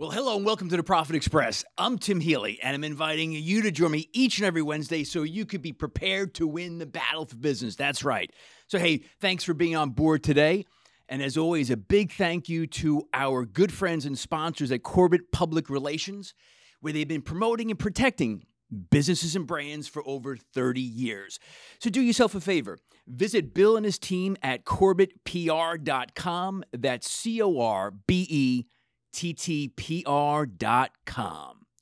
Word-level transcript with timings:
Well, 0.00 0.10
hello 0.10 0.34
and 0.34 0.46
welcome 0.46 0.70
to 0.70 0.78
the 0.78 0.82
Profit 0.82 1.14
Express. 1.14 1.62
I'm 1.76 1.98
Tim 1.98 2.20
Healy, 2.20 2.58
and 2.62 2.74
I'm 2.74 2.84
inviting 2.84 3.32
you 3.32 3.60
to 3.60 3.70
join 3.70 3.90
me 3.90 4.08
each 4.14 4.38
and 4.38 4.46
every 4.46 4.62
Wednesday 4.62 5.04
so 5.04 5.24
you 5.24 5.44
could 5.44 5.60
be 5.60 5.74
prepared 5.74 6.32
to 6.36 6.46
win 6.46 6.78
the 6.78 6.86
battle 6.86 7.26
for 7.26 7.36
business. 7.36 7.76
That's 7.76 8.02
right. 8.02 8.32
So, 8.66 8.78
hey, 8.78 9.02
thanks 9.20 9.44
for 9.44 9.52
being 9.52 9.76
on 9.76 9.90
board 9.90 10.24
today. 10.24 10.64
And 11.10 11.20
as 11.20 11.36
always, 11.36 11.68
a 11.68 11.76
big 11.76 12.12
thank 12.12 12.48
you 12.48 12.66
to 12.68 13.08
our 13.12 13.44
good 13.44 13.74
friends 13.74 14.06
and 14.06 14.18
sponsors 14.18 14.72
at 14.72 14.82
Corbett 14.82 15.32
Public 15.32 15.68
Relations, 15.68 16.32
where 16.80 16.94
they've 16.94 17.06
been 17.06 17.20
promoting 17.20 17.70
and 17.70 17.78
protecting 17.78 18.46
businesses 18.90 19.36
and 19.36 19.46
brands 19.46 19.86
for 19.86 20.02
over 20.08 20.34
30 20.34 20.80
years. 20.80 21.38
So 21.78 21.90
do 21.90 22.00
yourself 22.00 22.34
a 22.34 22.40
favor. 22.40 22.78
Visit 23.06 23.52
Bill 23.52 23.76
and 23.76 23.84
his 23.84 23.98
team 23.98 24.38
at 24.42 24.64
corbettpr.com. 24.64 26.64
That's 26.72 27.10
C 27.10 27.42
O 27.42 27.60
R 27.60 27.90
B 27.90 28.26
E 28.30 28.64
ttpr.com. 29.12 30.46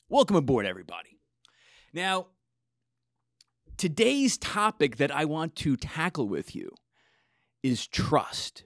Welcome 0.08 0.36
aboard, 0.36 0.66
everybody. 0.66 1.18
Now, 1.92 2.28
today's 3.76 4.38
topic 4.38 4.96
that 4.96 5.10
I 5.10 5.24
want 5.24 5.54
to 5.56 5.76
tackle 5.76 6.28
with 6.28 6.54
you 6.54 6.70
is 7.62 7.86
trust. 7.86 8.64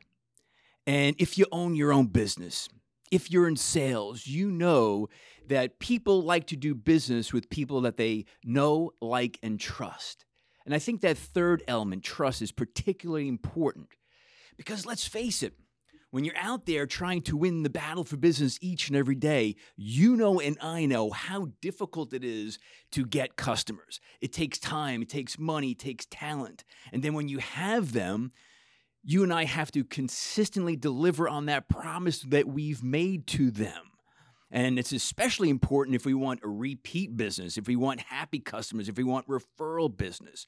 And 0.86 1.16
if 1.18 1.38
you 1.38 1.46
own 1.52 1.74
your 1.74 1.92
own 1.92 2.06
business, 2.06 2.68
if 3.10 3.30
you're 3.30 3.48
in 3.48 3.56
sales, 3.56 4.26
you 4.26 4.50
know 4.50 5.08
that 5.48 5.78
people 5.78 6.22
like 6.22 6.46
to 6.46 6.56
do 6.56 6.74
business 6.74 7.32
with 7.32 7.50
people 7.50 7.82
that 7.82 7.96
they 7.96 8.24
know, 8.44 8.92
like, 9.00 9.38
and 9.42 9.60
trust. 9.60 10.24
And 10.64 10.74
I 10.74 10.78
think 10.78 11.00
that 11.00 11.18
third 11.18 11.62
element, 11.68 12.04
trust, 12.04 12.40
is 12.40 12.52
particularly 12.52 13.28
important 13.28 13.88
because 14.56 14.86
let's 14.86 15.06
face 15.06 15.42
it, 15.42 15.54
when 16.12 16.24
you're 16.24 16.36
out 16.36 16.66
there 16.66 16.86
trying 16.86 17.22
to 17.22 17.38
win 17.38 17.62
the 17.62 17.70
battle 17.70 18.04
for 18.04 18.18
business 18.18 18.58
each 18.60 18.88
and 18.88 18.96
every 18.96 19.14
day, 19.14 19.56
you 19.76 20.14
know 20.14 20.38
and 20.38 20.58
I 20.60 20.84
know 20.84 21.10
how 21.10 21.48
difficult 21.62 22.12
it 22.12 22.22
is 22.22 22.58
to 22.92 23.06
get 23.06 23.36
customers. 23.36 23.98
It 24.20 24.30
takes 24.30 24.58
time, 24.58 25.00
it 25.00 25.08
takes 25.08 25.38
money, 25.38 25.70
it 25.70 25.78
takes 25.78 26.04
talent. 26.10 26.64
And 26.92 27.02
then 27.02 27.14
when 27.14 27.28
you 27.28 27.38
have 27.38 27.92
them, 27.92 28.30
you 29.02 29.22
and 29.22 29.32
I 29.32 29.46
have 29.46 29.72
to 29.72 29.84
consistently 29.84 30.76
deliver 30.76 31.30
on 31.30 31.46
that 31.46 31.70
promise 31.70 32.20
that 32.20 32.46
we've 32.46 32.84
made 32.84 33.26
to 33.28 33.50
them. 33.50 33.92
And 34.50 34.78
it's 34.78 34.92
especially 34.92 35.48
important 35.48 35.96
if 35.96 36.04
we 36.04 36.12
want 36.12 36.40
a 36.44 36.48
repeat 36.48 37.16
business, 37.16 37.56
if 37.56 37.66
we 37.66 37.74
want 37.74 38.00
happy 38.00 38.38
customers, 38.38 38.90
if 38.90 38.98
we 38.98 39.04
want 39.04 39.26
referral 39.28 39.96
business. 39.96 40.44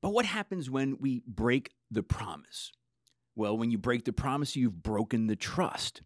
But 0.00 0.10
what 0.10 0.24
happens 0.24 0.70
when 0.70 0.98
we 1.00 1.24
break 1.26 1.72
the 1.90 2.04
promise? 2.04 2.70
Well, 3.36 3.56
when 3.56 3.70
you 3.70 3.78
break 3.78 4.04
the 4.04 4.12
promise, 4.12 4.54
you've 4.56 4.82
broken 4.82 5.26
the 5.26 5.36
trust. 5.36 6.02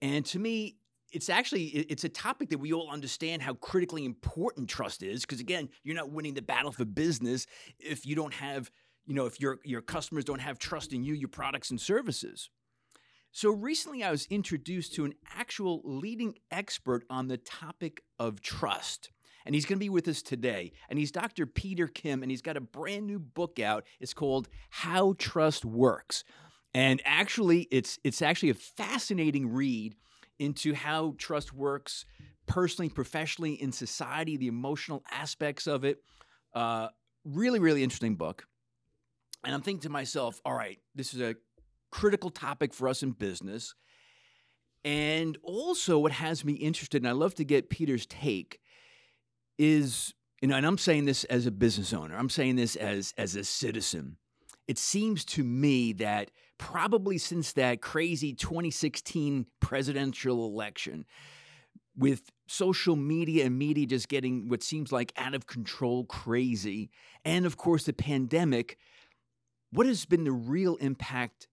And 0.00 0.24
to 0.26 0.38
me, 0.38 0.76
it's 1.12 1.28
actually 1.28 1.64
it's 1.64 2.04
a 2.04 2.08
topic 2.08 2.48
that 2.50 2.58
we 2.58 2.72
all 2.72 2.90
understand 2.90 3.42
how 3.42 3.54
critically 3.54 4.04
important 4.04 4.68
trust 4.68 5.02
is 5.02 5.22
because 5.22 5.40
again, 5.40 5.68
you're 5.84 5.96
not 5.96 6.10
winning 6.10 6.34
the 6.34 6.42
battle 6.42 6.72
for 6.72 6.84
business 6.84 7.46
if 7.78 8.06
you 8.06 8.16
don't 8.16 8.34
have, 8.34 8.70
you 9.06 9.14
know, 9.14 9.26
if 9.26 9.38
your 9.38 9.58
your 9.64 9.82
customers 9.82 10.24
don't 10.24 10.40
have 10.40 10.58
trust 10.58 10.92
in 10.92 11.04
you, 11.04 11.12
your 11.12 11.28
products 11.28 11.70
and 11.70 11.80
services. 11.80 12.48
So 13.30 13.50
recently 13.50 14.02
I 14.02 14.10
was 14.10 14.26
introduced 14.26 14.94
to 14.94 15.04
an 15.04 15.14
actual 15.34 15.80
leading 15.84 16.34
expert 16.50 17.04
on 17.08 17.28
the 17.28 17.38
topic 17.38 18.02
of 18.18 18.40
trust. 18.40 19.10
And 19.44 19.54
he's 19.54 19.64
going 19.64 19.78
to 19.78 19.84
be 19.84 19.88
with 19.88 20.06
us 20.06 20.22
today. 20.22 20.72
And 20.88 20.98
he's 20.98 21.10
Dr. 21.10 21.46
Peter 21.46 21.88
Kim, 21.88 22.22
and 22.22 22.30
he's 22.30 22.42
got 22.42 22.56
a 22.56 22.60
brand 22.60 23.06
new 23.06 23.18
book 23.18 23.58
out. 23.58 23.84
It's 23.98 24.14
called 24.14 24.48
How 24.70 25.14
Trust 25.18 25.64
Works. 25.64 26.24
And 26.74 27.02
actually, 27.04 27.68
it's 27.70 27.98
it's 28.02 28.22
actually 28.22 28.50
a 28.50 28.54
fascinating 28.54 29.52
read 29.52 29.94
into 30.38 30.74
how 30.74 31.14
trust 31.18 31.52
works 31.52 32.04
personally, 32.46 32.88
professionally, 32.88 33.54
in 33.54 33.72
society, 33.72 34.36
the 34.36 34.48
emotional 34.48 35.02
aspects 35.10 35.66
of 35.66 35.84
it. 35.84 36.02
Uh, 36.54 36.88
really, 37.24 37.58
really 37.58 37.82
interesting 37.82 38.16
book. 38.16 38.46
And 39.44 39.54
I'm 39.54 39.62
thinking 39.62 39.82
to 39.82 39.88
myself, 39.88 40.40
all 40.44 40.54
right, 40.54 40.78
this 40.94 41.14
is 41.14 41.20
a 41.20 41.36
critical 41.90 42.30
topic 42.30 42.72
for 42.72 42.88
us 42.88 43.02
in 43.02 43.12
business. 43.12 43.74
And 44.84 45.38
also, 45.42 45.98
what 45.98 46.12
has 46.12 46.44
me 46.44 46.54
interested, 46.54 47.02
and 47.02 47.08
I 47.08 47.12
love 47.12 47.34
to 47.36 47.44
get 47.44 47.70
Peter's 47.70 48.06
take, 48.06 48.58
is 49.58 50.14
you 50.40 50.48
know, 50.48 50.56
and 50.56 50.66
I'm 50.66 50.78
saying 50.78 51.04
this 51.04 51.22
as 51.24 51.46
a 51.46 51.52
business 51.52 51.92
owner, 51.92 52.16
I'm 52.16 52.30
saying 52.30 52.56
this 52.56 52.74
as 52.74 53.14
as 53.16 53.36
a 53.36 53.44
citizen. 53.44 54.16
It 54.66 54.78
seems 54.78 55.24
to 55.26 55.44
me 55.44 55.92
that 55.94 56.30
probably 56.62 57.18
since 57.18 57.52
that 57.54 57.82
crazy 57.82 58.32
2016 58.32 59.46
presidential 59.58 60.46
election, 60.46 61.04
with 61.96 62.30
social 62.46 62.94
media 62.94 63.46
and 63.46 63.58
media 63.58 63.84
just 63.84 64.08
getting 64.08 64.48
what 64.48 64.62
seems 64.62 64.92
like 64.92 65.12
out 65.16 65.34
of 65.34 65.48
control 65.48 66.04
crazy, 66.04 66.88
and 67.24 67.46
of 67.46 67.56
course 67.56 67.84
the 67.84 67.92
pandemic, 67.92 68.78
what 69.72 69.86
has 69.86 70.04
been 70.04 70.22
the 70.22 70.30
real 70.30 70.76
impact 70.76 71.48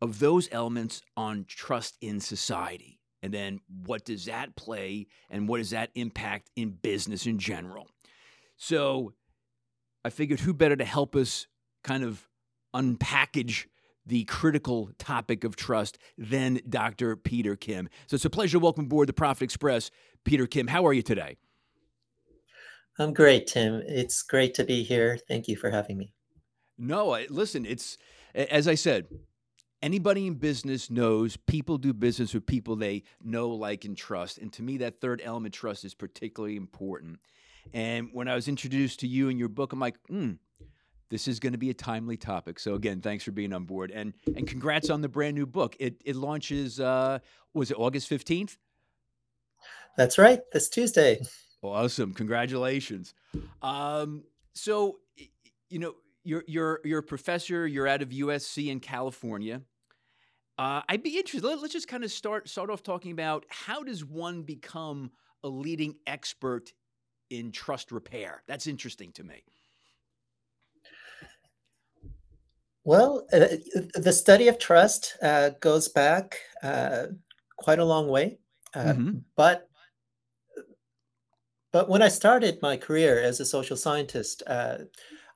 of 0.00 0.20
those 0.20 0.48
elements 0.52 1.02
on 1.16 1.44
trust 1.48 1.96
in 2.00 2.20
society? 2.20 3.00
And 3.24 3.34
then 3.34 3.58
what 3.84 4.04
does 4.04 4.26
that 4.26 4.54
play 4.54 5.08
and 5.30 5.48
what 5.48 5.58
does 5.58 5.70
that 5.70 5.90
impact 5.96 6.48
in 6.54 6.70
business 6.70 7.26
in 7.26 7.40
general? 7.40 7.88
So 8.56 9.14
I 10.04 10.10
figured 10.10 10.40
who 10.40 10.54
better 10.54 10.76
to 10.76 10.84
help 10.84 11.16
us 11.16 11.48
kind 11.82 12.04
of 12.04 12.28
unpackage 12.72 13.66
the 14.06 14.24
critical 14.24 14.90
topic 14.98 15.44
of 15.44 15.56
trust 15.56 15.98
than 16.18 16.60
Dr. 16.68 17.16
Peter 17.16 17.56
Kim. 17.56 17.88
So 18.06 18.16
it's 18.16 18.24
a 18.24 18.30
pleasure 18.30 18.58
to 18.58 18.58
welcome 18.58 18.84
aboard 18.84 19.08
the 19.08 19.12
Profit 19.12 19.42
Express, 19.42 19.90
Peter 20.24 20.46
Kim. 20.46 20.66
How 20.66 20.86
are 20.86 20.92
you 20.92 21.02
today? 21.02 21.36
I'm 22.98 23.12
great, 23.12 23.48
Tim. 23.48 23.82
It's 23.86 24.22
great 24.22 24.54
to 24.54 24.64
be 24.64 24.82
here. 24.82 25.18
Thank 25.28 25.48
you 25.48 25.56
for 25.56 25.70
having 25.70 25.98
me. 25.98 26.12
No, 26.78 27.18
listen, 27.28 27.66
it's 27.66 27.98
as 28.34 28.66
I 28.66 28.74
said, 28.74 29.06
anybody 29.82 30.26
in 30.26 30.34
business 30.34 30.90
knows 30.90 31.36
people 31.36 31.78
do 31.78 31.92
business 31.92 32.34
with 32.34 32.46
people 32.46 32.76
they 32.76 33.04
know, 33.22 33.48
like, 33.50 33.84
and 33.84 33.96
trust. 33.96 34.38
And 34.38 34.52
to 34.54 34.62
me, 34.62 34.78
that 34.78 35.00
third 35.00 35.22
element, 35.24 35.54
trust, 35.54 35.84
is 35.84 35.94
particularly 35.94 36.56
important. 36.56 37.20
And 37.72 38.10
when 38.12 38.28
I 38.28 38.34
was 38.34 38.48
introduced 38.48 39.00
to 39.00 39.06
you 39.06 39.28
and 39.28 39.38
your 39.38 39.48
book, 39.48 39.72
I'm 39.72 39.80
like, 39.80 39.96
hmm, 40.08 40.32
this 41.10 41.28
is 41.28 41.38
going 41.38 41.52
to 41.52 41.58
be 41.58 41.70
a 41.70 41.74
timely 41.74 42.16
topic. 42.16 42.58
So 42.58 42.74
again, 42.74 43.00
thanks 43.00 43.24
for 43.24 43.32
being 43.32 43.52
on 43.52 43.64
board, 43.64 43.90
and 43.90 44.14
and 44.36 44.46
congrats 44.46 44.90
on 44.90 45.00
the 45.00 45.08
brand 45.08 45.34
new 45.36 45.46
book. 45.46 45.76
It 45.78 46.02
it 46.04 46.16
launches. 46.16 46.80
Uh, 46.80 47.18
was 47.52 47.70
it 47.70 47.76
August 47.78 48.08
fifteenth? 48.08 48.56
That's 49.96 50.18
right. 50.18 50.40
This 50.52 50.68
Tuesday. 50.68 51.20
Awesome! 51.62 52.12
Congratulations. 52.12 53.14
Um, 53.62 54.24
so 54.54 54.98
you 55.70 55.78
know 55.78 55.94
you're 56.24 56.44
you're 56.46 56.80
you're 56.84 56.98
a 57.00 57.02
professor. 57.02 57.66
You're 57.66 57.86
out 57.86 58.02
of 58.02 58.08
USC 58.08 58.68
in 58.68 58.80
California. 58.80 59.62
Uh, 60.56 60.82
I'd 60.88 61.02
be 61.02 61.16
interested. 61.18 61.44
Let, 61.44 61.58
us 61.58 61.70
just 61.70 61.88
kind 61.88 62.04
of 62.04 62.12
start 62.12 62.48
start 62.48 62.70
off 62.70 62.82
talking 62.82 63.12
about 63.12 63.44
how 63.48 63.82
does 63.82 64.04
one 64.04 64.42
become 64.42 65.10
a 65.42 65.48
leading 65.48 65.96
expert 66.06 66.72
in 67.30 67.50
trust 67.50 67.92
repair? 67.92 68.42
That's 68.46 68.66
interesting 68.66 69.12
to 69.12 69.24
me. 69.24 69.42
Well, 72.84 73.26
uh, 73.32 73.46
the 73.94 74.12
study 74.12 74.48
of 74.48 74.58
trust 74.58 75.16
uh, 75.22 75.50
goes 75.60 75.88
back 75.88 76.36
uh, 76.62 77.06
quite 77.56 77.78
a 77.78 77.84
long 77.84 78.08
way, 78.08 78.38
uh, 78.74 78.84
mm-hmm. 78.84 79.18
but 79.36 79.68
but 81.72 81.88
when 81.88 82.02
I 82.02 82.08
started 82.08 82.58
my 82.60 82.76
career 82.76 83.20
as 83.20 83.40
a 83.40 83.46
social 83.46 83.76
scientist, 83.76 84.42
uh, 84.46 84.78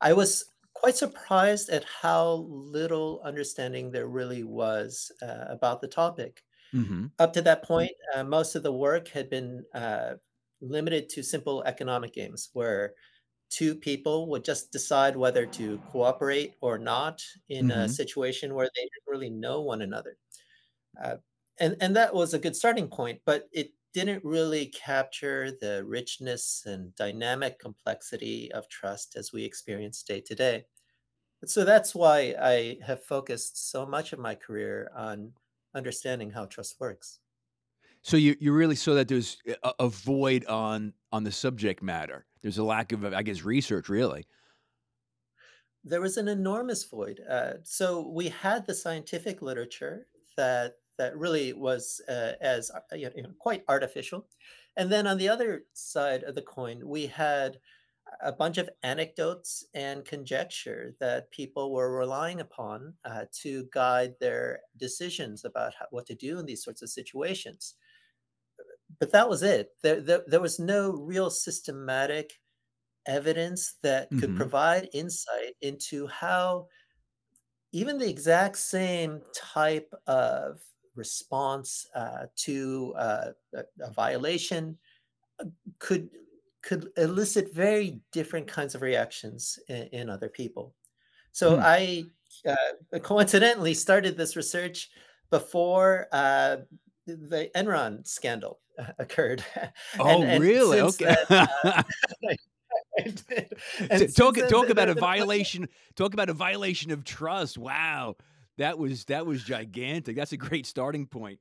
I 0.01 0.13
was 0.13 0.45
quite 0.75 0.95
surprised 0.95 1.71
at 1.71 1.85
how 1.85 2.47
little 2.49 3.21
understanding 3.25 3.91
there 3.91 4.07
really 4.07 4.45
was 4.45 5.11
uh, 5.23 5.47
about 5.49 5.81
the 5.81 5.89
topic. 5.89 6.45
Mm-hmm. 6.75 7.07
Up 7.19 7.33
to 7.33 7.43
that 7.43 7.65
point, 7.65 7.91
most 8.27 8.55
of 8.55 8.63
the 8.63 8.73
work 8.73 9.09
had 9.09 9.31
been 9.31 9.65
limited 10.61 11.09
to 11.09 11.23
simple 11.23 11.65
economic 11.65 12.13
games, 12.13 12.51
where 12.53 12.93
two 13.51 13.75
people 13.75 14.29
would 14.29 14.45
just 14.45 14.73
decide 14.73 15.17
whether 15.17 15.47
to 15.47 15.79
cooperate 15.91 16.55
or 16.61 16.79
not 16.79 17.23
in 17.49 17.69
mm-hmm. 17.69 17.81
a 17.81 17.89
situation 17.89 18.55
where 18.55 18.69
they 18.75 18.83
didn't 18.83 19.07
really 19.07 19.31
know 19.31 19.61
one 19.61 19.83
another. 19.83 20.17
Uh, 21.03 21.17
and, 21.61 21.77
and 21.81 21.97
that 21.97 22.15
was 22.15 22.35
a 22.35 22.39
good 22.39 22.57
starting 22.57 22.89
point, 22.89 23.21
but 23.25 23.49
it 23.53 23.73
didn't 23.95 24.25
really 24.25 24.67
capture 24.67 25.51
the 25.61 25.85
richness 25.85 26.65
and 26.67 26.95
dynamic 26.95 27.59
complexity 27.59 28.53
of 28.53 28.69
trust 28.69 29.17
as 29.17 29.33
we 29.33 29.45
experience 29.45 30.03
day 30.03 30.21
to 30.21 30.35
day. 30.35 30.65
So 31.45 31.65
that's 31.65 31.95
why 31.95 32.35
I 32.41 32.79
have 32.85 33.05
focused 33.05 33.71
so 33.71 33.87
much 33.87 34.13
of 34.13 34.19
my 34.19 34.35
career 34.35 34.91
on 34.97 35.33
understanding 35.75 36.31
how 36.31 36.47
trust 36.47 36.77
works. 36.81 37.21
So 38.03 38.17
you 38.17 38.37
you 38.41 38.53
really 38.53 38.77
saw 38.77 38.95
that 38.95 39.09
there's 39.09 39.39
a, 39.63 39.73
a 39.81 39.89
void 39.89 40.45
on 40.47 40.95
on 41.13 41.25
the 41.25 41.33
subject 41.33 41.83
matter. 41.83 42.27
There's 42.43 42.59
a 42.59 42.65
lack 42.65 42.93
of, 42.93 43.05
I 43.05 43.23
guess, 43.23 43.43
research 43.43 43.89
really. 43.89 44.27
There 45.85 46.01
was 46.01 46.17
an 46.17 46.29
enormous 46.29 46.85
void. 46.85 47.21
Uh, 47.29 47.55
so 47.63 48.09
we 48.09 48.29
had 48.29 48.67
the 48.67 48.75
scientific 48.75 49.43
literature 49.43 50.07
that 50.37 50.75
that 50.99 51.17
really 51.17 51.53
was 51.53 52.01
uh, 52.09 52.33
as 52.41 52.71
uh, 52.71 52.97
you 52.97 53.11
know, 53.23 53.33
quite 53.39 53.65
artificial. 53.69 54.29
And 54.77 54.91
then 54.91 55.07
on 55.07 55.19
the 55.19 55.29
other 55.29 55.65
side 55.73 56.23
of 56.25 56.35
the 56.35 56.43
coin, 56.43 56.87
we 56.87 57.07
had 57.07 57.59
a 58.23 58.33
bunch 58.33 58.59
of 58.59 58.71
anecdotes 58.83 59.65
and 59.75 60.05
conjecture 60.05 60.95
that 60.99 61.31
people 61.31 61.73
were 61.73 61.97
relying 61.97 62.41
upon 62.41 62.95
uh, 63.05 63.27
to 63.33 63.69
guide 63.73 64.15
their 64.21 64.61
decisions 64.77 65.45
about 65.45 65.75
how, 65.79 65.87
what 65.91 66.07
to 66.07 66.15
do 66.15 66.39
in 66.39 66.47
these 66.47 66.65
sorts 66.65 66.83
of 66.83 66.89
situations. 66.91 67.75
But 69.01 69.13
that 69.13 69.29
was 69.29 69.43
it. 69.43 69.71
There, 69.83 70.01
there, 70.01 70.25
there 70.27 70.41
was 70.41 70.59
no 70.59 70.93
real 70.93 71.31
systematic 71.31 72.35
evidence 73.07 73.77
that 73.83 74.17
could 74.17 74.35
hmm 74.35 74.37
provide 74.37 74.91
insight 74.93 75.57
into 75.63 76.07
how 76.09 76.69
even 77.73 77.99
the 77.99 78.09
exact 78.09 78.57
same 78.57 79.23
type 79.35 79.93
of 80.07 80.61
response 80.95 81.87
uh, 81.95 82.27
to 82.37 82.95
uh, 82.97 83.33
a, 83.55 83.65
a 83.81 83.91
violation 83.93 84.79
uh, 85.41 85.47
could 85.79 86.11
could 86.63 86.91
elicit 86.97 87.55
very 87.55 88.03
different 88.13 88.49
kinds 88.49 88.75
of 88.75 88.83
reactions 88.83 89.59
in, 89.69 89.85
in 89.89 90.11
other 90.11 90.29
people. 90.29 90.77
So 91.33 91.57
Hmm. 91.57 91.63
I 91.63 92.11
uh, 92.49 93.01
coincidentally 93.01 93.75
started 93.75 94.17
this 94.17 94.37
research 94.37 94.91
before 95.31 96.09
uh, 96.13 96.59
the 97.17 97.51
Enron 97.57 98.07
scandal 98.07 98.61
uh, 98.79 98.85
occurred, 98.99 99.45
Oh, 99.99 100.23
and 100.23 100.41
really? 100.41 100.81
Okay. 100.81 101.17
then, 101.29 101.49
and 102.99 103.23
T- 103.99 104.07
talk 104.09 104.35
then, 104.35 104.49
talk 104.49 104.67
the, 104.67 104.73
about 104.73 104.87
the, 104.87 104.93
a 104.93 104.95
the 104.95 105.01
violation. 105.01 105.69
Talk 105.97 106.15
about 106.15 106.29
a 106.29 106.35
violation 106.35 106.91
of 106.91 107.05
trust. 107.05 107.59
Wow, 107.59 108.17
that 108.57 108.79
was 108.79 109.05
that 109.07 109.27
was 109.27 109.43
gigantic. 109.43 110.17
That's 110.17 110.33
a 110.33 110.37
great 110.37 110.67
starting 110.67 111.07
point. 111.07 111.39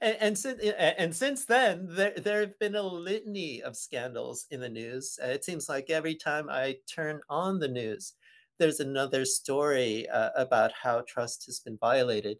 and, 0.00 0.16
and 0.20 0.38
since 0.38 0.60
and 0.78 1.14
since 1.14 1.44
then 1.44 1.86
there 1.90 2.12
there 2.16 2.40
have 2.40 2.58
been 2.58 2.74
a 2.74 2.82
litany 2.82 3.62
of 3.62 3.76
scandals 3.76 4.46
in 4.50 4.60
the 4.60 4.68
news 4.68 5.18
uh, 5.22 5.28
it 5.28 5.44
seems 5.44 5.68
like 5.68 5.90
every 5.90 6.14
time 6.14 6.48
i 6.50 6.76
turn 6.92 7.20
on 7.28 7.58
the 7.58 7.68
news 7.68 8.14
there's 8.58 8.80
another 8.80 9.24
story 9.24 10.08
uh, 10.08 10.30
about 10.34 10.72
how 10.72 11.02
trust 11.06 11.46
has 11.46 11.60
been 11.60 11.78
violated 11.78 12.38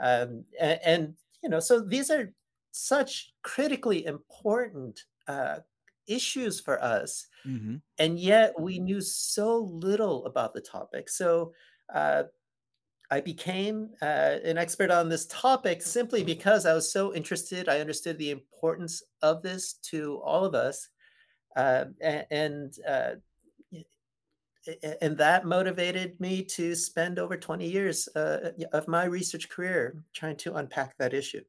um, 0.00 0.44
and, 0.60 0.80
and 0.84 1.14
you 1.42 1.48
know 1.48 1.60
so 1.60 1.80
these 1.80 2.10
are 2.10 2.32
such 2.72 3.32
critically 3.42 4.04
important 4.06 5.00
uh, 5.28 5.58
issues 6.06 6.60
for 6.60 6.82
us. 6.82 7.26
Hmm 7.44 7.76
and 7.98 8.18
yet 8.18 8.58
we 8.58 8.78
knew 8.78 9.00
so 9.00 9.58
little 9.72 10.26
about 10.26 10.54
the 10.54 10.60
topic. 10.60 11.08
So 11.08 11.52
uh, 11.94 12.24
I 13.10 13.20
became 13.20 13.90
uh, 14.02 14.38
an 14.44 14.58
expert 14.58 14.90
on 14.90 15.08
this 15.08 15.26
topic 15.26 15.82
simply 15.82 16.24
because 16.24 16.66
I 16.66 16.74
was 16.74 16.90
so 16.90 17.14
interested. 17.14 17.68
I 17.68 17.80
understood 17.80 18.18
the 18.18 18.30
importance 18.30 19.02
of 19.22 19.42
this 19.42 19.74
to 19.90 20.20
all 20.24 20.44
of 20.44 20.54
us, 20.54 20.88
uh, 21.56 21.84
and 22.30 22.74
uh, 22.88 23.12
and 25.00 25.18
that 25.18 25.44
motivated 25.44 26.20
me 26.20 26.42
to 26.42 26.74
spend 26.74 27.18
over 27.18 27.36
20 27.36 27.68
years 27.68 28.08
uh, 28.16 28.52
of 28.72 28.88
my 28.88 29.04
research 29.04 29.48
career 29.48 30.02
trying 30.12 30.36
to 30.36 30.54
unpack 30.54 30.96
that 30.98 31.14
issue. 31.14 31.42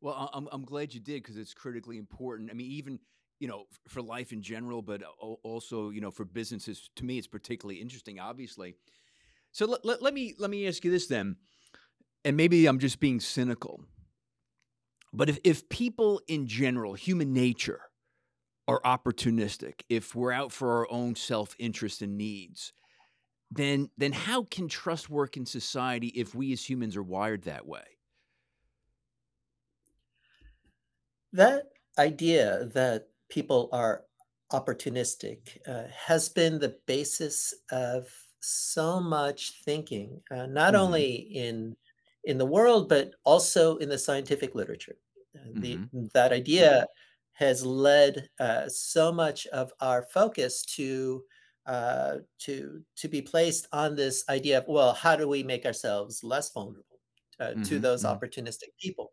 Well, 0.00 0.30
I'm 0.32 0.48
I'm 0.52 0.64
glad 0.64 0.92
you 0.94 1.00
did 1.00 1.22
because 1.22 1.36
it's 1.36 1.54
critically 1.54 1.98
important. 1.98 2.50
I 2.50 2.54
mean, 2.54 2.70
even 2.70 2.98
you 3.38 3.48
know 3.48 3.64
for 3.88 4.02
life 4.02 4.32
in 4.32 4.42
general, 4.42 4.82
but 4.82 5.02
also 5.42 5.90
you 5.90 6.00
know 6.00 6.10
for 6.10 6.24
businesses. 6.24 6.90
To 6.96 7.04
me, 7.04 7.18
it's 7.18 7.26
particularly 7.26 7.80
interesting. 7.80 8.20
Obviously, 8.20 8.74
so 9.52 9.66
let, 9.66 9.84
let, 9.84 10.02
let 10.02 10.14
me 10.14 10.34
let 10.38 10.50
me 10.50 10.68
ask 10.68 10.84
you 10.84 10.90
this 10.90 11.06
then, 11.06 11.36
and 12.24 12.36
maybe 12.36 12.66
I'm 12.66 12.78
just 12.78 13.00
being 13.00 13.20
cynical, 13.20 13.80
but 15.12 15.30
if 15.30 15.38
if 15.44 15.68
people 15.70 16.20
in 16.28 16.46
general, 16.46 16.92
human 16.92 17.32
nature, 17.32 17.80
are 18.68 18.80
opportunistic, 18.82 19.82
if 19.88 20.14
we're 20.14 20.32
out 20.32 20.52
for 20.52 20.72
our 20.78 20.90
own 20.90 21.14
self 21.14 21.54
interest 21.58 22.02
and 22.02 22.16
needs, 22.16 22.72
then 23.50 23.90
then 23.98 24.12
how 24.12 24.44
can 24.44 24.68
trust 24.68 25.10
work 25.10 25.36
in 25.36 25.46
society 25.46 26.08
if 26.08 26.34
we 26.34 26.52
as 26.52 26.68
humans 26.68 26.96
are 26.96 27.02
wired 27.02 27.44
that 27.44 27.66
way? 27.66 27.98
That 31.32 31.72
idea 31.98 32.66
that 32.66 33.08
people 33.28 33.68
are 33.72 34.06
opportunistic 34.52 35.58
uh, 35.66 35.88
has 35.88 36.28
been 36.28 36.58
the 36.58 36.78
basis 36.86 37.52
of 37.70 38.08
so 38.40 39.00
much 39.00 39.62
thinking, 39.64 40.22
uh, 40.30 40.46
not 40.46 40.74
hmm 40.74 40.76
only 40.76 41.14
in 41.14 41.76
in 42.24 42.38
the 42.38 42.46
world 42.46 42.88
but 42.88 43.14
also 43.24 43.76
in 43.78 43.88
the 43.88 43.98
scientific 43.98 44.54
literature. 44.54 44.98
Uh, 45.36 45.48
the 45.52 45.84
hmm 45.88 46.06
that 46.14 46.32
idea 46.32 46.86
has 47.36 47.64
led 47.64 48.28
uh, 48.40 48.68
so 48.68 49.12
much 49.12 49.46
of 49.48 49.72
our 49.80 50.02
focus 50.02 50.64
to 50.76 51.24
uh, 51.66 52.18
to 52.40 52.84
to 52.96 53.08
be 53.08 53.22
placed 53.22 53.66
on 53.72 53.96
this 53.96 54.24
idea 54.28 54.58
of 54.58 54.68
well, 54.68 54.94
how 54.94 55.16
do 55.16 55.28
we 55.28 55.42
make 55.42 55.66
ourselves 55.66 56.22
less 56.24 56.52
vulnerable 56.52 57.00
uh, 57.40 57.54
to 57.64 57.78
hmm 57.78 57.80
those 57.80 58.02
hmm 58.02 58.04
opportunistic 58.04 58.70
people? 58.80 59.12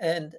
And 0.00 0.36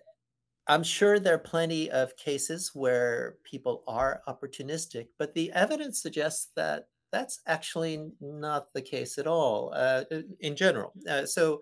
I'm 0.67 0.83
sure 0.83 1.19
there 1.19 1.35
are 1.35 1.39
plenty 1.39 1.91
of 1.91 2.17
cases 2.17 2.71
where 2.75 3.39
people 3.43 3.83
are 3.87 4.23
opportunistic, 4.27 5.09
but 5.19 5.33
the 5.35 5.51
evidence 5.53 6.01
suggests 6.01 6.51
that 6.55 6.89
that's 7.11 7.41
actually 7.47 8.11
not 8.21 8.73
the 8.73 8.81
case 8.81 9.17
at 9.17 9.27
all, 9.27 9.73
uh, 9.75 10.05
in 10.41 10.55
general. 10.55 10.93
Uh, 11.09 11.25
so, 11.25 11.61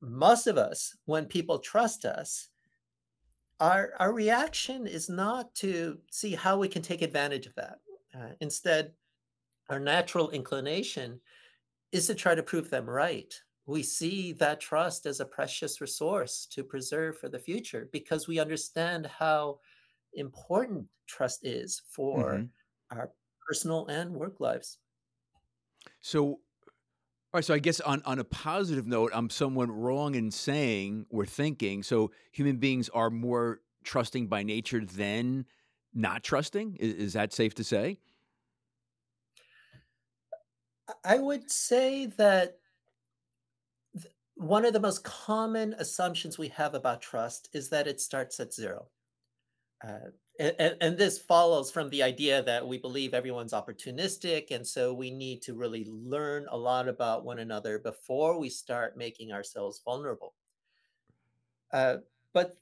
most 0.00 0.46
of 0.46 0.56
us, 0.56 0.96
when 1.06 1.26
people 1.26 1.58
trust 1.58 2.04
us, 2.04 2.48
our, 3.60 3.92
our 3.98 4.12
reaction 4.12 4.86
is 4.86 5.08
not 5.08 5.54
to 5.56 6.00
see 6.10 6.34
how 6.34 6.58
we 6.58 6.68
can 6.68 6.82
take 6.82 7.02
advantage 7.02 7.46
of 7.46 7.54
that. 7.56 7.80
Uh, 8.14 8.30
instead, 8.40 8.94
our 9.68 9.80
natural 9.80 10.30
inclination 10.30 11.20
is 11.92 12.06
to 12.08 12.14
try 12.14 12.34
to 12.34 12.42
prove 12.42 12.70
them 12.70 12.88
right. 12.88 13.34
We 13.66 13.82
see 13.82 14.32
that 14.34 14.60
trust 14.60 15.06
as 15.06 15.20
a 15.20 15.26
precious 15.26 15.80
resource 15.80 16.46
to 16.52 16.64
preserve 16.64 17.18
for 17.18 17.28
the 17.28 17.38
future 17.38 17.88
because 17.92 18.28
we 18.28 18.40
understand 18.40 19.06
how 19.06 19.60
important 20.14 20.88
trust 21.06 21.44
is 21.46 21.80
for 21.80 22.42
hmm 22.42 22.50
our 22.90 23.12
personal 23.48 23.86
and 23.88 24.12
work 24.14 24.40
lives. 24.40 24.78
So, 26.00 26.40
all 27.32 27.38
right. 27.38 27.44
So, 27.44 27.52
I 27.52 27.58
guess 27.58 27.80
on 27.80 28.02
on 28.06 28.18
a 28.18 28.24
positive 28.24 28.86
note, 28.86 29.10
I'm 29.14 29.28
somewhat 29.28 29.68
wrong 29.70 30.14
in 30.14 30.30
saying 30.30 31.06
or 31.10 31.26
thinking. 31.26 31.82
So, 31.82 32.10
human 32.32 32.56
beings 32.56 32.88
are 32.88 33.10
more 33.10 33.60
trusting 33.84 34.28
by 34.28 34.42
nature 34.42 34.84
than 34.84 35.44
not 35.92 36.22
trusting. 36.22 36.76
Is, 36.76 36.94
is 36.94 37.12
that 37.12 37.34
safe 37.34 37.54
to 37.56 37.64
say? 37.64 37.98
I 40.88 41.16
I 41.16 41.18
would 41.18 41.50
say 41.50 42.06
that 42.06 42.58
th- 43.94 44.14
one 44.36 44.64
of 44.64 44.72
the 44.72 44.80
most 44.80 45.04
common 45.04 45.74
assumptions 45.74 46.38
we 46.38 46.48
have 46.48 46.72
about 46.72 47.02
trust 47.02 47.50
is 47.52 47.68
that 47.68 47.86
it 47.86 48.00
starts 48.00 48.40
at 48.40 48.54
zero. 48.54 48.86
Uh, 49.86 50.10
and, 50.38 50.76
and 50.80 50.98
this 50.98 51.18
follows 51.18 51.70
from 51.70 51.90
the 51.90 52.02
idea 52.02 52.42
that 52.42 52.66
we 52.66 52.78
believe 52.78 53.12
everyone's 53.12 53.52
opportunistic, 53.52 54.50
and 54.50 54.66
so 54.66 54.94
we 54.94 55.10
need 55.10 55.42
to 55.42 55.54
really 55.54 55.84
learn 55.90 56.46
a 56.50 56.56
lot 56.56 56.88
about 56.88 57.24
one 57.24 57.40
another 57.40 57.78
before 57.78 58.38
we 58.38 58.48
start 58.48 58.96
making 58.96 59.32
ourselves 59.32 59.80
vulnerable. 59.84 60.34
Uh, 61.72 61.96
but 62.32 62.56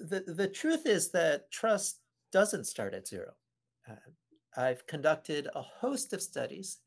the 0.00 0.20
the 0.20 0.48
truth 0.48 0.86
is 0.86 1.10
that 1.10 1.50
trust 1.50 2.00
doesn't 2.30 2.66
start 2.66 2.94
at 2.94 3.08
zero. 3.08 3.32
Uh, 3.88 3.94
I've 4.56 4.86
conducted 4.86 5.48
a 5.54 5.62
host 5.62 6.12
of 6.12 6.22
studies 6.22 6.78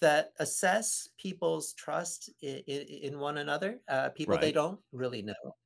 that 0.00 0.32
assess 0.38 1.08
people's 1.18 1.72
trust 1.74 2.30
in, 2.42 2.58
in 2.66 3.18
one 3.18 3.38
another, 3.38 3.80
uh, 3.88 4.10
people 4.10 4.36
they 4.38 4.52
don't 4.52 4.80
really 4.92 5.22
know. 5.22 5.56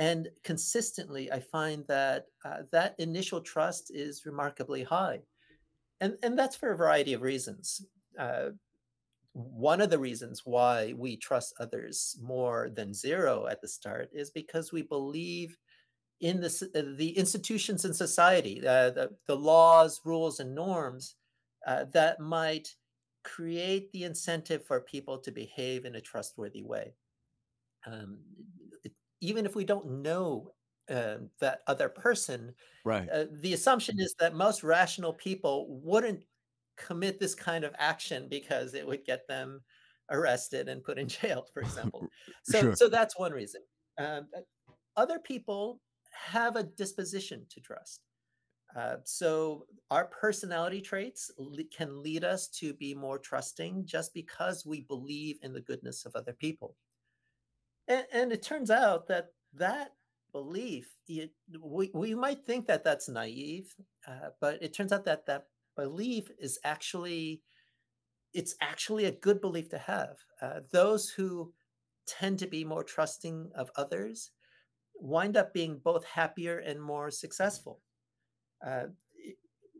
And 0.00 0.28
consistently, 0.44 1.30
I 1.30 1.40
find 1.40 1.84
that 1.86 2.24
uh, 2.42 2.62
that 2.72 2.94
initial 2.98 3.42
trust 3.42 3.90
is 3.94 4.24
remarkably 4.24 4.82
high. 4.82 5.20
And, 6.00 6.16
and 6.22 6.38
that's 6.38 6.56
for 6.56 6.72
a 6.72 6.76
variety 6.76 7.12
of 7.12 7.20
reasons. 7.20 7.84
Uh, 8.18 8.48
one 9.34 9.82
of 9.82 9.90
the 9.90 9.98
reasons 9.98 10.40
why 10.46 10.94
we 10.96 11.18
trust 11.18 11.52
others 11.60 12.18
more 12.22 12.70
than 12.74 12.94
zero 12.94 13.46
at 13.46 13.60
the 13.60 13.68
start 13.68 14.08
is 14.14 14.30
because 14.30 14.72
we 14.72 14.80
believe 14.80 15.54
in 16.22 16.40
the, 16.40 16.70
uh, 16.74 16.96
the 16.96 17.10
institutions 17.10 17.84
in 17.84 17.92
society, 17.92 18.66
uh, 18.66 18.88
the, 18.88 19.10
the 19.26 19.36
laws, 19.36 20.00
rules, 20.06 20.40
and 20.40 20.54
norms 20.54 21.16
uh, 21.66 21.84
that 21.92 22.18
might 22.20 22.74
create 23.22 23.92
the 23.92 24.04
incentive 24.04 24.64
for 24.64 24.80
people 24.80 25.18
to 25.18 25.30
behave 25.30 25.84
in 25.84 25.96
a 25.96 26.00
trustworthy 26.00 26.62
way. 26.62 26.94
Um, 27.86 28.20
even 29.20 29.46
if 29.46 29.54
we 29.54 29.64
don't 29.64 30.02
know 30.02 30.52
um, 30.88 31.30
that 31.40 31.60
other 31.66 31.88
person, 31.88 32.54
Right. 32.84 33.12
uh, 33.12 33.26
the 33.30 33.54
assumption 33.54 33.96
is 34.00 34.14
that 34.18 34.34
most 34.34 34.62
rational 34.64 35.12
people 35.12 35.66
wouldn't 35.82 36.24
commit 36.76 37.18
this 37.20 37.34
kind 37.34 37.64
of 37.64 37.74
action 37.78 38.28
because 38.28 38.74
it 38.74 38.86
would 38.86 39.04
get 39.04 39.26
them 39.28 39.62
arrested 40.10 40.68
and 40.68 40.82
put 40.84 40.98
in 40.98 41.08
jail, 41.08 41.46
for 41.52 41.62
example. 41.62 42.08
So, 42.42 42.60
Sure. 42.60 42.74
so 42.74 42.88
that's 42.88 43.18
one 43.18 43.32
reason. 43.32 43.62
Um, 43.98 44.28
uh, 44.36 44.40
other 44.96 45.18
people 45.18 45.80
have 46.12 46.56
a 46.56 46.64
disposition 46.64 47.46
to 47.50 47.60
trust. 47.60 48.00
Uh, 48.76 48.98
so 49.04 49.66
our 49.90 50.06
personality 50.06 50.80
traits 50.80 51.30
le- 51.38 51.64
can 51.64 52.02
lead 52.02 52.22
us 52.22 52.48
to 52.48 52.72
be 52.74 52.94
more 52.94 53.18
trusting 53.18 53.84
just 53.84 54.14
because 54.14 54.64
we 54.64 54.82
believe 54.82 55.38
in 55.42 55.52
the 55.52 55.60
goodness 55.60 56.06
of 56.06 56.14
other 56.14 56.32
people. 56.32 56.76
And, 57.90 58.06
and 58.12 58.32
it 58.32 58.42
turns 58.42 58.70
out 58.70 59.08
that 59.08 59.32
that 59.54 59.94
belief, 60.32 60.96
it, 61.08 61.32
we, 61.60 61.90
we 61.92 62.14
might 62.14 62.44
think 62.44 62.68
that 62.68 62.84
that's 62.84 63.08
naive, 63.08 63.74
uh, 64.06 64.28
but 64.40 64.62
it 64.62 64.72
turns 64.72 64.92
out 64.92 65.04
that 65.06 65.26
that 65.26 65.46
belief 65.76 66.30
is 66.38 66.58
actually 66.64 67.42
it's 68.32 68.54
actually 68.60 69.06
a 69.06 69.10
good 69.10 69.40
belief 69.40 69.68
to 69.70 69.78
have. 69.78 70.16
Uh, 70.40 70.60
those 70.70 71.10
who 71.10 71.52
tend 72.06 72.38
to 72.38 72.46
be 72.46 72.62
more 72.62 72.84
trusting 72.84 73.50
of 73.56 73.72
others 73.74 74.30
wind 74.94 75.36
up 75.36 75.52
being 75.52 75.80
both 75.82 76.04
happier 76.04 76.58
and 76.58 76.80
more 76.80 77.10
successful. 77.10 77.80
Uh, 78.64 78.84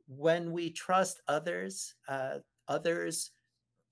when 0.09 0.51
we 0.51 0.69
trust 0.69 1.21
others, 1.29 1.95
uh, 2.09 2.39
others 2.67 3.31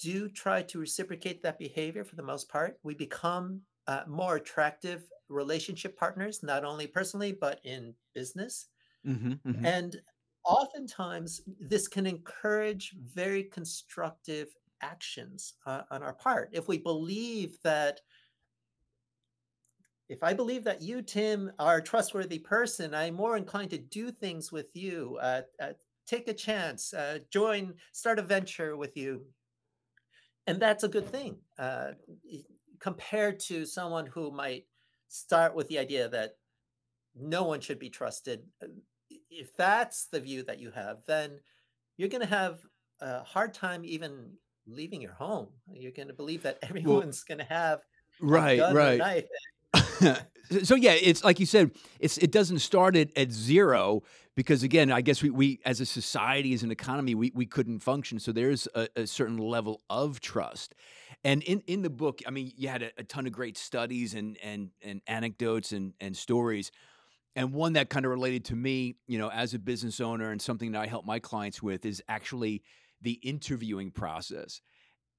do 0.00 0.28
try 0.28 0.60
to 0.62 0.80
reciprocate 0.80 1.40
that 1.44 1.58
behavior 1.58 2.02
for 2.02 2.16
the 2.16 2.22
most 2.22 2.48
part. 2.48 2.80
We 2.82 2.94
become 2.94 3.60
uh, 3.88 4.04
more 4.06 4.36
attractive 4.36 5.10
relationship 5.28 5.98
partners, 5.98 6.42
not 6.42 6.64
only 6.64 6.86
personally, 6.86 7.32
but 7.32 7.60
in 7.64 7.94
business. 8.14 8.68
hmm 9.04 9.32
hmm 9.44 9.64
And 9.64 9.96
oftentimes, 10.44 11.40
this 11.58 11.88
can 11.88 12.06
encourage 12.06 12.94
very 13.02 13.44
constructive 13.44 14.48
actions 14.82 15.54
uh, 15.66 15.82
on 15.90 16.02
our 16.02 16.12
part. 16.12 16.50
If 16.52 16.68
we 16.68 16.78
believe 16.78 17.58
that, 17.64 18.02
if 20.08 20.22
I 20.22 20.34
believe 20.34 20.64
that 20.64 20.82
you, 20.82 21.02
Tim, 21.02 21.50
are 21.58 21.78
a 21.78 21.82
trustworthy 21.82 22.38
person, 22.38 22.94
I'm 22.94 23.14
more 23.14 23.36
inclined 23.36 23.70
to 23.70 23.78
do 23.78 24.10
things 24.10 24.52
with 24.52 24.74
you, 24.74 25.18
uh, 25.20 25.42
uh, 25.60 25.72
take 26.06 26.28
a 26.28 26.34
chance, 26.34 26.94
uh, 26.94 27.18
join, 27.30 27.74
start 27.92 28.18
a 28.18 28.22
venture 28.22 28.76
with 28.76 28.96
you. 28.96 29.26
And 30.46 30.60
that's 30.60 30.84
a 30.84 30.88
good 30.88 31.06
thing 31.06 31.36
uh, 31.58 31.92
compared 32.80 33.40
to 33.40 33.66
someone 33.66 34.06
who 34.06 34.30
might 34.30 34.66
start 35.08 35.54
with 35.54 35.68
the 35.68 35.78
idea 35.78 36.08
that 36.08 36.32
no 37.14 37.44
one 37.44 37.60
should 37.60 37.78
be 37.78 37.90
trusted. 37.90 38.42
uh, 38.62 38.66
If 39.30 39.56
that's 39.56 40.06
the 40.06 40.20
view 40.20 40.42
that 40.44 40.58
you 40.58 40.70
have, 40.70 40.98
then 41.06 41.40
you're 41.96 42.08
going 42.08 42.22
to 42.22 42.26
have 42.26 42.60
a 43.00 43.22
hard 43.22 43.54
time 43.54 43.84
even 43.84 44.32
leaving 44.66 45.00
your 45.00 45.12
home. 45.12 45.48
You're 45.72 45.92
going 45.92 46.08
to 46.08 46.14
believe 46.14 46.42
that 46.42 46.58
Well, 46.62 46.70
everyone's 46.70 47.24
going 47.24 47.38
to 47.38 47.44
have 47.44 47.80
a 47.80 48.26
right, 48.26 48.60
right. 48.74 49.24
so 50.62 50.74
yeah, 50.74 50.92
it's 50.92 51.24
like 51.24 51.40
you 51.40 51.46
said, 51.46 51.70
it's 52.00 52.18
it 52.18 52.30
doesn't 52.30 52.60
start 52.60 52.96
at, 52.96 53.16
at 53.16 53.30
zero 53.32 54.02
because 54.38 54.62
again, 54.62 54.92
I 54.92 55.00
guess 55.00 55.20
we, 55.20 55.30
we 55.30 55.58
as 55.64 55.80
a 55.80 55.84
society, 55.84 56.54
as 56.54 56.62
an 56.62 56.70
economy, 56.70 57.16
we, 57.16 57.32
we 57.34 57.44
couldn't 57.44 57.80
function. 57.80 58.20
So 58.20 58.30
there's 58.30 58.68
a, 58.72 58.86
a 58.94 59.04
certain 59.04 59.36
level 59.36 59.82
of 59.90 60.20
trust. 60.20 60.76
And 61.24 61.42
in, 61.42 61.60
in 61.66 61.82
the 61.82 61.90
book, 61.90 62.20
I 62.24 62.30
mean, 62.30 62.52
you 62.56 62.68
had 62.68 62.84
a, 62.84 62.90
a 62.98 63.02
ton 63.02 63.26
of 63.26 63.32
great 63.32 63.58
studies 63.58 64.14
and 64.14 64.38
and 64.40 64.70
and 64.80 65.02
anecdotes 65.08 65.72
and 65.72 65.92
and 66.00 66.16
stories. 66.16 66.70
And 67.34 67.52
one 67.52 67.72
that 67.72 67.90
kind 67.90 68.04
of 68.06 68.12
related 68.12 68.44
to 68.44 68.54
me, 68.54 68.94
you 69.08 69.18
know, 69.18 69.28
as 69.28 69.54
a 69.54 69.58
business 69.58 69.98
owner 69.98 70.30
and 70.30 70.40
something 70.40 70.70
that 70.70 70.82
I 70.82 70.86
help 70.86 71.04
my 71.04 71.18
clients 71.18 71.60
with 71.60 71.84
is 71.84 72.00
actually 72.08 72.62
the 73.02 73.14
interviewing 73.24 73.90
process. 73.90 74.60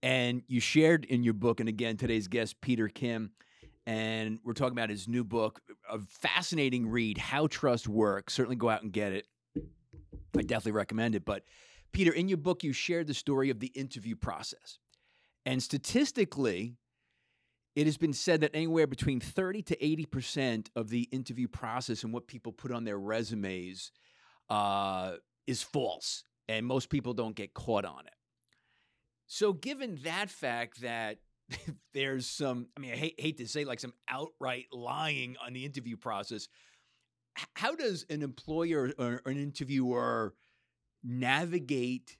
And 0.01 0.43
you 0.47 0.61
shared 0.61 1.03
in 1.03 1.23
your 1.23 1.33
book, 1.33 1.59
and 1.59 1.67
again, 1.67 1.97
today's 1.97 2.29
guest, 2.29 2.61
Peter 2.61 2.87
Kim, 2.87 3.31
and 3.89 4.37
we're 4.43 4.53
talking 4.53 4.77
about 4.77 4.91
his 4.91 5.07
new 5.07 5.23
book, 5.23 5.61
a 5.89 5.97
fascinating 5.97 6.87
read, 6.87 7.17
How 7.17 7.47
Trust 7.47 7.87
Works. 7.87 8.35
Certainly 8.35 8.57
go 8.57 8.69
out 8.69 8.83
and 8.83 8.93
get 8.93 9.13
it. 9.13 9.25
I 9.57 10.43
definitely 10.43 10.73
recommend 10.73 11.15
it. 11.15 11.25
But 11.25 11.41
Peter, 11.91 12.13
in 12.13 12.29
your 12.29 12.37
book, 12.37 12.63
you 12.63 12.71
shared 12.71 13.07
the 13.07 13.15
story 13.15 13.49
of 13.49 13.59
the 13.59 13.71
interview 13.73 14.15
process. 14.15 14.77
And 15.43 15.63
statistically, 15.63 16.75
it 17.75 17.87
has 17.87 17.97
been 17.97 18.13
said 18.13 18.41
that 18.41 18.51
anywhere 18.53 18.85
between 18.85 19.19
30 19.19 19.63
to 19.63 19.77
80% 19.77 20.67
of 20.75 20.89
the 20.89 21.09
interview 21.11 21.47
process 21.47 22.03
and 22.03 22.13
what 22.13 22.27
people 22.27 22.51
put 22.51 22.71
on 22.71 22.83
their 22.83 22.99
resumes 22.99 23.91
uh, 24.51 25.13
is 25.47 25.63
false. 25.63 26.23
And 26.47 26.63
most 26.63 26.91
people 26.91 27.15
don't 27.15 27.35
get 27.35 27.55
caught 27.55 27.85
on 27.85 28.05
it. 28.05 28.13
So, 29.25 29.51
given 29.51 29.97
that 30.03 30.29
fact 30.29 30.81
that 30.81 31.17
there's 31.93 32.27
some, 32.27 32.67
I 32.77 32.79
mean, 32.79 32.93
I 32.93 32.95
hate, 32.95 33.15
hate 33.19 33.37
to 33.37 33.47
say 33.47 33.65
like 33.65 33.79
some 33.79 33.93
outright 34.07 34.65
lying 34.71 35.35
on 35.45 35.53
the 35.53 35.65
interview 35.65 35.97
process, 35.97 36.47
how 37.55 37.75
does 37.75 38.05
an 38.09 38.21
employer 38.21 38.91
or 38.97 39.21
an 39.25 39.37
interviewer 39.37 40.33
navigate 41.03 42.17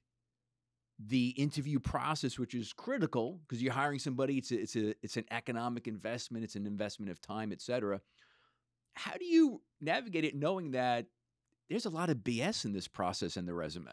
the 1.00 1.30
interview 1.30 1.80
process, 1.80 2.38
which 2.38 2.54
is 2.54 2.74
critical 2.74 3.40
because 3.48 3.62
you're 3.62 3.74
hiring 3.74 4.00
somebody, 4.00 4.38
it's 4.38 4.52
a, 4.52 4.60
it's 4.62 4.76
a 4.76 4.96
it's 5.02 5.18
an 5.18 5.26
economic 5.32 5.88
investment, 5.88 6.44
it's 6.44 6.56
an 6.56 6.66
investment 6.66 7.10
of 7.10 7.22
time, 7.22 7.52
et 7.52 7.62
cetera. 7.62 8.02
How 8.94 9.14
do 9.14 9.26
you 9.26 9.62
navigate 9.80 10.26
it 10.26 10.36
knowing 10.36 10.72
that 10.72 11.06
there's 11.70 11.86
a 11.86 11.90
lot 11.90 12.10
of 12.10 12.18
BS 12.18 12.66
in 12.66 12.74
this 12.74 12.88
process 12.88 13.38
in 13.38 13.46
the 13.46 13.54
resume? 13.54 13.92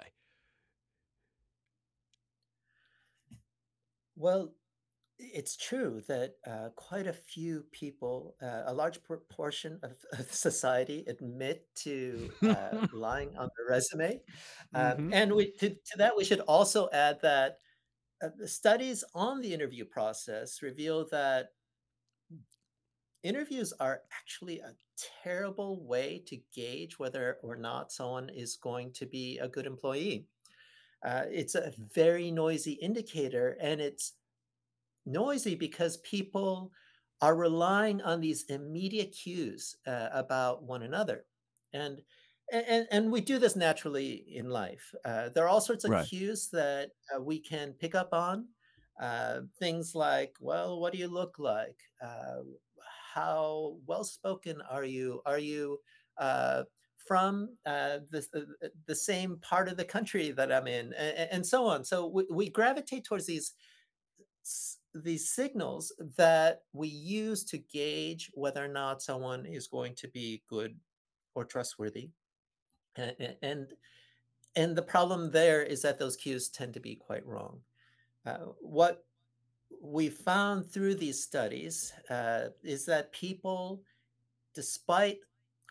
Well, 4.16 4.52
it's 5.18 5.56
true 5.56 6.02
that 6.08 6.34
uh, 6.46 6.68
quite 6.76 7.06
a 7.06 7.12
few 7.12 7.64
people, 7.72 8.36
uh, 8.42 8.64
a 8.66 8.74
large 8.74 9.02
proportion 9.02 9.78
of, 9.82 9.92
of 10.18 10.32
society, 10.32 11.04
admit 11.06 11.66
to 11.76 12.30
uh, 12.42 12.86
lying 12.92 13.36
on 13.36 13.48
their 13.56 13.66
resume. 13.68 14.20
Um, 14.74 14.94
hmm 14.96 15.10
and 15.12 15.32
we, 15.32 15.52
to, 15.52 15.70
to 15.70 15.98
that, 15.98 16.16
we 16.16 16.24
should 16.24 16.40
also 16.40 16.88
add 16.92 17.20
that 17.22 17.58
uh, 18.22 18.28
the 18.38 18.48
studies 18.48 19.04
on 19.14 19.40
the 19.40 19.52
interview 19.52 19.84
process 19.84 20.62
reveal 20.62 21.06
that 21.10 21.50
interviews 23.22 23.72
are 23.80 24.02
actually 24.12 24.60
a 24.60 24.74
terrible 25.22 25.84
way 25.84 26.22
to 26.26 26.38
gauge 26.54 26.98
whether 26.98 27.38
or 27.42 27.56
not 27.56 27.92
someone 27.92 28.28
is 28.30 28.56
going 28.56 28.92
to 28.92 29.06
be 29.06 29.38
a 29.38 29.48
good 29.48 29.66
employee. 29.66 30.26
Uh, 31.04 31.24
it's 31.30 31.54
a 31.54 31.72
very 31.94 32.30
noisy 32.30 32.72
indicator, 32.72 33.56
and 33.60 33.80
it's 33.80 34.14
noisy 35.06 35.54
because 35.54 35.98
people 35.98 36.72
are 37.20 37.36
relying 37.36 38.02
on 38.02 38.20
these 38.20 38.44
immediate 38.44 39.12
cues 39.12 39.76
uh, 39.86 40.08
about 40.12 40.62
one 40.64 40.82
another. 40.82 41.26
And 41.72 42.02
and 42.52 42.86
and 42.92 43.10
we 43.12 43.20
do 43.20 43.38
this 43.38 43.56
naturally 43.56 44.12
in 44.36 44.48
life. 44.50 44.94
Uh, 45.04 45.30
there 45.30 45.44
are 45.44 45.48
all 45.48 45.60
sorts 45.60 45.84
of 45.84 45.96
Right. 45.96 46.08
cues 46.08 46.48
that 46.50 46.92
uh, 47.14 47.20
we 47.20 47.40
can 47.40 47.72
pick 47.74 47.94
up 47.94 48.10
on. 48.12 48.48
Uh, 48.98 49.42
things 49.58 49.94
like 49.94 50.34
well 50.40 50.80
what 50.80 50.92
do 50.92 50.98
you 50.98 51.08
look 51.08 51.38
like? 51.38 51.78
Uh, 52.00 52.40
how 53.14 53.78
well 53.86 54.04
spoken 54.04 54.60
are 54.62 54.84
you? 54.84 55.22
Are 55.26 55.38
you 55.38 55.80
uh, 56.18 56.64
from 57.06 57.56
uh, 57.66 58.00
the, 58.10 58.46
the 58.86 58.94
same 58.94 59.38
part 59.38 59.68
of 59.68 59.76
the 59.76 59.84
country 59.84 60.30
that 60.32 60.50
I'm 60.50 60.66
in, 60.66 60.92
and, 60.94 61.30
and 61.30 61.46
so 61.46 61.66
on. 61.66 61.84
So 61.84 62.06
we, 62.08 62.26
we 62.30 62.50
gravitate 62.50 63.04
towards 63.04 63.26
these 63.26 63.54
these 65.02 65.30
signals 65.30 65.92
that 66.16 66.62
we 66.72 66.88
use 66.88 67.44
to 67.44 67.58
gauge 67.58 68.30
whether 68.34 68.64
or 68.64 68.68
not 68.68 69.02
someone 69.02 69.46
is 69.46 69.66
going 69.66 69.94
to 69.96 70.08
be 70.08 70.42
good 70.48 70.76
or 71.34 71.44
trustworthy. 71.44 72.10
A- 72.98 73.14
a- 73.22 73.38
And 73.42 73.74
and 74.56 74.74
the 74.74 74.82
problem 74.82 75.30
there 75.30 75.62
is 75.62 75.82
that 75.82 75.98
those 75.98 76.16
cues 76.16 76.48
tend 76.48 76.72
to 76.74 76.80
be 76.80 76.96
quite 76.96 77.26
wrong. 77.26 77.60
Uh, 78.24 78.46
what 78.60 79.04
we 79.82 80.08
found 80.08 80.70
through 80.70 80.94
these 80.94 81.22
studies 81.22 81.92
uh, 82.08 82.46
is 82.62 82.86
that 82.86 83.12
people, 83.12 83.82
despite 84.54 85.18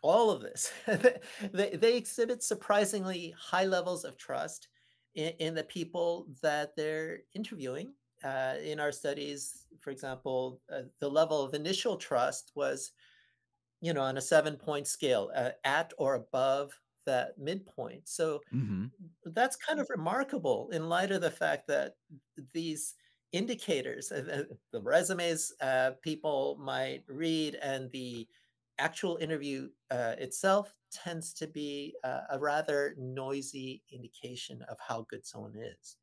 all 0.03 0.29
of 0.29 0.41
this, 0.41 0.71
they, 1.51 1.69
they 1.71 1.97
exhibit 1.97 2.43
surprisingly 2.43 3.33
high 3.37 3.65
levels 3.65 4.05
of 4.05 4.17
trust 4.17 4.67
in, 5.15 5.29
in 5.39 5.55
the 5.55 5.63
people 5.63 6.27
that 6.43 6.75
they're 6.75 7.21
interviewing. 7.33 7.91
Uh, 8.23 8.55
in 8.61 8.79
our 8.79 8.91
studies, 8.91 9.67
for 9.79 9.91
example, 9.91 10.61
uh, 10.71 10.83
the 10.99 11.09
level 11.09 11.43
of 11.43 11.53
initial 11.53 11.97
trust 11.97 12.51
was, 12.55 12.91
you 13.81 13.93
know, 13.93 14.01
on 14.01 14.17
a 14.17 14.21
seven 14.21 14.57
point 14.57 14.87
scale, 14.87 15.31
uh, 15.35 15.51
at 15.63 15.93
or 15.97 16.15
above 16.15 16.81
that 17.05 17.37
midpoint. 17.37 18.07
So 18.07 18.43
hmm 18.51 18.85
that's 19.25 19.55
kind 19.55 19.79
of 19.79 19.87
remarkable 19.89 20.69
in 20.71 20.89
light 20.89 21.11
of 21.11 21.21
the 21.21 21.31
fact 21.31 21.67
that 21.67 21.95
these 22.53 22.95
indicators, 23.31 24.11
uh, 24.11 24.45
uh, 24.51 24.55
the 24.71 24.81
resumes 24.81 25.53
uh, 25.61 25.91
people 26.01 26.57
might 26.59 27.03
read, 27.07 27.55
and 27.55 27.91
the 27.91 28.27
actual 28.77 29.17
interview 29.17 29.69
uh, 29.91 30.15
itself 30.19 30.75
tends 30.91 31.33
to 31.33 31.47
be 31.47 31.95
uh, 32.03 32.21
a 32.31 32.39
rather 32.39 32.95
noisy 32.97 33.83
indication 33.91 34.61
of 34.63 34.77
how 34.79 35.01
good 35.09 35.25
someone 35.25 35.55
is. 35.57 35.97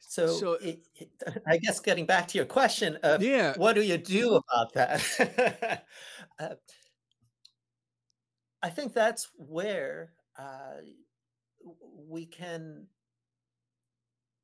So, 0.00 0.26
so 0.26 0.52
it, 0.54 0.80
it, 0.96 1.10
I 1.46 1.58
guess 1.58 1.78
getting 1.80 2.06
back 2.06 2.26
to 2.28 2.38
your 2.38 2.46
question 2.46 2.96
of 3.02 3.22
yeah. 3.22 3.54
what 3.56 3.74
do 3.74 3.82
you 3.82 3.98
do 3.98 4.34
about 4.36 4.72
that? 4.74 5.84
uh, 6.38 6.54
I 8.62 8.68
think 8.68 8.92
that's 8.92 9.28
where 9.36 10.12
uh, 10.38 10.80
we 12.08 12.26
can 12.26 12.86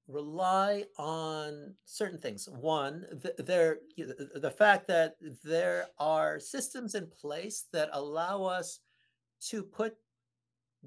rely 0.08 0.84
on 0.98 1.75
certain 1.84 2.18
things. 2.18 2.48
One, 2.48 3.04
the, 3.10 3.42
there, 3.42 3.78
the 4.34 4.50
fact 4.50 4.86
that 4.88 5.16
there 5.44 5.86
are 5.98 6.38
systems 6.38 6.94
in 6.94 7.08
place 7.08 7.64
that 7.72 7.90
allow 7.92 8.44
us 8.44 8.80
to 9.48 9.62
put 9.62 9.96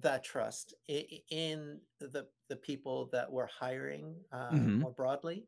that 0.02 0.24
trust 0.24 0.74
in, 0.88 1.80
the, 2.00 2.28
the 2.50 2.56
people 2.56 3.10
that 3.12 3.32
we're 3.32 3.48
hiring 3.48 4.16
uh, 4.32 4.50
mm-hmm. 4.50 4.80
more 4.80 4.92
broadly. 4.92 5.46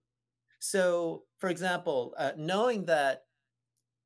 So, 0.59 1.23
for 1.39 1.49
example, 1.49 2.13
uh, 2.17 2.31
knowing 2.37 2.85
that 2.85 3.23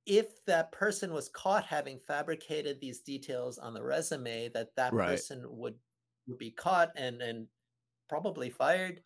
if 0.06 0.46
that 0.46 0.72
person 0.72 1.12
was 1.14 1.30
caught 1.30 1.66
having 1.66 2.00
fabricated 2.00 2.80
these 2.80 3.02
details 3.02 3.58
on 3.58 3.74
the 3.74 3.84
resume, 3.84 4.50
that 4.50 4.70
that 4.78 4.94
right. 4.94 5.10
person 5.10 5.44
would 5.48 5.76
would 6.28 6.38
be 6.38 6.52
caught 6.52 6.92
and 6.96 7.22
and 7.22 7.48
probably 8.08 8.50
fired. 8.50 9.02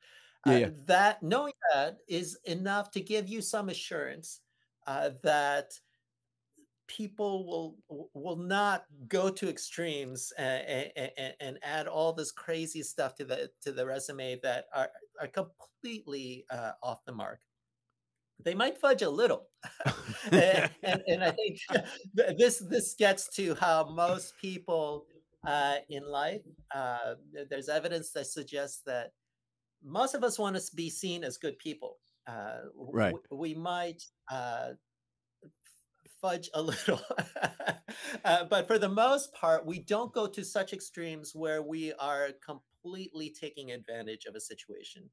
Yeah, 0.45 0.53
uh, 0.53 0.57
yeah. 0.57 0.69
That 0.85 1.23
knowing 1.23 1.53
that 1.73 1.97
is 2.07 2.37
enough 2.45 2.91
to 2.91 3.01
give 3.01 3.27
you 3.27 3.41
some 3.41 3.69
assurance 3.69 4.41
uh, 4.87 5.11
that 5.23 5.71
people 6.89 7.45
will 7.45 8.09
will 8.13 8.35
not 8.35 8.85
go 9.07 9.29
to 9.29 9.47
extremes 9.47 10.33
and, 10.37 10.91
and, 10.95 11.33
and, 11.39 11.59
add 11.61 11.87
all 11.87 12.11
this 12.13 12.31
crazy 12.31 12.81
stuff 12.81 13.15
to 13.15 13.23
the 13.23 13.49
to 13.61 13.71
the 13.71 13.85
resume 13.85 14.39
that 14.41 14.65
are 14.73 14.89
are 15.21 15.27
completely 15.27 16.45
uh, 16.51 16.71
off 16.83 17.05
the 17.05 17.13
mark. 17.13 17.39
They 18.43 18.55
might 18.55 18.77
fudge 18.77 19.01
a 19.01 19.09
little, 19.09 19.47
and, 20.31 20.69
and, 20.83 21.01
and, 21.07 21.23
I 21.23 21.31
think 21.31 21.59
this 22.37 22.59
this 22.69 22.95
gets 22.97 23.29
to 23.35 23.55
how 23.55 23.89
most 23.89 24.33
people 24.41 25.05
uh, 25.47 25.75
in 25.89 26.03
life. 26.09 26.41
Uh, 26.73 27.15
there's 27.49 27.69
evidence 27.69 28.11
that 28.13 28.27
suggests 28.27 28.81
that 28.85 29.11
most 29.83 30.15
of 30.15 30.23
us 30.23 30.39
want 30.39 30.55
to 30.55 30.75
be 30.75 30.89
seen 30.89 31.23
as 31.23 31.37
good 31.37 31.57
people. 31.59 31.97
Uh, 32.27 32.59
right. 32.75 33.11
W- 33.11 33.23
we 33.31 33.53
might 33.53 34.03
uh, 34.31 34.69
fudge 36.21 36.49
a 36.53 36.61
little, 36.61 37.01
uh, 38.25 38.45
but 38.45 38.67
for 38.67 38.77
the 38.77 38.89
most 38.89 39.33
part, 39.33 39.65
we 39.65 39.79
don't 39.79 40.13
go 40.13 40.27
to 40.27 40.43
such 40.43 40.73
extremes 40.73 41.33
where 41.33 41.61
we 41.61 41.93
are 41.93 42.29
completely 42.45 43.33
taking 43.39 43.71
advantage 43.71 44.25
of 44.25 44.35
a 44.35 44.39
situation. 44.39 45.09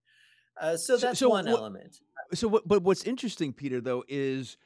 Uh, 0.60 0.76
so 0.76 0.96
that's 0.96 1.18
so, 1.18 1.26
so 1.26 1.30
one 1.30 1.46
what, 1.46 1.58
element. 1.58 1.98
So, 2.34 2.48
what, 2.48 2.66
but 2.66 2.82
what's 2.82 3.04
interesting, 3.04 3.52
Peter, 3.52 3.80
though, 3.80 4.04
is 4.08 4.56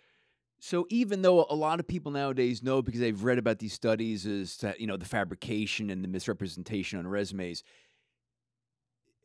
so 0.61 0.87
even 0.88 1.23
though 1.23 1.47
a 1.50 1.54
lot 1.54 1.80
of 1.80 1.88
people 1.88 2.12
nowadays 2.12 2.62
know 2.62 2.82
because 2.82 3.00
they've 3.00 3.25
read 3.25 3.38
about 3.38 3.59
these 3.59 3.73
studies 3.73 4.26
is 4.26 4.56
that 4.59 4.80
you 4.80 4.87
know 4.87 4.97
the 4.97 5.06
fabrication 5.06 5.90
and 5.90 6.04
the 6.04 6.09
misrepresentation 6.09 6.99
on 6.99 7.09
resumes 7.09 7.64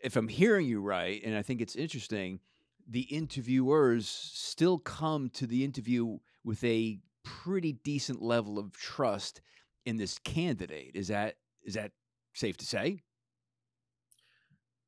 if 0.06 0.16
I'm 0.16 0.28
hearing 0.28 0.68
you 0.68 0.82
right, 0.82 1.20
and 1.24 1.36
I 1.36 1.42
think 1.42 1.62
it's 1.62 1.76
interesting, 1.76 2.40
the 2.88 3.02
interviewers 3.02 4.08
still 4.08 4.78
come 4.78 5.30
to 5.32 5.48
the 5.48 5.64
interview 5.64 6.20
with 6.46 6.64
a 6.64 7.00
pretty 7.24 7.74
decent 7.84 8.22
level 8.22 8.58
of 8.58 8.72
trust 8.78 9.42
in 9.86 9.98
this 9.98 10.18
candidate. 10.20 10.92
Is 10.94 11.10
that 11.10 11.36
is 11.64 11.74
that 11.74 11.92
safe 12.34 12.56
to 12.58 12.66
say? 12.66 13.02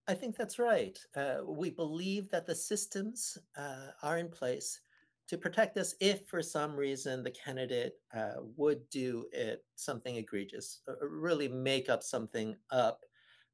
I 0.08 0.14
think 0.14 0.38
that's 0.38 0.60
right. 0.60 0.98
Uh, 1.16 1.38
we 1.46 1.70
believe 1.70 2.30
that 2.30 2.46
the 2.46 2.56
systems 2.56 3.38
uh, 3.58 3.88
are 4.02 4.18
in 4.18 4.30
place 4.30 4.80
to 5.28 5.38
protect 5.38 5.76
us 5.78 5.94
if, 6.00 6.26
for 6.28 6.42
some 6.42 6.74
reason, 6.74 7.24
the 7.24 7.32
candidate 7.32 7.94
uh, 8.16 8.36
would 8.56 8.90
do 8.90 9.26
it 9.34 9.66
something 9.76 10.16
egregious, 10.16 10.82
really 11.02 11.50
make 11.50 11.90
up 11.90 12.02
something 12.02 12.56
up 12.72 13.02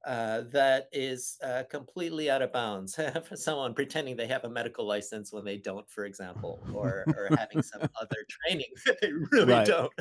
uh, 0.06 0.42
that 0.52 0.90
is 0.92 1.38
uh, 1.44 1.64
completely 1.70 2.30
out 2.30 2.42
of 2.42 2.52
bounds. 2.52 2.96
for 3.28 3.36
someone 3.36 3.74
pretending 3.74 4.16
they 4.16 4.28
have 4.28 4.44
a 4.44 4.50
medical 4.50 4.86
license 4.86 5.32
when 5.32 5.46
they 5.46 5.58
don't, 5.58 5.90
for 5.90 6.06
example, 6.06 6.60
or, 6.74 7.06
or 7.18 7.30
having 7.38 7.62
some 7.62 7.82
other 8.02 8.18
training 8.30 8.68
that 8.86 9.00
they 9.02 9.12
really 9.32 9.54
right. 9.54 9.68
don't. 9.68 9.94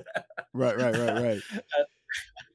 right, 0.52 0.76
right, 0.76 0.96
right, 0.96 1.22
right. 1.22 1.42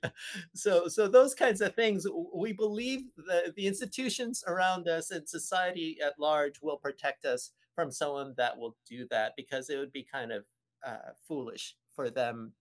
Uh, 0.04 0.10
so, 0.54 0.88
so 0.88 1.08
those 1.08 1.34
kinds 1.34 1.62
of 1.62 1.74
things, 1.74 2.06
we 2.34 2.54
believe 2.54 3.02
that 3.28 3.56
the 3.56 3.66
institutions 3.66 4.44
around 4.48 4.88
us 4.88 5.12
and 5.12 5.28
society 5.28 5.98
at 6.06 6.20
large 6.20 6.62
will 6.62 6.78
protect 6.78 7.26
us 7.26 7.52
from 7.74 7.92
someone 7.92 8.34
that 8.38 8.58
will 8.58 8.76
do 8.88 9.08
that 9.10 9.34
because 9.38 9.70
it 9.70 9.78
would 9.78 9.92
be 9.92 10.04
kind 10.04 10.32
of 10.32 10.44
uh, 10.86 11.12
foolish 11.28 11.76
for 11.96 12.10
them 12.10 12.52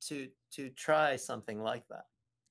to 0.00 0.28
to 0.52 0.70
try 0.70 1.16
something 1.16 1.60
like 1.60 1.86
that. 1.88 2.04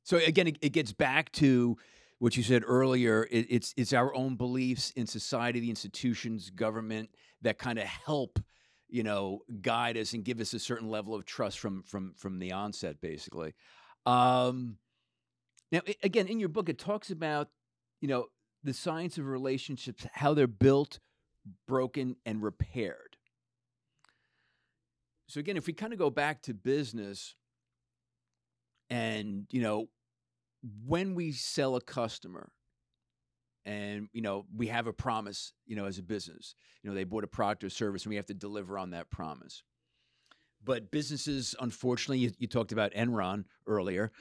So 0.07 0.15
again, 0.15 0.47
it, 0.47 0.57
it 0.61 0.69
gets 0.69 0.93
back 0.93 1.33
to 1.33 1.75
what 2.19 2.37
you 2.37 2.41
said 2.41 2.63
earlier. 2.65 3.27
It, 3.29 3.47
it's 3.49 3.73
it's 3.75 3.91
our 3.91 4.15
own 4.15 4.37
beliefs 4.37 4.91
in 4.91 5.05
society, 5.05 5.59
the 5.59 5.69
institutions, 5.69 6.49
government 6.49 7.09
that 7.41 7.57
kind 7.57 7.77
of 7.77 7.83
help 7.83 8.39
you 8.87 9.03
know 9.03 9.41
guide 9.61 9.97
us 9.97 10.13
and 10.13 10.23
give 10.23 10.39
us 10.39 10.53
a 10.53 10.59
certain 10.59 10.89
level 10.89 11.13
of 11.13 11.25
trust 11.25 11.59
from 11.59 11.83
from 11.83 12.13
from 12.15 12.39
the 12.39 12.53
onset, 12.53 13.01
basically. 13.01 13.53
Um, 14.05 14.77
now, 15.73 15.81
again, 16.01 16.27
in 16.27 16.39
your 16.39 16.47
book, 16.47 16.69
it 16.69 16.79
talks 16.79 17.11
about 17.11 17.49
you 17.99 18.07
know 18.07 18.27
the 18.63 18.73
science 18.73 19.17
of 19.17 19.25
relationships, 19.25 20.07
how 20.13 20.33
they're 20.33 20.47
built, 20.47 20.99
broken, 21.67 22.15
and 22.25 22.41
repaired. 22.41 23.17
So 25.27 25.41
again, 25.41 25.57
if 25.57 25.67
we 25.67 25.73
kind 25.73 25.91
of 25.91 25.99
go 25.99 26.09
back 26.09 26.43
to 26.43 26.53
business, 26.53 27.35
and 28.89 29.47
you 29.51 29.61
know 29.61 29.89
when 30.85 31.15
we 31.15 31.31
sell 31.31 31.75
a 31.75 31.81
customer 31.81 32.51
and 33.65 34.07
you 34.13 34.21
know 34.21 34.45
we 34.55 34.67
have 34.67 34.87
a 34.87 34.93
promise 34.93 35.53
you 35.65 35.75
know 35.75 35.85
as 35.85 35.99
a 35.99 36.03
business 36.03 36.55
you 36.81 36.89
know 36.89 36.95
they 36.95 37.03
bought 37.03 37.23
a 37.23 37.27
product 37.27 37.63
or 37.63 37.69
service 37.69 38.03
and 38.03 38.09
we 38.09 38.15
have 38.15 38.25
to 38.25 38.33
deliver 38.33 38.77
on 38.77 38.91
that 38.91 39.09
promise. 39.11 39.63
But 40.63 40.91
businesses 40.91 41.55
unfortunately 41.59 42.19
you, 42.19 42.31
you 42.39 42.47
talked 42.47 42.71
about 42.71 42.93
enron 42.93 43.45
earlier 43.67 44.11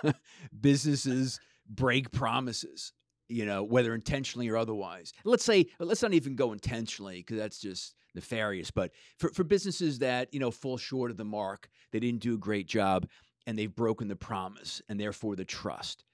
businesses 0.60 1.38
break 1.68 2.10
promises 2.10 2.92
you 3.28 3.44
know 3.44 3.62
whether 3.62 3.94
intentionally 3.94 4.48
or 4.48 4.56
otherwise. 4.56 5.12
Let's 5.24 5.44
say 5.44 5.66
let's 5.78 6.02
not 6.02 6.14
even 6.14 6.34
go 6.34 6.52
intentionally 6.52 7.18
because 7.18 7.36
that's 7.36 7.60
just 7.60 7.94
nefarious 8.14 8.70
but 8.70 8.90
for, 9.18 9.28
for 9.30 9.44
businesses 9.44 9.98
that 9.98 10.32
you 10.32 10.40
know 10.40 10.50
fall 10.50 10.78
short 10.78 11.10
of 11.10 11.18
the 11.18 11.24
mark 11.24 11.68
they 11.92 12.00
didn't 12.00 12.20
do 12.20 12.34
a 12.34 12.38
great 12.38 12.66
job 12.66 13.06
and 13.48 13.58
they've 13.58 13.74
broken 13.74 14.08
the 14.08 14.14
promise 14.14 14.82
and 14.90 15.00
therefore 15.00 15.34
the 15.34 15.44
trust. 15.44 16.04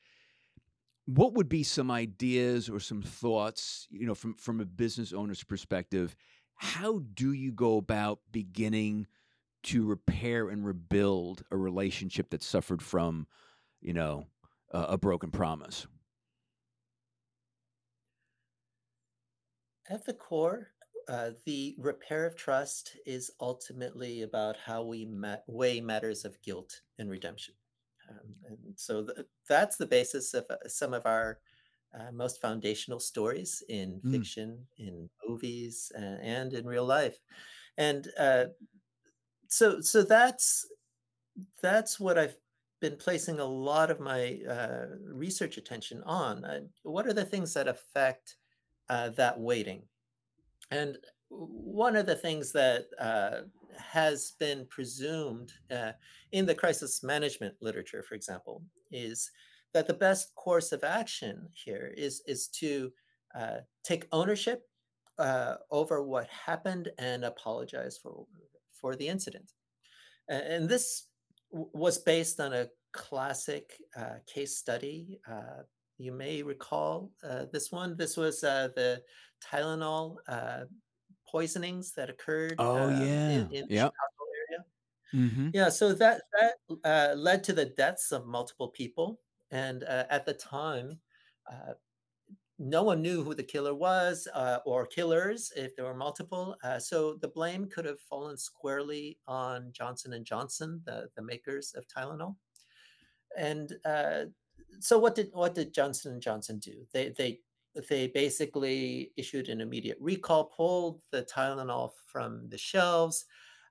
What 1.07 1.35
would 1.35 1.49
be 1.49 1.65
some 1.65 1.91
ideas 1.91 2.71
or 2.71 2.79
some 2.79 3.03
thoughts, 3.03 3.89
you 3.91 4.07
know, 4.07 4.15
from 4.15 4.35
from 4.35 4.61
a 4.61 4.65
business 4.65 5.13
owner's 5.13 5.43
perspective? 5.43 6.15
How 6.55 7.01
do 7.13 7.33
you 7.33 7.51
go 7.51 7.77
about 7.77 8.21
beginning 8.31 9.09
to 9.65 9.85
repair 9.85 10.49
and 10.49 10.65
rebuild 10.65 11.43
a 11.51 11.57
relationship 11.57 12.31
that 12.31 12.45
suffered 12.45 12.81
from, 12.81 13.27
you 13.83 13.93
know, 13.93 14.29
a, 14.71 14.81
a 14.91 14.99
broken 14.99 15.33
promise? 15.33 15.89
At 19.91 20.07
the 20.07 20.15
core, 20.15 20.69
uh, 21.09 21.31
the 21.45 21.75
repair 21.79 22.27
of 22.27 22.37
trust 22.37 22.97
is 23.07 23.31
ultimately 23.41 24.23
about 24.23 24.57
how 24.57 24.83
we 24.83 25.05
ma- 25.05 25.37
weigh 25.47 25.81
matters 25.81 26.25
of 26.25 26.41
guilt 26.43 26.81
and 26.99 27.11
redemption. 27.11 27.55
Um, 28.11 28.35
and 28.49 28.59
so 28.77 29.05
th- 29.05 29.27
that's 29.49 29.77
the 29.77 29.87
basis 29.87 30.35
of 30.35 30.45
uh, 30.51 30.57
some 30.67 30.93
of 30.93 31.07
our 31.07 31.39
uh, 31.99 32.11
most 32.13 32.41
foundational 32.41 33.01
stories 33.01 33.63
in 33.69 34.01
mm. 34.05 34.13
fiction, 34.13 34.59
in 34.79 35.09
movies, 35.27 35.93
and 35.97 36.53
in 36.53 36.67
real 36.67 36.85
life. 36.85 37.19
And 37.79 38.09
uh, 38.19 38.47
so, 39.49 39.81
so 39.81 40.03
that's 40.03 40.67
that's 41.63 42.01
what 42.01 42.19
I've 42.19 42.37
been 42.81 42.97
placing 42.97 43.41
a 43.41 43.45
lot 43.45 43.91
of 43.91 44.01
my 44.01 44.39
uh, 44.49 44.87
research 45.05 45.57
attention 45.57 46.03
on. 46.05 46.69
what 46.83 47.07
are 47.07 47.13
the 47.13 47.25
things 47.25 47.55
that 47.55 47.69
affect 47.69 48.37
that 48.89 49.39
weighting? 49.39 49.83
And 50.71 50.99
one 51.29 51.97
of 51.97 52.07
the 52.07 52.17
things 52.17 52.53
that 52.53 52.87
uh, 53.01 53.43
has 53.79 54.33
been 54.39 54.67
presumed 54.71 55.53
uh, 55.71 55.93
in 56.33 56.47
the 56.47 56.55
crisis 56.55 57.03
management 57.03 57.55
literature, 57.61 58.03
for 58.03 58.15
example, 58.15 58.63
is 58.91 59.31
that 59.73 59.87
the 59.87 59.95
best 59.95 60.35
course 60.37 60.73
of 60.73 60.85
action 60.85 61.49
here 61.53 61.93
is, 61.97 62.23
is 62.27 62.49
to 62.49 62.93
uh, 63.39 63.59
take 63.83 64.07
ownership 64.13 64.63
uh, 65.19 65.57
over 65.71 66.03
what 66.03 66.29
happened 66.29 66.91
and 66.99 67.25
apologize 67.25 67.99
for, 68.01 68.27
for 68.73 68.97
the 68.97 69.09
incident. 69.09 69.53
And 70.29 70.69
this 70.69 71.09
was 71.51 71.99
based 71.99 72.41
on 72.41 72.53
a 72.53 72.69
classic 72.93 73.75
uh, 73.97 74.17
case 74.33 74.57
study 74.57 75.21
uh, 75.31 75.63
You 75.99 76.13
may 76.13 76.43
recall 76.43 77.13
uh, 77.23 77.47
this 77.53 77.71
one. 77.71 77.97
This 77.97 78.17
was 78.17 78.43
uh, 78.43 78.69
the 78.75 79.05
Tylenol 79.43 80.17
uh, 80.29 80.65
poisonings 81.29 81.93
that 81.95 82.11
occurred 82.11 82.59
Oh, 82.59 82.77
um, 82.77 82.89
yeah. 82.89 83.29
in, 83.29 83.51
in 83.51 83.67
the 83.69 83.75
Yep. 83.75 83.95
Chicago 83.95 84.31
area. 84.51 84.65
Mhm. 85.13 85.55
Yeah, 85.55 85.69
so 85.71 85.95
that 85.95 86.23
that 86.33 86.55
uh, 86.85 87.15
led 87.17 87.45
to 87.45 87.53
the 87.55 87.67
deaths 87.67 88.13
of 88.13 88.27
multiple 88.27 88.69
people, 88.71 89.23
and 89.51 89.85
uh, 89.85 90.07
at 90.11 90.27
the 90.27 90.35
time, 90.35 91.01
uh, 91.51 91.75
no 92.59 92.83
one 92.85 93.03
knew 93.03 93.25
who 93.25 93.35
the 93.35 93.45
killer 93.45 93.75
was 93.75 94.29
uh, 94.35 94.61
or 94.67 94.87
killers 94.87 95.53
if 95.57 95.77
there 95.77 95.85
were 95.87 95.95
multiple. 95.95 96.57
Uh, 96.65 96.79
so 96.79 97.17
the 97.17 97.29
blame 97.29 97.69
could 97.69 97.85
have 97.87 98.01
fallen 98.01 98.37
squarely 98.37 99.19
on 99.27 99.73
Johnson 99.73 100.13
and 100.15 100.27
Johnson, 100.27 100.83
the 100.87 101.11
the 101.17 101.23
makers 101.23 101.75
of 101.75 101.87
Tylenol. 101.89 102.37
And 103.37 103.73
uh, 103.85 104.27
so 104.81 104.99
what 104.99 105.15
did 105.15 105.31
what 105.33 105.55
did 105.55 105.75
Johnson 105.75 106.13
and 106.15 106.23
Johnson 106.23 106.59
do? 106.59 106.87
They 106.93 107.11
they 107.11 107.41
they 107.89 108.09
basically 108.09 109.13
issued 109.17 109.49
an 109.49 109.61
immediate 109.61 109.99
recall, 110.01 110.45
pulled 110.47 111.03
the 111.11 111.25
Tylenol 111.25 111.93
from 112.07 112.49
the 112.49 112.59
shelves, 112.59 113.27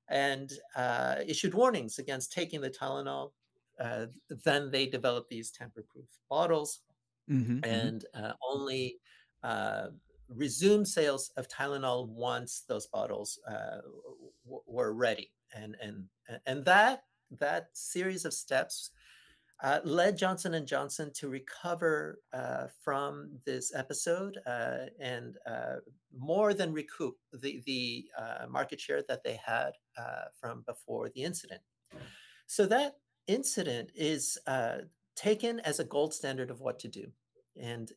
and 0.10 0.52
uh, 0.76 1.18
issued 1.28 1.54
warnings 1.54 2.00
against 2.00 2.34
taking 2.34 2.62
the 2.62 2.72
Tylenol. 2.72 3.34
Uh, 3.80 4.08
then 4.30 4.72
they 4.72 4.88
developed 4.88 5.30
these 5.30 5.52
tamper-proof 5.52 6.20
bottles 6.30 6.82
Mhm, 7.28 7.66
mhm. 7.72 7.94
and 7.94 8.06
uh, 8.14 8.34
only 8.48 9.00
uh, 9.44 9.90
resumed 10.28 10.88
sales 10.88 11.30
of 11.38 11.48
Tylenol 11.48 12.08
once 12.08 12.62
those 12.62 12.88
bottles 12.88 13.40
uh, 13.48 13.82
w- 14.44 14.64
were 14.66 14.94
ready. 14.94 15.34
And 15.54 15.76
and 15.82 16.10
and 16.46 16.66
that 16.66 17.06
that 17.32 17.76
series 17.78 18.26
of 18.26 18.34
steps 18.34 18.92
uh, 19.64 19.80
led 19.86 20.18
Johnson 20.18 20.56
and 20.56 20.68
Johnson 20.68 21.10
to 21.16 21.30
recover 21.30 22.20
uh, 22.34 22.68
from 22.84 23.30
this 23.46 23.74
episode 23.74 24.38
uh, 24.46 24.88
and 25.00 25.38
uh, 25.48 25.76
more 26.16 26.54
than 26.54 26.74
recoup 26.74 27.16
the 27.32 27.64
the 27.66 28.06
uh, 28.18 28.46
market 28.50 28.82
share 28.82 29.02
that 29.08 29.24
they 29.24 29.40
had 29.44 29.72
uh, 29.98 30.26
from 30.40 30.64
before 30.68 31.10
the 31.16 31.24
incident. 31.24 31.62
So 32.46 32.66
that 32.66 32.98
incident 33.28 33.92
is 33.96 34.38
taken 35.16 35.62
as 35.62 35.80
a 35.80 35.86
gold 35.86 36.14
standard 36.14 36.52
of 36.52 36.60
what 36.60 36.78
to 36.80 36.90
do, 36.90 37.08
and 37.60 37.90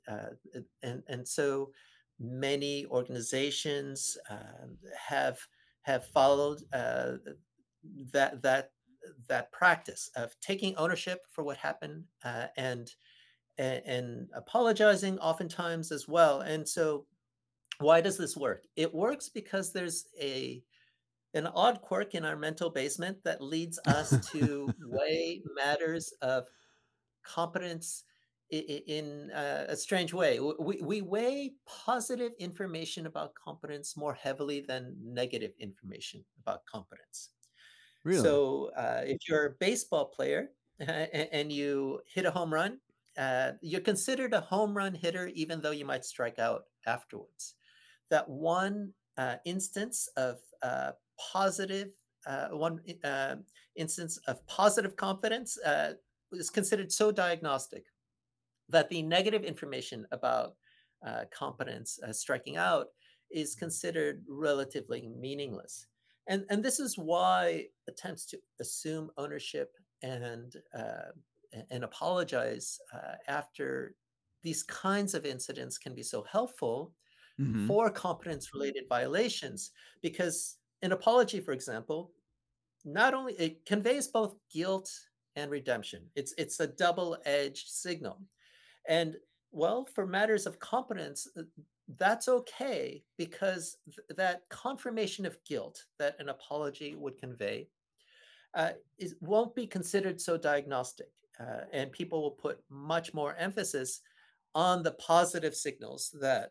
and 0.83 1.02
and 1.09 1.26
so 1.26 1.70
many 2.20 2.87
organizations 2.87 4.16
have 5.09 5.38
have 5.83 6.07
followed 6.07 6.62
that 8.12 8.42
that 8.42 8.70
that 9.29 9.53
practice 9.53 10.11
of 10.16 10.35
taking 10.40 10.77
ownership 10.77 11.27
for 11.31 11.45
what 11.45 11.57
happened 11.57 12.05
uh, 12.25 12.47
and, 12.57 12.92
and 13.59 13.83
and 13.87 14.29
apologizing 14.35 15.19
oftentimes 15.19 15.92
as 15.92 16.07
well. 16.07 16.40
And 16.40 16.69
so, 16.69 17.07
why 17.79 18.01
does 18.01 18.19
this 18.19 18.37
work? 18.37 18.64
It 18.77 18.95
works 18.95 19.29
because 19.29 19.73
there's 19.73 20.07
a 20.21 20.62
an 21.35 21.47
odd 21.49 21.83
quirk 21.83 22.14
in 22.14 22.25
our 22.25 22.37
mental 22.37 22.71
basement 22.71 23.19
that 23.25 23.42
leads 23.42 23.79
us 23.87 24.31
to 24.31 24.73
weigh 24.87 25.42
matters 25.55 26.12
of 26.23 26.49
competence 27.23 28.05
in 28.51 29.31
uh, 29.33 29.64
a 29.69 29.77
strange 29.77 30.14
way. 30.14 30.38
We, 30.38 30.81
we 30.81 31.01
weigh 31.03 31.55
positive 31.66 32.33
information 32.38 33.07
about 33.07 33.35
competence 33.35 33.97
more 33.97 34.14
heavily 34.14 34.61
than 34.61 34.97
negative 35.03 35.53
information 35.59 36.25
about 36.40 36.64
competence. 36.64 37.31
Really? 38.07 38.40
So 38.40 38.71
uh, 38.77 39.03
if 39.07 39.29
you're 39.29 39.47
a 39.47 39.51
baseball 39.51 40.07
player 40.07 40.53
a- 40.81 41.35
and 41.35 41.53
you 41.53 42.03
hit 42.07 42.25
a 42.27 42.31
home 42.31 42.53
run, 42.53 42.81
uh, 43.19 43.53
you're 43.62 43.81
considered 43.81 44.35
a 44.35 44.40
home 44.40 44.77
run 44.77 44.95
hitter 44.95 45.29
even 45.29 45.61
though 45.61 45.71
you 45.71 45.85
might 45.85 46.05
strike 46.05 46.38
out 46.38 46.66
afterwards. 46.87 47.57
That 48.11 48.29
one 48.29 48.95
uh, 49.16 49.38
instance 49.45 50.09
of 50.16 50.40
uh, 50.62 50.92
positive, 51.19 51.92
uh, 52.27 52.49
one 52.51 52.81
uh, 53.05 53.37
instance 53.77 54.19
of 54.29 54.47
positive 54.47 54.97
confidence 54.97 55.59
is 56.33 56.51
considered 56.51 56.92
so 56.92 57.12
diagnostic 57.12 57.87
that 58.69 58.88
the 58.88 59.03
negative 59.03 59.45
information 59.45 60.07
about 60.12 60.57
competence 61.33 61.99
striking 62.12 62.57
out 62.57 62.88
is 63.31 63.55
considered 63.55 64.25
relatively 64.29 65.09
meaningless. 65.09 65.87
And, 66.29 66.47
and 66.51 66.65
this 66.65 66.81
is 66.81 66.99
why 66.99 67.69
attempts 67.89 68.27
to 68.27 68.41
assume 68.61 69.11
ownership 69.17 69.77
and, 70.03 70.55
uh, 70.75 71.12
and 71.71 71.85
apologize 71.85 72.81
uh, 72.93 73.15
after 73.29 73.97
these 74.43 74.62
kinds 74.62 75.15
of 75.15 75.25
incidents 75.27 75.79
can 75.79 75.95
be 75.95 76.03
so 76.03 76.23
helpful 76.25 76.95
Mhm. 77.39 77.77
for 77.77 77.91
competence 77.91 78.55
related 78.55 78.87
violations. 78.89 79.73
Because 80.03 80.59
an 80.83 80.93
apology 80.93 81.41
for 81.41 81.53
example 81.53 82.15
not 82.85 83.15
only 83.15 83.35
it 83.35 83.65
conveys 83.67 84.09
both 84.09 84.37
guilt 84.51 84.91
and 85.37 85.51
redemption. 85.51 86.11
It's 86.15 86.35
it's 86.39 86.61
a 86.61 86.67
double 86.67 87.19
edged 87.25 87.69
signal. 87.69 88.23
And 88.89 89.19
well, 89.53 89.87
for 89.87 90.07
matters 90.07 90.47
of 90.47 90.59
competence, 90.61 91.29
uh, 91.37 91.43
that's 91.99 92.29
okay 92.29 93.05
because 93.16 93.77
th- 93.87 94.16
that 94.16 94.42
confirmation 94.49 95.25
of 95.25 95.38
guilt 95.44 95.85
that 95.99 96.16
an 96.18 96.29
apology 96.29 96.94
would 96.96 97.18
convey 97.18 97.68
uh, 98.55 98.70
is, 98.99 99.14
won't 99.20 99.55
be 99.55 99.66
considered 99.66 100.20
so 100.20 100.37
diagnostic. 100.37 101.09
Uh, 101.38 101.61
and 101.72 101.92
people 101.92 102.22
will 102.22 102.31
put 102.31 102.59
much 102.70 103.12
more 103.12 103.37
emphasis 103.37 104.01
on 104.55 104.83
the 104.83 104.92
positive 104.92 105.55
signals 105.55 106.14
that 106.20 106.51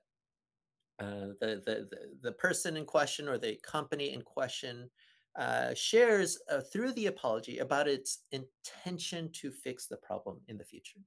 uh, 1.00 1.34
the, 1.42 1.62
the, 1.66 1.88
the, 1.90 2.00
the 2.22 2.32
person 2.34 2.78
in 2.78 2.86
question 2.86 3.28
or 3.28 3.38
the 3.38 3.60
company 3.64 4.14
in 4.14 4.22
question 4.22 4.90
uh, 5.38 5.74
shares 5.74 6.40
uh, 6.50 6.62
through 6.72 6.94
the 6.94 7.08
apology 7.08 7.58
about 7.58 7.88
its 7.88 8.20
intention 8.32 9.30
to 9.34 9.52
fix 9.52 9.88
the 9.88 9.98
problem 9.98 10.40
in 10.48 10.58
the 10.58 10.64
future. 10.64 11.00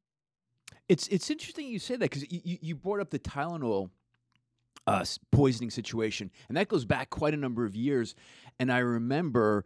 It's 0.88 1.09
it's 1.09 1.31
interesting 1.31 1.67
you 1.69 1.79
say 1.79 1.97
that 1.97 2.11
because 2.11 2.31
you 2.31 2.59
you 2.61 2.75
brought 2.75 3.01
up 3.01 3.09
the 3.09 3.19
Tylenol, 3.19 3.88
uh, 4.88 5.05
poisoning 5.31 5.70
situation, 5.70 6.31
and 6.48 6.57
that 6.57 6.68
goes 6.68 6.85
back 6.85 7.11
quite 7.11 7.35
a 7.35 7.37
number 7.37 7.64
of 7.64 7.74
years, 7.77 8.14
and 8.59 8.72
I 8.72 8.79
remember, 8.79 9.64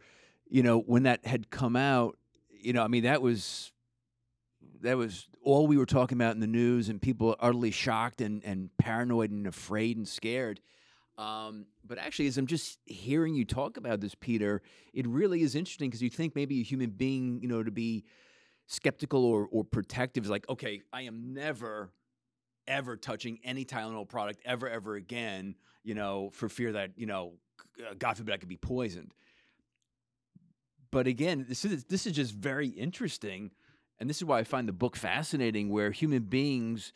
you 0.49 0.63
know, 0.63 0.79
when 0.79 1.03
that 1.03 1.25
had 1.25 1.49
come 1.49 1.75
out, 1.75 2.17
you 2.51 2.73
know, 2.73 2.83
I 2.83 2.87
mean, 2.87 3.03
that 3.03 3.21
was 3.21 3.71
that 4.81 4.97
was 4.97 5.27
all 5.41 5.67
we 5.67 5.77
were 5.77 5.85
talking 5.85 6.17
about 6.17 6.35
in 6.35 6.41
the 6.41 6.47
news, 6.47 6.89
and 6.89 7.01
people 7.01 7.35
utterly 7.39 7.71
shocked 7.71 8.21
and 8.21 8.43
and 8.43 8.69
paranoid 8.77 9.31
and 9.31 9.47
afraid 9.47 9.97
and 9.97 10.07
scared. 10.07 10.59
Um, 11.17 11.67
but 11.85 11.97
actually, 11.97 12.27
as 12.27 12.37
I'm 12.37 12.47
just 12.47 12.79
hearing 12.85 13.35
you 13.35 13.45
talk 13.45 13.77
about 13.77 14.01
this, 14.01 14.15
Peter, 14.15 14.61
it 14.93 15.07
really 15.07 15.41
is 15.43 15.55
interesting 15.55 15.89
because 15.89 16.01
you 16.01 16.09
think 16.09 16.35
maybe 16.35 16.59
a 16.59 16.63
human 16.63 16.89
being, 16.89 17.39
you 17.41 17.47
know, 17.47 17.61
to 17.61 17.71
be 17.71 18.03
skeptical 18.67 19.23
or 19.25 19.47
or 19.51 19.63
protective 19.63 20.23
is 20.23 20.29
like, 20.29 20.47
okay, 20.49 20.81
I 20.91 21.03
am 21.03 21.33
never 21.33 21.91
ever 22.67 22.95
touching 22.95 23.39
any 23.43 23.65
Tylenol 23.65 24.07
product 24.07 24.41
ever 24.45 24.69
ever 24.69 24.95
again, 24.95 25.55
you 25.83 25.95
know, 25.95 26.29
for 26.33 26.49
fear 26.49 26.73
that 26.73 26.91
you 26.95 27.05
know, 27.05 27.33
uh, 27.79 27.93
God 27.97 28.17
forbid 28.17 28.33
I 28.33 28.37
could 28.37 28.49
be 28.49 28.57
poisoned. 28.57 29.13
But 30.91 31.07
again, 31.07 31.45
this 31.47 31.65
is 31.65 31.85
this 31.85 32.05
is 32.05 32.13
just 32.13 32.33
very 32.33 32.67
interesting, 32.67 33.51
and 33.99 34.09
this 34.09 34.17
is 34.17 34.25
why 34.25 34.39
I 34.39 34.43
find 34.43 34.67
the 34.67 34.73
book 34.73 34.95
fascinating, 34.95 35.69
where 35.69 35.91
human 35.91 36.23
beings 36.23 36.93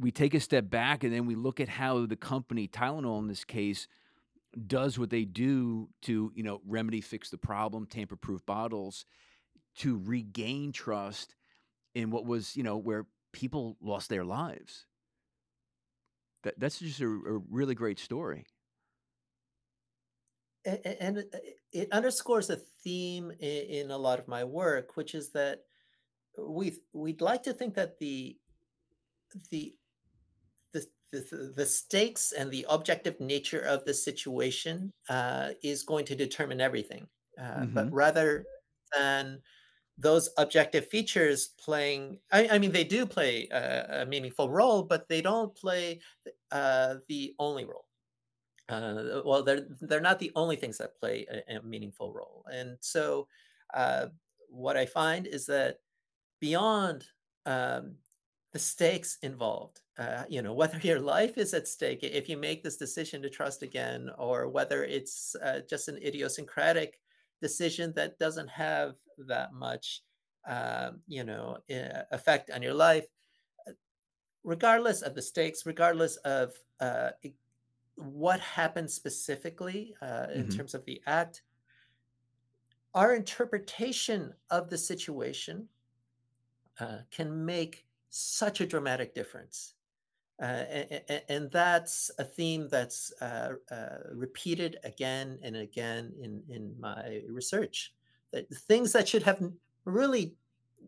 we 0.00 0.10
take 0.10 0.34
a 0.34 0.40
step 0.40 0.68
back 0.68 1.04
and 1.04 1.12
then 1.12 1.26
we 1.26 1.34
look 1.34 1.60
at 1.60 1.68
how 1.68 2.06
the 2.06 2.16
company 2.16 2.66
Tylenol 2.66 3.20
in 3.20 3.28
this 3.28 3.44
case 3.44 3.86
does 4.66 4.98
what 4.98 5.10
they 5.10 5.24
do 5.24 5.88
to 6.02 6.32
you 6.34 6.42
know 6.42 6.60
remedy 6.66 7.00
fix 7.00 7.30
the 7.30 7.38
problem 7.38 7.86
tamper 7.86 8.16
proof 8.16 8.44
bottles 8.44 9.06
to 9.76 9.98
regain 10.04 10.72
trust 10.72 11.34
in 11.94 12.10
what 12.10 12.26
was 12.26 12.54
you 12.56 12.62
know 12.62 12.76
where 12.76 13.06
people 13.32 13.76
lost 13.80 14.08
their 14.08 14.24
lives. 14.24 14.86
That 16.42 16.58
that's 16.58 16.78
just 16.78 17.00
a, 17.00 17.06
a 17.06 17.38
really 17.38 17.74
great 17.74 17.98
story. 17.98 18.46
A- 20.64 20.80
a- 20.88 21.02
and 21.02 21.18
it 21.18 21.58
it 21.72 21.92
underscores 21.92 22.48
a 22.50 22.56
theme 22.56 23.30
i- 23.30 23.34
in 23.78 23.90
a 23.90 23.98
lot 23.98 24.18
of 24.20 24.28
my 24.28 24.44
work, 24.44 24.96
which 24.96 25.14
is 25.14 25.30
that 25.32 25.64
we 26.38 26.80
we'd 26.92 27.20
like 27.22 27.44
to 27.44 27.54
think 27.54 27.74
that 27.74 27.98
the 27.98 28.40
the 29.50 29.76
the 30.72 30.86
the, 31.12 31.52
the 31.56 31.66
stakes 31.66 32.32
and 32.32 32.50
the 32.50 32.66
objective 32.68 33.20
nature 33.20 33.60
of 33.60 33.84
the 33.84 33.94
situation 33.94 34.92
uh, 35.10 35.52
is 35.62 35.84
going 35.84 36.06
to 36.06 36.16
determine 36.16 36.60
everything, 36.60 37.08
uh, 37.38 37.66
but 37.74 37.86
hmm 37.86 37.92
rather 37.92 38.48
than 38.96 39.42
those 40.02 40.28
objective 40.36 40.88
features 40.88 41.50
playing, 41.58 42.18
I, 42.32 42.48
I 42.48 42.58
mean, 42.58 42.72
they 42.72 42.84
do 42.84 43.06
play 43.06 43.48
a, 43.50 44.02
a 44.02 44.06
meaningful 44.06 44.50
role, 44.50 44.82
but 44.82 45.08
they 45.08 45.22
don't 45.22 45.54
play 45.54 46.00
uh, 46.50 46.96
the 47.08 47.34
only 47.38 47.64
role. 47.64 47.86
Uh, 48.68 49.20
well, 49.24 49.42
they're 49.42 49.66
they're 49.80 50.00
not 50.00 50.18
the 50.18 50.32
only 50.34 50.56
things 50.56 50.78
that 50.78 50.96
play 50.98 51.26
a, 51.30 51.56
a 51.56 51.62
meaningful 51.62 52.12
role, 52.12 52.44
and 52.52 52.76
so 52.80 53.26
uh, 53.74 54.06
what 54.48 54.76
I 54.76 54.86
find 54.86 55.26
is 55.26 55.46
that 55.46 55.78
beyond 56.40 57.04
um, 57.44 57.96
the 58.52 58.58
stakes 58.58 59.18
involved. 59.22 59.80
Uh, 59.98 60.24
you 60.28 60.42
know, 60.42 60.54
whether 60.60 60.78
your 60.78 61.00
life 61.00 61.38
is 61.38 61.54
at 61.54 61.68
stake 61.68 62.00
if 62.02 62.28
you 62.28 62.36
make 62.36 62.62
this 62.62 62.76
decision 62.76 63.20
to 63.22 63.30
trust 63.30 63.62
again, 63.62 64.10
or 64.18 64.48
whether 64.48 64.84
it's 64.84 65.36
uh, 65.44 65.60
just 65.68 65.88
an 65.88 65.98
idiosyncratic 65.98 66.98
decision 67.42 67.92
that 67.94 68.18
doesn't 68.18 68.48
have 68.48 68.94
that 69.18 69.52
much, 69.52 70.02
uh, 70.48 70.92
you 71.06 71.24
know, 71.24 71.58
effect 71.68 72.50
on 72.50 72.62
your 72.62 72.74
life. 72.74 73.06
Regardless 74.44 75.02
of 75.02 75.14
the 75.14 75.22
stakes, 75.22 75.66
regardless 75.66 76.16
of 76.16 76.52
uh, 76.80 77.10
what 77.96 78.40
happened 78.40 78.90
specifically 78.90 79.94
uh, 80.02 80.26
in 80.34 80.42
mm-hmm. 80.42 80.56
terms 80.56 80.74
of 80.74 80.84
the 80.84 81.00
act, 81.06 81.42
our 82.94 83.14
interpretation 83.14 84.34
of 84.50 84.68
the 84.68 84.78
situation 84.78 85.68
uh, 86.80 86.98
can 87.10 87.44
make 87.44 87.86
such 88.10 88.60
a 88.60 88.66
dramatic 88.66 89.14
difference. 89.14 89.74
Uh, 90.40 90.64
and, 91.08 91.22
and, 91.28 91.50
that's 91.52 92.10
a 92.18 92.24
theme 92.24 92.66
that's 92.68 93.12
uh, 93.20 93.52
uh, 93.70 93.98
repeated 94.12 94.76
again 94.82 95.38
and 95.42 95.54
again 95.54 96.12
in, 96.20 96.42
in 96.48 96.74
my 96.80 97.20
research. 97.28 97.94
That 98.32 98.48
things 98.48 98.92
that 98.92 99.08
should 99.08 99.22
have 99.22 99.42
really 99.84 100.36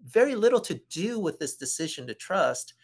very 0.07 0.35
little 0.35 0.61
to 0.61 0.81
do 0.91 1.19
with 1.19 1.39
this 1.39 1.57
decision 1.57 2.07
to 2.07 2.15
trust 2.15 2.75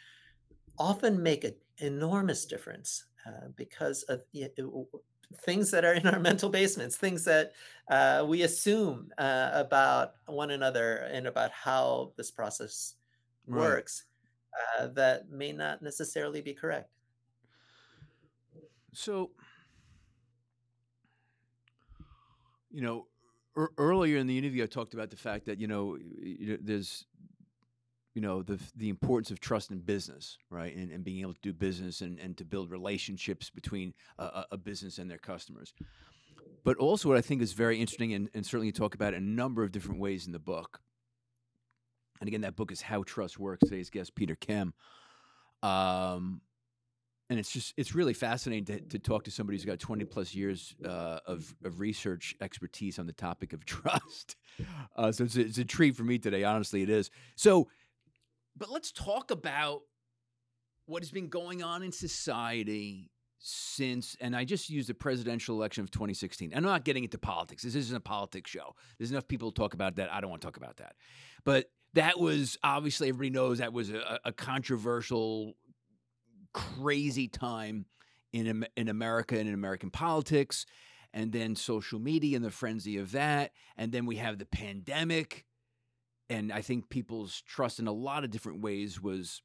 often 0.79 1.23
make 1.23 1.45
an 1.45 1.55
enormous 1.79 2.47
difference 2.47 3.05
uh, 3.27 3.49
because 3.57 4.03
of 4.05 4.23
you 4.33 4.49
know, 4.57 4.89
things 5.45 5.71
that 5.71 5.85
are 5.85 5.95
in 5.95 6.07
our 6.07 6.19
mental 6.31 6.49
basements, 6.49 6.97
things 6.97 7.25
that 7.25 7.53
uh, 7.91 8.25
we 8.27 8.43
assume 8.43 9.11
uh, 9.19 9.51
about 9.53 10.13
one 10.27 10.51
another 10.51 11.09
and 11.13 11.27
about 11.27 11.51
how 11.53 12.13
this 12.17 12.31
process 12.31 12.95
right. 13.47 13.61
works 13.61 14.05
uh, 14.79 14.89
that 14.89 15.31
may 15.31 15.53
not 15.53 15.83
necessarily 15.83 16.41
be 16.41 16.55
correct. 16.55 16.91
So, 18.93 19.31
you 22.71 22.83
know, 22.83 23.07
er- 23.57 23.73
earlier 23.79 24.19
in 24.19 24.27
the 24.27 24.39
interview, 24.39 24.63
I 24.63 24.67
talked 24.67 24.95
about 24.95 25.11
the 25.11 25.17
fact 25.17 25.47
that 25.47 25.61
you 25.61 25.67
know 25.67 25.99
there's 26.61 27.07
you 28.15 28.23
know 28.23 28.43
the 28.43 28.59
the 28.77 28.89
importance 28.89 29.31
of 29.31 29.41
trust 29.41 29.71
in 29.71 29.81
business, 29.81 30.37
right, 30.51 30.75
and, 30.75 30.91
and 30.91 31.05
being 31.05 31.21
able 31.21 31.35
to 31.35 31.41
do 31.41 31.53
business 31.53 32.01
and, 32.01 32.19
and 32.19 32.37
to 32.39 32.45
build 32.45 32.71
relationships 32.71 33.51
between 33.51 33.95
a, 34.19 34.45
a 34.53 34.57
business 34.57 34.99
and 34.99 35.11
their 35.11 35.19
customers. 35.19 35.73
But 36.65 36.77
also, 36.77 37.09
what 37.09 37.17
I 37.17 37.23
think 37.23 37.41
is 37.41 37.53
very 37.55 37.81
interesting, 37.81 38.13
and, 38.13 38.29
and 38.35 38.45
certainly 38.45 38.67
you 38.67 38.73
talk 38.73 38.95
about 38.95 39.15
a 39.15 39.21
number 39.21 39.63
of 39.63 39.73
different 39.73 40.01
ways 40.01 40.27
in 40.27 40.33
the 40.33 40.39
book, 40.39 40.81
and 42.21 42.29
again, 42.29 42.43
that 42.43 42.57
book 42.57 42.71
is 42.71 42.83
How 42.83 43.03
Trust 43.03 43.39
Works. 43.39 43.61
Today's 43.65 43.91
guest, 43.91 44.15
Peter 44.15 44.35
Kim. 44.35 44.75
Um, 45.63 46.43
and 47.31 47.39
it's 47.39 47.51
just 47.51 47.73
it's 47.77 47.95
really 47.95 48.13
fascinating 48.13 48.65
to, 48.65 48.81
to 48.81 48.99
talk 48.99 49.25
to 49.25 49.31
somebody 49.31 49.57
who's 49.57 49.65
got 49.65 49.79
20 49.79 50.05
plus 50.05 50.35
years 50.35 50.75
uh, 50.85 51.21
of, 51.27 51.55
of 51.65 51.79
research 51.81 52.35
expertise 52.41 52.99
on 52.99 53.07
the 53.07 53.13
topic 53.13 53.53
of 53.53 53.65
trust. 53.65 54.37
Uh, 54.97 55.13
so 55.13 55.25
it's 55.25 55.37
a, 55.37 55.41
it's 55.41 55.59
a 55.59 55.65
treat 55.65 55.97
for 55.97 56.03
me 56.03 56.19
today 56.19 56.45
honestly 56.45 56.83
it 56.83 56.91
is. 56.91 57.11
So 57.37 57.69
but 58.57 58.71
let's 58.71 58.93
talk 58.93 59.31
about 59.31 59.83
what 60.87 61.03
has 61.03 61.13
been 61.13 61.29
going 61.29 61.63
on 61.63 61.85
in 61.85 61.93
society 61.93 63.13
since 63.43 64.19
and 64.21 64.37
i 64.37 64.45
just 64.45 64.69
used 64.69 64.87
the 64.87 64.93
presidential 64.93 65.57
election 65.57 65.83
of 65.83 65.91
2016 65.91 66.53
i'm 66.55 66.63
not 66.63 66.85
getting 66.85 67.05
into 67.05 67.17
politics. 67.17 67.63
This 67.63 67.75
isn't 67.75 67.97
a 67.97 68.01
politics 68.01 68.51
show. 68.51 68.75
There's 68.99 69.13
enough 69.13 69.29
people 69.29 69.51
to 69.51 69.55
talk 69.55 69.73
about 69.73 69.97
that. 69.97 70.13
I 70.13 70.21
don't 70.21 70.29
want 70.29 70.43
to 70.43 70.47
talk 70.47 70.59
about 70.59 70.77
that. 70.77 70.97
But 71.45 71.71
that 71.95 72.21
was 72.21 72.59
obviously 72.63 73.09
everybody 73.09 73.31
knows 73.31 73.59
that 73.59 73.73
was 73.73 73.91
a, 73.91 74.21
a 74.25 74.33
controversial, 74.33 75.55
crazy 76.53 77.29
time 77.29 77.87
in 78.33 78.67
in 78.77 78.89
America 78.89 79.39
and 79.39 79.49
in 79.49 79.55
American 79.55 79.91
politics, 79.91 80.67
and 81.13 81.33
then 81.33 81.57
social 81.57 81.99
media 81.99 82.37
and 82.37 82.45
the 82.45 82.51
frenzy 82.51 82.97
of 82.99 83.13
that, 83.13 83.53
and 83.77 83.93
then 83.93 84.07
we 84.07 84.17
have 84.17 84.39
the 84.39 84.47
pandemic, 84.47 85.45
and 86.29 86.53
I 86.53 86.63
think 86.63 86.89
people's 86.89 87.43
trust 87.43 87.79
in 87.79 87.87
a 87.87 87.93
lot 87.93 88.25
of 88.25 88.31
different 88.31 88.61
ways 88.61 89.01
was 89.01 89.43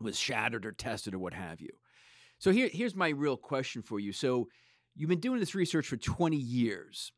was 0.00 0.18
shattered 0.18 0.66
or 0.66 0.72
tested 0.72 1.14
or 1.14 1.18
what 1.18 1.32
have 1.32 1.60
you. 1.60 1.70
So 2.38 2.50
here, 2.50 2.68
here's 2.70 2.94
my 2.94 3.08
real 3.08 3.36
question 3.36 3.82
for 3.82 3.98
you. 3.98 4.12
So 4.12 4.48
you've 4.94 5.08
been 5.08 5.20
doing 5.20 5.40
this 5.40 5.54
research 5.54 5.86
for 5.86 5.96
20 5.96 6.36
years 6.36 7.12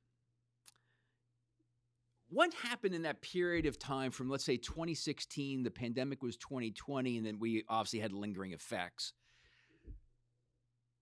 what 2.30 2.52
happened 2.52 2.94
in 2.94 3.02
that 3.02 3.22
period 3.22 3.66
of 3.66 3.78
time 3.78 4.10
from 4.10 4.28
let's 4.28 4.44
say 4.44 4.56
2016 4.56 5.62
the 5.62 5.70
pandemic 5.70 6.22
was 6.22 6.36
2020 6.36 7.16
and 7.16 7.26
then 7.26 7.38
we 7.38 7.64
obviously 7.68 8.00
had 8.00 8.12
lingering 8.12 8.52
effects. 8.52 9.12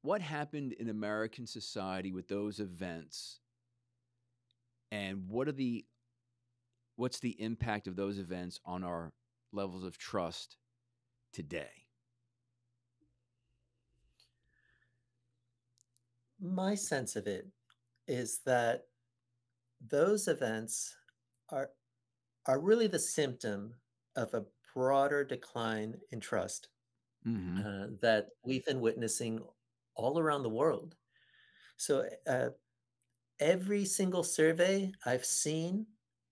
What 0.02 0.20
happened 0.20 0.72
in 0.74 0.88
american 0.88 1.46
society 1.46 2.12
with 2.12 2.28
those 2.28 2.60
events? 2.60 3.40
And 4.92 5.24
what 5.28 5.48
are 5.48 5.52
the 5.52 5.84
what's 6.94 7.18
the 7.18 7.40
impact 7.42 7.88
of 7.88 7.96
those 7.96 8.18
events 8.18 8.60
on 8.64 8.84
our 8.84 9.12
levels 9.52 9.84
of 9.84 9.98
trust 9.98 10.56
today? 11.32 11.86
My 16.40 16.74
sense 16.74 17.16
of 17.16 17.26
it 17.26 17.48
is 18.06 18.40
that 18.46 18.84
those 19.90 20.28
events 20.28 20.94
are 21.50 21.70
are 22.46 22.60
really 22.60 22.86
the 22.86 22.98
symptom 22.98 23.74
of 24.16 24.32
a 24.34 24.44
broader 24.74 25.24
decline 25.24 25.94
in 26.10 26.20
trust 26.20 26.68
mm-hmm. 27.26 27.58
uh, 27.58 27.86
that 28.00 28.28
we've 28.44 28.64
been 28.64 28.80
witnessing 28.80 29.40
all 29.94 30.18
around 30.18 30.42
the 30.42 30.48
world. 30.48 30.94
So 31.76 32.08
uh, 32.28 32.50
every 33.40 33.84
single 33.84 34.22
survey 34.22 34.92
I've 35.04 35.24
seen 35.24 35.86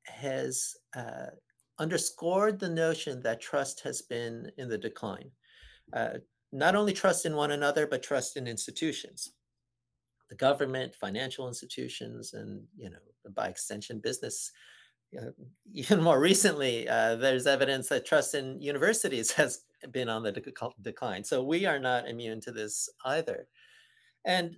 has 0.07 0.75
uh, 0.97 1.31
underscored 1.79 2.61
the 2.61 2.69
notion 2.69 3.21
that 3.23 3.41
trust 3.41 3.81
has 3.81 4.03
been 4.03 4.51
in 4.59 4.69
the 4.69 4.79
decline. 4.79 5.31
Uh, 5.93 6.19
not 6.53 6.77
only 6.77 6.93
trust 6.93 7.27
in 7.27 7.35
one 7.35 7.51
another, 7.51 7.87
but 7.87 8.03
trust 8.03 8.37
in 8.37 8.47
institutions, 8.47 9.33
the 10.31 10.37
government, 10.37 10.95
financial 10.95 11.49
institutions, 11.49 12.33
and 12.33 12.63
you 12.77 12.91
know, 12.91 12.99
by 13.35 13.49
extension, 13.49 13.99
business 13.99 14.53
even 15.73 16.03
more 16.03 16.21
recently, 16.21 16.89
uh, 16.89 17.17
there's 17.17 17.47
evidence 17.47 17.89
that 17.89 18.07
trust 18.07 18.35
in 18.35 18.61
universities 18.61 19.31
has 19.41 19.63
been 19.91 20.09
on 20.09 20.23
the 20.23 20.33
decline. 20.83 21.25
So 21.25 21.43
we 21.43 21.67
are 21.67 21.79
not 21.79 22.09
immune 22.09 22.41
to 22.43 22.53
this 22.53 22.89
either. 23.05 23.47
And 24.25 24.57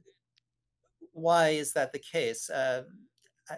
why 1.12 1.50
is 1.50 1.72
that 1.72 1.92
the 1.92 1.98
case? 1.98 2.50
Uh, 2.50 2.82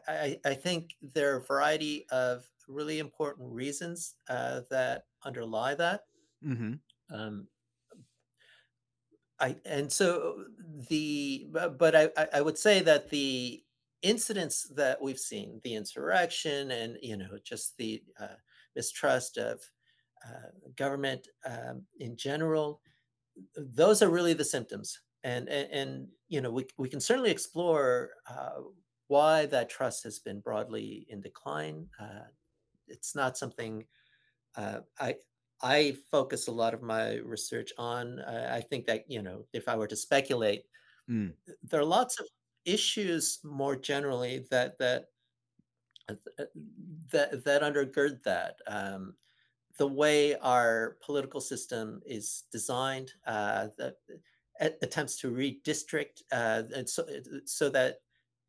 I, 0.07 0.39
I, 0.45 0.55
think 0.55 0.91
there 1.03 1.35
are 1.35 1.39
a 1.39 1.45
variety 1.45 2.07
of 2.11 2.45
really 2.69 2.99
important 2.99 3.51
reasons 3.51 4.15
uh, 4.29 4.61
that 4.71 5.05
underlie 5.25 5.75
that. 5.75 6.03
Mm-hmm. 6.47 6.75
Um, 7.11 7.49
I 9.41 9.57
and 9.65 9.91
so 9.91 10.45
the 10.89 11.47
but, 11.53 11.79
but 11.79 11.95
I, 11.97 12.11
I 12.35 12.41
would 12.41 12.59
say 12.59 12.81
that 12.81 13.09
the 13.09 13.63
incidents 14.03 14.65
that 14.77 15.01
we've 15.01 15.19
seen, 15.19 15.61
the 15.65 15.75
insurrection 15.75 16.71
and, 16.71 16.97
you 17.03 17.17
know, 17.17 17.39
just 17.45 17.77
the 17.77 18.03
uh, 18.21 18.37
mistrust 18.77 19.39
of 19.39 19.61
uh, 20.27 20.51
government 20.77 21.29
um, 21.45 21.83
in 21.99 22.17
general, 22.17 22.81
those 23.57 24.03
are 24.03 24.11
really 24.11 24.35
the 24.35 24.45
symptoms. 24.45 25.01
And, 25.25 25.49
and, 25.49 25.71
and 25.73 26.09
you 26.29 26.41
know, 26.41 26.51
we, 26.51 26.67
we 26.77 26.89
can 26.89 27.01
certainly 27.01 27.31
explore 27.31 28.11
uh, 28.29 28.61
why 29.09 29.47
that 29.47 29.71
trust 29.71 30.05
has 30.05 30.19
been 30.19 30.41
broadly 30.41 31.07
in 31.09 31.21
decline. 31.21 31.87
Uh, 32.01 32.27
it's 32.87 33.15
not 33.15 33.37
something 33.37 33.85
uh, 34.57 34.81
I, 35.01 35.17
I 35.61 35.97
focus 36.11 36.47
a 36.47 36.53
lot 36.53 36.75
of 36.75 36.83
my 36.83 37.17
research 37.17 37.73
on. 37.79 38.21
I 38.21 38.61
think 38.61 38.87
that, 38.87 39.05
you 39.09 39.23
know, 39.23 39.45
if 39.53 39.69
I 39.69 39.77
were 39.77 39.89
to 39.89 39.97
speculate, 39.97 40.63
mm. 41.11 41.33
there 41.63 41.81
are 41.81 41.85
lots 41.85 42.21
of 42.21 42.27
issues 42.69 43.39
more 43.45 43.77
generally 43.77 44.47
that 44.51 44.79
that 44.79 45.07
uh, 46.09 46.15
uh, 46.39 46.45
that 47.13 47.45
that 47.45 47.63
undergird 47.63 48.23
that. 48.25 48.57
Um, 48.67 49.15
the 49.79 49.87
way 49.87 50.35
our 50.37 50.97
political 51.05 51.41
system 51.41 52.01
is 52.05 52.45
designed, 52.51 53.13
uh, 53.27 53.69
that 53.79 53.95
attempts 54.83 55.17
to 55.21 55.31
redistrict, 55.31 56.23
uh, 56.33 56.65
and 56.75 56.89
so 56.89 57.05
uh, 57.05 57.39
so 57.45 57.71
that 57.71 57.99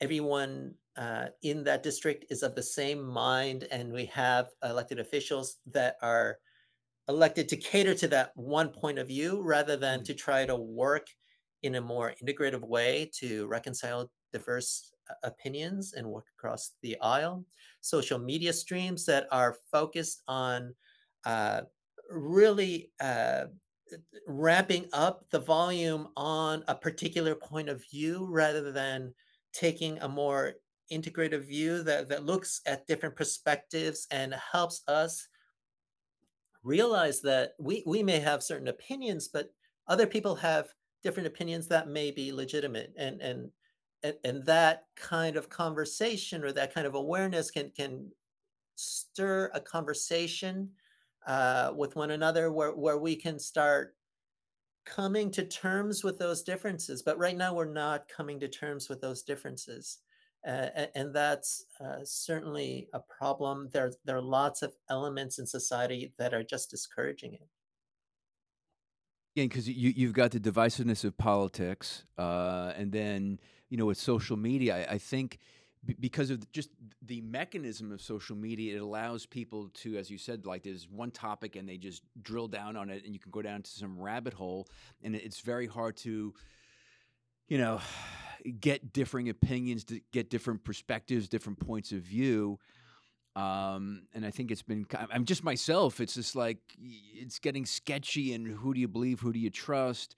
everyone 0.01 0.73
uh, 0.97 1.27
in 1.43 1.63
that 1.63 1.83
district 1.83 2.25
is 2.29 2.43
of 2.43 2.55
the 2.55 2.63
same 2.63 3.03
mind, 3.03 3.67
and 3.71 3.93
we 3.93 4.05
have 4.05 4.47
elected 4.63 4.99
officials 4.99 5.57
that 5.67 5.97
are 6.01 6.39
elected 7.07 7.47
to 7.49 7.57
cater 7.57 7.93
to 7.93 8.07
that 8.07 8.31
one 8.35 8.69
point 8.69 8.99
of 8.99 9.07
view 9.07 9.41
rather 9.41 9.77
than 9.77 10.01
mm. 10.01 10.05
to 10.05 10.13
try 10.13 10.45
to 10.45 10.55
work 10.55 11.07
in 11.63 11.75
a 11.75 11.81
more 11.81 12.13
integrative 12.23 12.61
way 12.61 13.09
to 13.19 13.47
reconcile 13.47 14.11
diverse 14.31 14.91
uh, 15.09 15.13
opinions 15.23 15.93
and 15.93 16.07
work 16.07 16.25
across 16.37 16.73
the 16.81 16.99
aisle. 17.01 17.45
Social 17.81 18.19
media 18.19 18.53
streams 18.53 19.05
that 19.05 19.27
are 19.31 19.57
focused 19.71 20.21
on 20.27 20.73
uh, 21.25 21.61
really 22.09 22.91
uh, 22.99 23.45
ramping 24.27 24.85
up 24.93 25.25
the 25.31 25.39
volume 25.39 26.09
on 26.15 26.63
a 26.67 26.75
particular 26.75 27.35
point 27.35 27.69
of 27.69 27.83
view 27.89 28.27
rather 28.29 28.71
than 28.71 29.13
taking 29.53 29.97
a 29.99 30.07
more 30.07 30.53
integrative 30.91 31.45
view 31.45 31.83
that, 31.83 32.09
that 32.09 32.25
looks 32.25 32.61
at 32.65 32.87
different 32.87 33.15
perspectives 33.15 34.07
and 34.11 34.35
helps 34.51 34.81
us 34.87 35.27
realize 36.63 37.21
that 37.21 37.53
we, 37.59 37.83
we 37.85 38.03
may 38.03 38.19
have 38.19 38.43
certain 38.43 38.67
opinions, 38.67 39.27
but 39.27 39.49
other 39.87 40.05
people 40.05 40.35
have 40.35 40.67
different 41.03 41.27
opinions 41.27 41.67
that 41.67 41.87
may 41.87 42.11
be 42.11 42.31
legitimate. 42.31 42.93
And, 42.97 43.21
and, 43.21 43.51
and, 44.03 44.15
and 44.23 44.45
that 44.45 44.83
kind 44.95 45.35
of 45.35 45.49
conversation 45.49 46.43
or 46.43 46.51
that 46.53 46.73
kind 46.73 46.87
of 46.87 46.95
awareness 46.95 47.51
can, 47.51 47.71
can 47.75 48.09
stir 48.75 49.51
a 49.53 49.59
conversation 49.59 50.69
uh, 51.27 51.73
with 51.75 51.95
one 51.95 52.11
another 52.11 52.51
where, 52.51 52.71
where 52.71 52.97
we 52.97 53.15
can 53.15 53.39
start 53.39 53.95
coming 54.85 55.29
to 55.31 55.43
terms 55.43 56.03
with 56.03 56.17
those 56.17 56.41
differences. 56.41 57.03
But 57.03 57.17
right 57.17 57.37
now, 57.37 57.53
we're 57.53 57.71
not 57.71 58.07
coming 58.07 58.39
to 58.39 58.47
terms 58.47 58.89
with 58.89 59.01
those 59.01 59.21
differences. 59.21 59.99
Uh, 60.47 60.69
and 60.95 61.13
that's 61.13 61.65
uh, 61.83 61.97
certainly 62.03 62.87
a 62.93 62.99
problem. 62.99 63.69
There, 63.73 63.91
there 64.05 64.15
are 64.15 64.21
lots 64.21 64.61
of 64.61 64.73
elements 64.89 65.37
in 65.37 65.45
society 65.45 66.13
that 66.17 66.33
are 66.33 66.43
just 66.43 66.71
discouraging 66.71 67.33
it. 67.33 67.47
Because 69.47 69.67
you 69.69 69.93
you've 69.95 70.13
got 70.13 70.31
the 70.31 70.39
divisiveness 70.39 71.03
of 71.03 71.17
politics, 71.17 72.03
uh, 72.17 72.73
and 72.75 72.91
then 72.91 73.39
you 73.69 73.77
know 73.77 73.85
with 73.85 73.97
social 73.97 74.37
media, 74.37 74.87
I, 74.87 74.93
I 74.93 74.97
think 74.97 75.39
because 75.99 76.29
of 76.29 76.51
just 76.51 76.69
the 77.01 77.21
mechanism 77.21 77.91
of 77.91 78.01
social 78.01 78.35
media, 78.35 78.75
it 78.75 78.79
allows 78.79 79.25
people 79.25 79.69
to, 79.75 79.97
as 79.97 80.09
you 80.09 80.17
said, 80.17 80.45
like 80.45 80.63
there's 80.63 80.89
one 80.89 81.11
topic 81.11 81.55
and 81.55 81.67
they 81.67 81.77
just 81.77 82.03
drill 82.21 82.47
down 82.47 82.75
on 82.75 82.89
it, 82.89 83.03
and 83.05 83.13
you 83.13 83.19
can 83.19 83.31
go 83.31 83.41
down 83.41 83.61
to 83.61 83.69
some 83.69 83.99
rabbit 83.99 84.33
hole, 84.33 84.67
and 85.03 85.15
it's 85.15 85.39
very 85.39 85.67
hard 85.67 85.95
to, 85.97 86.33
you 87.47 87.57
know, 87.57 87.79
get 88.59 88.93
differing 88.93 89.29
opinions, 89.29 89.83
to 89.85 90.01
get 90.11 90.29
different 90.29 90.63
perspectives, 90.63 91.27
different 91.27 91.59
points 91.59 91.91
of 91.91 91.99
view. 91.99 92.59
Um, 93.39 94.03
and 94.13 94.25
I 94.25 94.31
think 94.31 94.51
it's 94.51 94.61
been, 94.61 94.85
I'm 95.11 95.23
just 95.23 95.43
myself. 95.43 96.01
It's 96.01 96.15
just 96.15 96.35
like, 96.35 96.57
it's 96.79 97.39
getting 97.39 97.65
sketchy 97.65 98.33
and 98.33 98.45
who 98.47 98.73
do 98.73 98.81
you 98.81 98.87
believe? 98.87 99.19
Who 99.21 99.31
do 99.31 99.39
you 99.39 99.49
trust? 99.49 100.15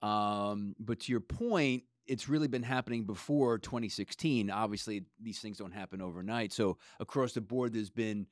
Um, 0.00 0.76
but 0.78 1.00
to 1.00 1.12
your 1.12 1.20
point, 1.20 1.84
it's 2.06 2.28
really 2.28 2.48
been 2.48 2.62
happening 2.62 3.04
before 3.04 3.58
2016. 3.58 4.50
Obviously, 4.50 5.04
these 5.20 5.40
things 5.40 5.58
don't 5.58 5.72
happen 5.72 6.00
overnight. 6.00 6.52
So 6.52 6.78
across 7.00 7.32
the 7.32 7.40
board, 7.40 7.72
there's 7.72 7.90
been 7.90 8.26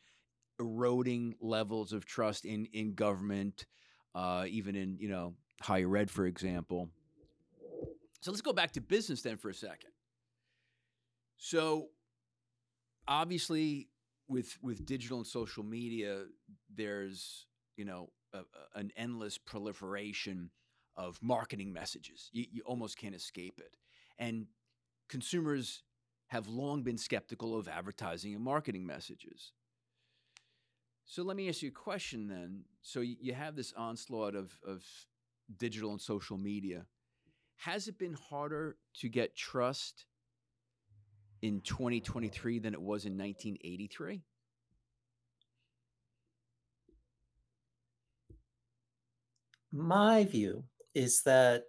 eroding 0.58 1.34
levels 1.40 1.92
of 1.92 2.04
trust 2.04 2.44
in 2.44 2.66
in 2.72 2.94
government, 2.94 3.66
uh, 4.14 4.44
even 4.48 4.74
in 4.74 4.96
you 4.98 5.08
know 5.08 5.34
higher 5.60 5.96
ed, 5.96 6.10
for 6.10 6.26
example. 6.26 6.88
So 8.20 8.30
let's 8.30 8.42
go 8.42 8.52
back 8.52 8.72
to 8.72 8.80
business 8.80 9.22
then 9.22 9.36
for 9.36 9.48
a 9.48 9.54
second. 9.54 9.90
So 11.38 11.88
obviously, 13.08 13.89
with 14.30 14.56
with 14.62 14.86
digital 14.86 15.18
and 15.18 15.26
social 15.26 15.64
media, 15.64 16.24
there's 16.74 17.46
you 17.76 17.84
know 17.84 18.10
a, 18.32 18.38
a, 18.38 18.78
an 18.78 18.92
endless 18.96 19.36
proliferation 19.36 20.50
of 20.96 21.18
marketing 21.22 21.72
messages. 21.72 22.30
You, 22.32 22.46
you 22.50 22.62
almost 22.64 22.96
can't 22.96 23.14
escape 23.14 23.58
it. 23.58 23.76
And 24.18 24.46
consumers 25.08 25.82
have 26.28 26.46
long 26.46 26.82
been 26.82 26.98
skeptical 26.98 27.58
of 27.58 27.68
advertising 27.68 28.34
and 28.34 28.44
marketing 28.44 28.86
messages. 28.86 29.52
So 31.04 31.22
let 31.22 31.36
me 31.36 31.48
ask 31.48 31.62
you 31.62 31.70
a 31.70 31.72
question 31.72 32.28
then. 32.28 32.64
So 32.82 33.00
you 33.00 33.34
have 33.34 33.56
this 33.56 33.72
onslaught 33.76 34.36
of, 34.36 34.56
of 34.64 34.84
digital 35.58 35.90
and 35.90 36.00
social 36.00 36.36
media. 36.36 36.86
Has 37.56 37.88
it 37.88 37.98
been 37.98 38.14
harder 38.14 38.76
to 39.00 39.08
get 39.08 39.34
trust 39.34 40.06
in 41.42 41.60
2023 41.62 42.58
than 42.58 42.74
it 42.74 42.80
was 42.80 43.04
in 43.04 43.16
1983? 43.16 44.22
My 49.72 50.24
view 50.24 50.64
is 50.94 51.22
that 51.22 51.64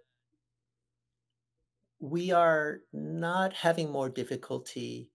we 2.00 2.32
are 2.32 2.80
not 2.92 3.52
having 3.52 3.90
more 3.90 4.08
difficulty 4.08 5.08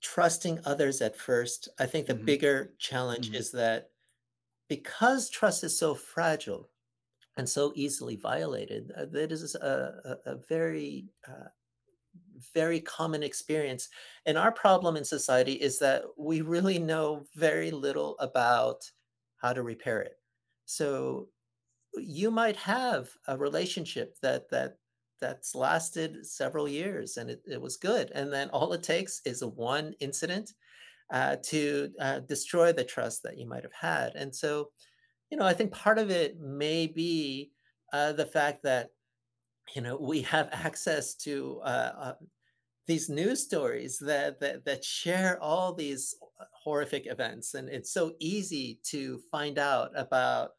trusting 0.00 0.60
others 0.64 1.02
at 1.02 1.16
first. 1.16 1.68
I 1.80 1.86
think 1.86 2.06
the 2.06 2.14
mm-hmm. 2.14 2.24
bigger 2.24 2.72
challenge 2.78 3.26
mm-hmm. 3.26 3.36
is 3.36 3.50
that 3.52 3.90
because 4.68 5.28
trust 5.28 5.64
is 5.64 5.76
so 5.76 5.94
fragile 5.94 6.68
and 7.36 7.48
so 7.48 7.72
easily 7.74 8.14
violated, 8.14 8.92
uh, 8.96 9.06
that 9.10 9.32
is 9.32 9.56
a, 9.56 10.18
a, 10.24 10.30
a 10.30 10.36
very 10.48 11.06
uh, 11.28 11.48
very 12.54 12.80
common 12.80 13.22
experience. 13.22 13.88
And 14.26 14.38
our 14.38 14.52
problem 14.52 14.96
in 14.96 15.04
society 15.04 15.54
is 15.54 15.78
that 15.80 16.04
we 16.16 16.40
really 16.40 16.78
know 16.78 17.24
very 17.34 17.70
little 17.70 18.18
about 18.18 18.90
how 19.38 19.52
to 19.52 19.62
repair 19.62 20.00
it. 20.00 20.18
So 20.64 21.28
you 21.94 22.30
might 22.30 22.56
have 22.56 23.10
a 23.28 23.36
relationship 23.36 24.16
that 24.22 24.50
that 24.50 24.76
that's 25.20 25.54
lasted 25.54 26.26
several 26.26 26.68
years 26.68 27.16
and 27.16 27.30
it, 27.30 27.42
it 27.46 27.60
was 27.60 27.78
good 27.78 28.10
and 28.14 28.30
then 28.32 28.50
all 28.50 28.72
it 28.74 28.82
takes 28.82 29.22
is 29.24 29.42
one 29.42 29.94
incident 30.00 30.52
uh, 31.10 31.36
to 31.42 31.90
uh, 32.00 32.18
destroy 32.20 32.72
the 32.72 32.84
trust 32.84 33.22
that 33.22 33.38
you 33.38 33.46
might 33.48 33.62
have 33.62 33.72
had 33.72 34.14
and 34.14 34.34
so 34.34 34.70
you 35.30 35.38
know 35.38 35.46
i 35.46 35.54
think 35.54 35.72
part 35.72 35.98
of 35.98 36.10
it 36.10 36.38
may 36.38 36.86
be 36.86 37.50
uh, 37.92 38.12
the 38.12 38.26
fact 38.26 38.62
that 38.62 38.90
you 39.74 39.82
know 39.82 39.96
we 39.96 40.22
have 40.22 40.48
access 40.52 41.14
to 41.14 41.60
uh, 41.64 41.92
uh, 41.98 42.12
these 42.86 43.08
news 43.08 43.42
stories 43.42 43.98
that, 43.98 44.40
that 44.40 44.64
that 44.64 44.84
share 44.84 45.40
all 45.42 45.74
these 45.74 46.14
horrific 46.52 47.06
events 47.06 47.54
and 47.54 47.68
it's 47.68 47.92
so 47.92 48.12
easy 48.20 48.78
to 48.84 49.20
find 49.30 49.58
out 49.58 49.90
about 49.96 50.50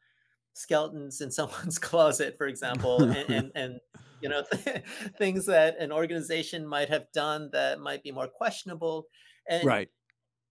skeletons 0.54 1.20
in 1.20 1.30
someone's 1.38 1.78
closet 1.78 2.36
for 2.36 2.46
example 2.46 3.02
and, 3.02 3.30
and, 3.34 3.52
and 3.54 3.80
you 4.20 4.28
know 4.28 4.42
things 5.18 5.46
that 5.46 5.78
an 5.78 5.92
organization 5.92 6.66
might 6.66 6.88
have 6.88 7.06
done 7.14 7.48
that 7.52 7.80
might 7.80 8.02
be 8.02 8.12
more 8.12 8.28
questionable 8.28 9.06
and 9.48 9.64
right. 9.64 9.88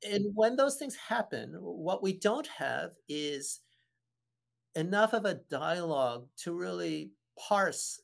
and 0.09 0.25
when 0.33 0.55
those 0.55 0.77
things 0.77 0.95
happen 0.95 1.53
what 1.59 2.01
we 2.01 2.13
don't 2.17 2.47
have 2.47 2.91
is 3.09 3.59
enough 4.75 5.13
of 5.13 5.25
a 5.25 5.39
dialogue 5.49 6.27
to 6.37 6.53
really 6.53 7.11
parse 7.37 7.99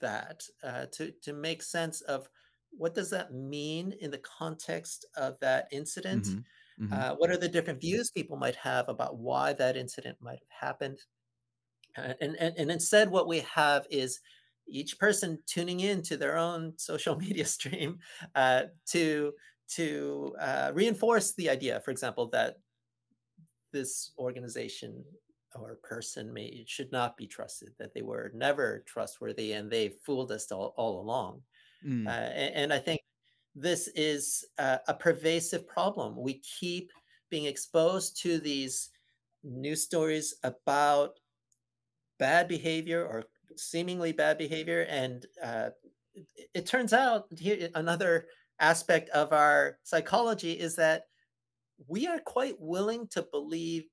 that 0.00 0.42
uh, 0.62 0.86
to 0.92 1.12
to 1.22 1.32
make 1.32 1.62
sense 1.62 2.00
of 2.02 2.28
what 2.76 2.94
does 2.94 3.10
that 3.10 3.32
mean 3.32 3.94
in 4.00 4.10
the 4.10 4.18
context 4.18 5.06
of 5.16 5.38
that 5.40 5.68
incident? 5.70 6.24
Mm-hmm. 6.24 6.84
Mm-hmm. 6.84 6.92
Uh, 6.92 7.14
what 7.16 7.30
are 7.30 7.36
the 7.36 7.48
different 7.48 7.80
views 7.80 8.10
people 8.10 8.36
might 8.36 8.56
have 8.56 8.88
about 8.88 9.16
why 9.18 9.52
that 9.52 9.76
incident 9.76 10.18
might 10.20 10.40
have 10.48 10.68
happened? 10.68 10.98
Uh, 11.96 12.14
and, 12.20 12.36
and, 12.40 12.54
and 12.58 12.70
instead, 12.70 13.08
what 13.10 13.28
we 13.28 13.40
have 13.40 13.86
is 13.90 14.20
each 14.66 14.98
person 14.98 15.38
tuning 15.46 15.80
in 15.80 16.02
to 16.02 16.16
their 16.16 16.36
own 16.36 16.72
social 16.76 17.16
media 17.24 17.44
stream 17.44 17.98
uh, 18.34 18.62
to 18.86 19.32
to 19.66 20.34
uh, 20.40 20.70
reinforce 20.74 21.32
the 21.32 21.48
idea, 21.48 21.80
for 21.80 21.90
example, 21.90 22.28
that 22.28 22.56
this 23.72 24.12
organization 24.18 25.04
or 25.54 25.78
person 25.82 26.32
may 26.32 26.64
should 26.66 26.90
not 26.92 27.16
be 27.16 27.26
trusted, 27.26 27.70
that 27.78 27.94
they 27.94 28.02
were 28.02 28.30
never 28.34 28.84
trustworthy, 28.86 29.52
and 29.52 29.70
they 29.70 29.90
fooled 30.04 30.32
us 30.32 30.50
all, 30.50 30.74
all 30.76 31.00
along. 31.00 31.40
Mm. 31.86 32.06
Uh, 32.06 32.10
and, 32.10 32.54
and, 32.54 32.72
I 32.72 32.78
think 32.78 33.00
this 33.54 33.88
is 33.94 34.44
uh, 34.58 34.78
a 34.88 34.94
pervasive 34.94 35.66
problem. 35.68 36.16
We 36.16 36.40
keep 36.40 36.92
being 37.30 37.44
exposed 37.44 38.20
to 38.22 38.38
these 38.38 38.90
news 39.42 39.82
stories 39.82 40.34
about 40.42 41.18
bad 42.18 42.48
behavior 42.48 43.04
or 43.04 43.24
seemingly 43.56 44.12
bad 44.12 44.38
behavior. 44.38 44.86
And 44.88 45.26
uh, 45.42 45.70
it, 46.14 46.48
it 46.54 46.66
turns 46.66 46.92
out 46.92 47.26
here, 47.38 47.68
another 47.74 48.26
aspect 48.60 49.10
of 49.10 49.32
our 49.32 49.78
psychology 49.82 50.52
is 50.52 50.76
that 50.76 51.04
we 51.86 52.06
are 52.06 52.20
quite 52.20 52.54
willing 52.58 53.06
to 53.08 53.26
believe 53.30 53.84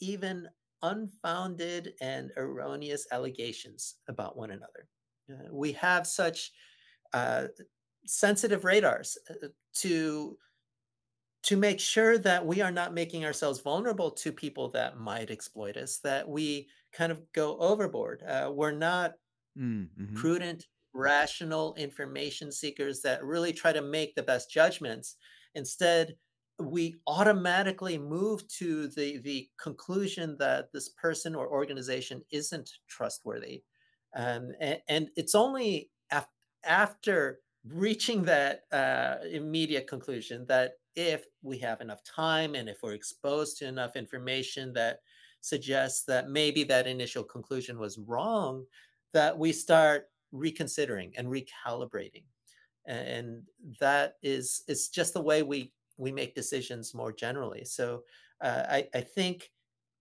even 0.00 0.48
unfounded 0.82 1.94
and 2.00 2.30
erroneous 2.36 3.06
allegations 3.12 3.96
about 4.08 4.36
one 4.36 4.50
another. 4.50 4.88
Uh, 5.30 5.52
we 5.52 5.72
have 5.72 6.06
such 6.06 6.52
uh, 7.12 7.46
sensitive 8.06 8.64
radars 8.64 9.16
uh, 9.30 9.48
to 9.74 10.36
to 11.44 11.56
make 11.56 11.80
sure 11.80 12.18
that 12.18 12.46
we 12.46 12.60
are 12.60 12.70
not 12.70 12.94
making 12.94 13.24
ourselves 13.24 13.60
vulnerable 13.60 14.12
to 14.12 14.30
people 14.30 14.70
that 14.70 14.96
might 14.96 15.28
exploit 15.28 15.76
us, 15.76 15.98
that 15.98 16.28
we 16.28 16.68
kind 16.92 17.10
of 17.10 17.20
go 17.32 17.58
overboard. 17.58 18.22
Uh, 18.22 18.50
we're 18.54 18.70
not 18.70 19.14
mm, 19.58 19.88
mm-hmm. 20.00 20.14
prudent, 20.14 20.66
rational 20.94 21.74
information 21.74 22.52
seekers 22.52 23.00
that 23.00 23.24
really 23.24 23.52
try 23.52 23.72
to 23.72 23.82
make 23.82 24.14
the 24.14 24.22
best 24.22 24.52
judgments. 24.52 25.16
Instead, 25.56 26.14
we 26.62 26.96
automatically 27.06 27.98
move 27.98 28.46
to 28.48 28.88
the 28.88 29.18
the 29.18 29.48
conclusion 29.60 30.36
that 30.38 30.72
this 30.72 30.90
person 30.90 31.34
or 31.34 31.48
organization 31.48 32.22
isn't 32.30 32.70
trustworthy. 32.88 33.62
Um, 34.14 34.52
and, 34.60 34.78
and 34.88 35.08
it's 35.16 35.34
only 35.34 35.90
af- 36.10 36.26
after 36.64 37.40
reaching 37.66 38.22
that 38.24 38.62
uh, 38.72 39.16
immediate 39.30 39.86
conclusion 39.86 40.44
that 40.48 40.72
if 40.94 41.24
we 41.42 41.58
have 41.58 41.80
enough 41.80 42.02
time 42.04 42.54
and 42.54 42.68
if 42.68 42.78
we're 42.82 42.92
exposed 42.92 43.56
to 43.58 43.66
enough 43.66 43.96
information 43.96 44.72
that 44.74 44.98
suggests 45.40 46.04
that 46.04 46.28
maybe 46.28 46.64
that 46.64 46.86
initial 46.86 47.24
conclusion 47.24 47.78
was 47.78 47.98
wrong, 47.98 48.64
that 49.12 49.36
we 49.38 49.52
start 49.52 50.06
reconsidering 50.32 51.12
and 51.16 51.28
recalibrating. 51.28 52.24
And 52.86 53.42
that 53.80 54.14
is 54.22 54.62
it's 54.66 54.88
just 54.88 55.14
the 55.14 55.20
way 55.20 55.42
we 55.42 55.72
we 55.96 56.12
make 56.12 56.34
decisions 56.34 56.94
more 56.94 57.12
generally. 57.12 57.64
So 57.64 58.04
uh, 58.40 58.64
I, 58.68 58.88
I 58.94 59.00
think 59.02 59.52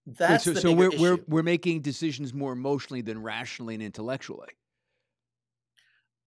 that's 0.06 0.46
so, 0.46 0.54
the 0.54 0.62
so 0.62 0.72
we're 0.72 0.92
we're 0.92 1.20
we're 1.28 1.44
making 1.44 1.82
decisions 1.82 2.34
more 2.34 2.54
emotionally 2.54 3.02
than 3.02 3.22
rationally 3.22 3.74
and 3.76 3.84
intellectually. 3.84 4.50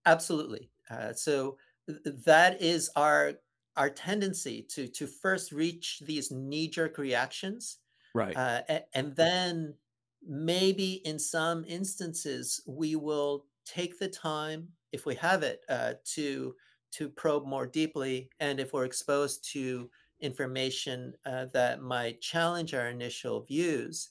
Absolutely. 0.05 0.71
Uh, 0.89 1.13
so 1.13 1.57
th- 1.87 2.01
that 2.25 2.61
is 2.61 2.89
our 2.95 3.33
our 3.75 3.89
tendency 3.89 4.61
to 4.63 4.87
to 4.87 5.07
first 5.07 5.51
reach 5.51 6.01
these 6.05 6.31
knee 6.31 6.67
jerk 6.67 6.97
reactions, 6.97 7.79
Right. 8.13 8.37
uh, 8.37 8.61
a- 8.69 8.97
and 8.97 9.15
then 9.15 9.75
maybe 10.21 10.93
in 11.05 11.19
some 11.19 11.65
instances 11.65 12.61
we 12.67 12.95
will 12.95 13.47
take 13.65 13.99
the 13.99 14.09
time 14.09 14.73
if 14.91 15.05
we 15.05 15.15
have 15.15 15.43
it 15.43 15.63
uh, 15.69 15.95
to 16.03 16.55
to 16.97 17.09
probe 17.09 17.45
more 17.45 17.67
deeply, 17.67 18.29
and 18.39 18.59
if 18.59 18.73
we're 18.73 18.85
exposed 18.85 19.49
to 19.51 19.89
information 20.19 21.13
uh, 21.25 21.45
that 21.53 21.81
might 21.81 22.21
challenge 22.21 22.73
our 22.73 22.87
initial 22.87 23.43
views, 23.43 24.09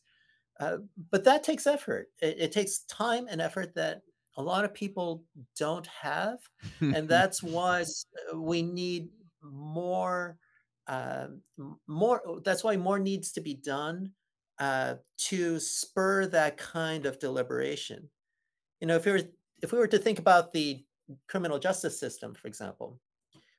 uh, 0.61 0.79
but 1.11 1.25
that 1.25 1.43
takes 1.43 1.67
effort. 1.67 2.09
It, 2.21 2.37
it 2.39 2.53
takes 2.53 2.81
time 2.81 3.27
and 3.29 3.41
effort 3.41 3.75
that 3.75 4.03
a 4.37 4.43
lot 4.43 4.65
of 4.65 4.75
people 4.75 5.25
don't 5.57 5.87
have, 5.87 6.39
and 6.81 7.09
that's 7.09 7.43
why 7.43 7.83
uh, 8.33 8.41
we 8.41 8.63
need 8.63 9.11
more. 9.43 10.39
M- 10.89 11.43
more. 11.87 12.41
That's 12.45 12.63
why 12.63 12.77
more 12.77 12.99
needs 12.99 13.33
to 13.33 13.41
be 13.41 13.55
done 13.55 14.13
uh, 14.59 14.97
to 15.17 15.59
spur 15.61 16.27
that 16.27 16.57
kind 16.57 17.07
of 17.07 17.19
deliberation. 17.19 18.11
You 18.81 18.89
know, 18.89 18.97
if 18.97 19.05
we 19.07 19.13
were 19.13 19.23
if 19.63 19.73
we 19.73 19.79
were 19.79 19.89
to 19.89 19.99
think 19.99 20.19
about 20.19 20.53
the 20.53 20.85
criminal 21.29 21.59
justice 21.59 21.99
system, 21.99 22.35
for 22.35 22.49
example, 22.49 23.01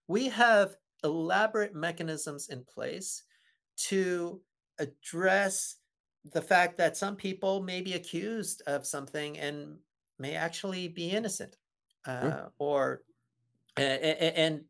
we 0.07 0.27
have 0.29 0.75
elaborate 1.03 1.75
mechanisms 1.75 2.49
in 2.49 2.63
place 2.65 3.23
to 3.77 4.41
address 4.79 5.77
the 6.33 6.41
fact 6.41 6.77
that 6.77 6.97
some 6.97 7.15
people 7.15 7.61
may 7.61 7.81
be 7.81 7.93
accused 7.93 8.61
of 8.67 8.85
something 8.85 9.37
and 9.37 9.77
may 10.17 10.33
actually 10.35 10.87
be 10.87 11.09
innocent 11.09 11.57
Sure. 12.07 12.31
uh, 12.31 12.49
or 12.59 13.01
and 13.77 14.63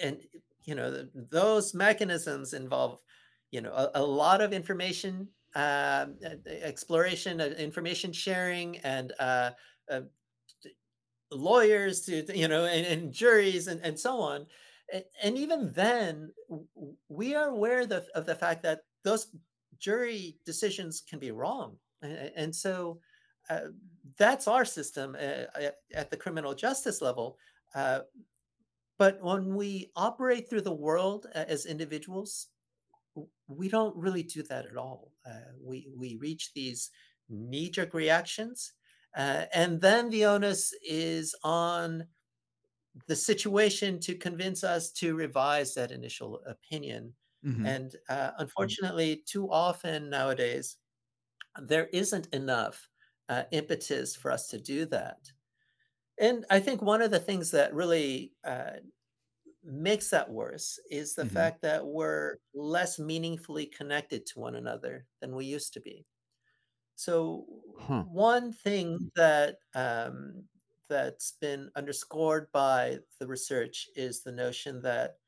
and 0.00 0.18
you 0.64 0.74
know 0.74 1.06
those 1.14 1.74
mechanisms 1.74 2.54
involve 2.54 3.00
you 3.50 3.60
know 3.60 3.72
a, 3.72 3.90
a 3.94 4.02
lot 4.02 4.40
of 4.40 4.52
information 4.52 5.28
um, 5.54 6.16
uh, 6.24 6.36
exploration 6.62 7.40
uh, 7.40 7.46
information 7.58 8.12
sharing 8.12 8.78
and 8.78 9.12
uh, 9.18 9.50
uh, 9.90 10.00
lawyers 11.30 12.02
to 12.02 12.24
you 12.36 12.48
know 12.48 12.64
and, 12.64 12.86
and 12.86 13.12
juries 13.12 13.68
and, 13.68 13.80
and 13.82 13.98
so 13.98 14.18
on 14.20 14.46
and, 14.92 15.04
and 15.22 15.38
even 15.38 15.70
then 15.74 16.32
we 17.08 17.34
are 17.34 17.48
aware 17.48 17.84
the, 17.86 18.04
of 18.14 18.24
the 18.26 18.34
fact 18.34 18.62
that 18.62 18.80
those 19.04 19.28
jury 19.78 20.36
decisions 20.46 21.02
can 21.08 21.18
be 21.18 21.30
wrong 21.30 21.76
and, 22.02 22.32
and 22.36 22.54
so 22.54 22.98
uh, 23.50 23.60
that's 24.18 24.48
our 24.48 24.64
system 24.64 25.16
uh, 25.16 25.68
at, 25.94 26.10
the 26.10 26.16
criminal 26.16 26.54
justice 26.54 27.02
level 27.02 27.36
uh, 27.74 28.00
but 28.98 29.22
when 29.22 29.54
we 29.54 29.90
operate 29.96 30.48
through 30.48 30.62
the 30.62 30.72
world 30.72 31.26
as 31.34 31.66
individuals 31.66 32.48
we 33.46 33.68
don't 33.68 33.96
really 33.96 34.22
do 34.22 34.42
that 34.44 34.66
at 34.66 34.76
all. 34.76 35.12
Uh, 35.26 35.52
we 35.62 35.88
we 35.96 36.16
reach 36.16 36.52
these 36.54 36.90
knee-jerk 37.28 37.94
reactions, 37.94 38.72
uh, 39.16 39.46
and 39.54 39.80
then 39.80 40.10
the 40.10 40.26
onus 40.26 40.72
is 40.82 41.34
on 41.44 42.08
the 43.06 43.16
situation 43.16 44.00
to 44.00 44.16
convince 44.16 44.64
us 44.64 44.90
to 44.92 45.14
revise 45.14 45.74
that 45.74 45.90
initial 45.92 46.42
opinion. 46.46 47.14
hmm 47.42 47.68
And 47.68 47.94
uh, 48.08 48.32
unfortunately, 48.38 49.22
too 49.26 49.50
often 49.50 50.10
nowadays, 50.10 50.76
there 51.60 51.86
isn't 51.88 52.28
enough 52.34 52.88
uh, 53.28 53.44
impetus 53.52 54.16
for 54.16 54.32
us 54.32 54.48
to 54.48 54.60
do 54.60 54.86
that. 54.86 55.32
And 56.18 56.46
I 56.50 56.60
think 56.60 56.82
one 56.82 57.02
of 57.02 57.10
the 57.10 57.20
things 57.20 57.52
that 57.52 57.74
really 57.74 58.34
uh, 58.44 58.78
makes 59.64 60.10
that 60.10 60.30
worse 60.30 60.78
is 60.90 61.14
the 61.14 61.24
hmm 61.24 61.48
fact 61.48 61.62
that 61.62 61.86
we're 61.86 62.38
less 62.54 62.98
meaningfully 62.98 63.66
connected 63.66 64.26
to 64.26 64.40
one 64.40 64.56
another 64.56 65.06
than 65.20 65.36
we 65.36 65.46
used 65.46 65.74
to 65.74 65.80
be. 65.80 66.06
So 66.98 67.46
Huh. 67.78 68.04
one 68.04 68.52
thing 68.52 69.12
that 69.14 69.58
um, 69.74 70.48
that's 70.88 71.32
been 71.32 71.70
underscored 71.76 72.50
by 72.52 73.00
the 73.20 73.28
research 73.28 73.88
is 73.96 74.22
the 74.24 74.32
notion 74.32 74.82
that 74.82 75.18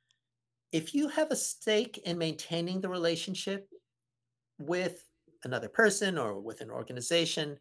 if 0.72 0.94
you 0.94 1.08
have 1.08 1.30
a 1.30 1.36
stake 1.36 1.98
in 1.98 2.18
maintaining 2.18 2.80
the 2.80 2.88
relationship 2.88 3.70
with 4.58 5.10
another 5.44 5.68
person 5.68 6.18
or 6.18 6.40
with 6.40 6.60
an 6.60 6.70
organization, 6.70 7.58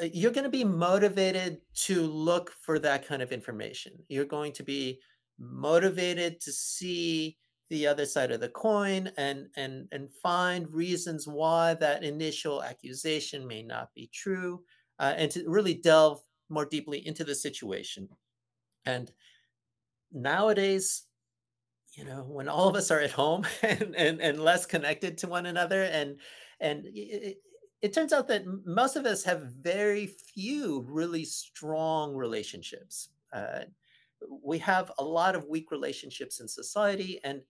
uh, 0.00 0.06
you're 0.12 0.32
going 0.32 0.44
to 0.44 0.50
be 0.50 0.64
motivated 0.64 1.62
to 1.74 2.02
look 2.02 2.50
for 2.50 2.78
that 2.80 3.06
kind 3.06 3.22
of 3.22 3.32
information. 3.32 4.04
You're 4.08 4.26
going 4.26 4.52
to 4.54 4.64
be 4.64 5.02
motivated 5.38 6.40
to 6.42 6.52
see 6.52 7.38
the 7.72 7.86
other 7.86 8.04
side 8.04 8.30
of 8.30 8.40
the 8.40 8.50
coin 8.50 9.10
and 9.16 9.48
and 9.56 9.88
and 9.92 10.12
find 10.22 10.70
reasons 10.70 11.26
why 11.26 11.72
that 11.72 12.04
initial 12.04 12.62
accusation 12.62 13.46
may 13.46 13.62
not 13.62 13.88
be 13.94 14.10
true, 14.12 14.62
uh, 14.98 15.14
and 15.16 15.30
to 15.30 15.48
really 15.48 15.72
delve 15.72 16.20
more 16.50 16.66
deeply 16.66 17.04
into 17.06 17.24
the 17.24 17.34
situation. 17.34 18.06
And 18.84 19.10
nowadays, 20.12 21.04
you 21.94 22.04
know, 22.04 22.24
when 22.28 22.46
all 22.46 22.68
of 22.68 22.76
us 22.76 22.90
are 22.90 23.00
at 23.00 23.10
home 23.10 23.46
and 23.62 23.96
and, 23.96 24.20
and 24.20 24.38
less 24.38 24.66
connected 24.66 25.16
to 25.18 25.26
one 25.28 25.46
another, 25.46 25.84
and 25.84 26.20
and 26.60 26.84
it, 26.94 27.38
it 27.80 27.94
turns 27.94 28.12
out 28.12 28.28
that 28.28 28.44
most 28.66 28.96
of 28.96 29.06
us 29.06 29.24
have 29.24 29.50
very 29.62 30.08
few 30.34 30.84
really 30.86 31.24
strong 31.24 32.14
relationships. 32.14 33.08
Uh, 33.32 33.60
we 34.44 34.58
have 34.58 34.92
a 34.98 35.04
lot 35.04 35.34
of 35.34 35.48
weak 35.48 35.70
relationships 35.70 36.40
in 36.40 36.46
society, 36.46 37.18
and 37.24 37.40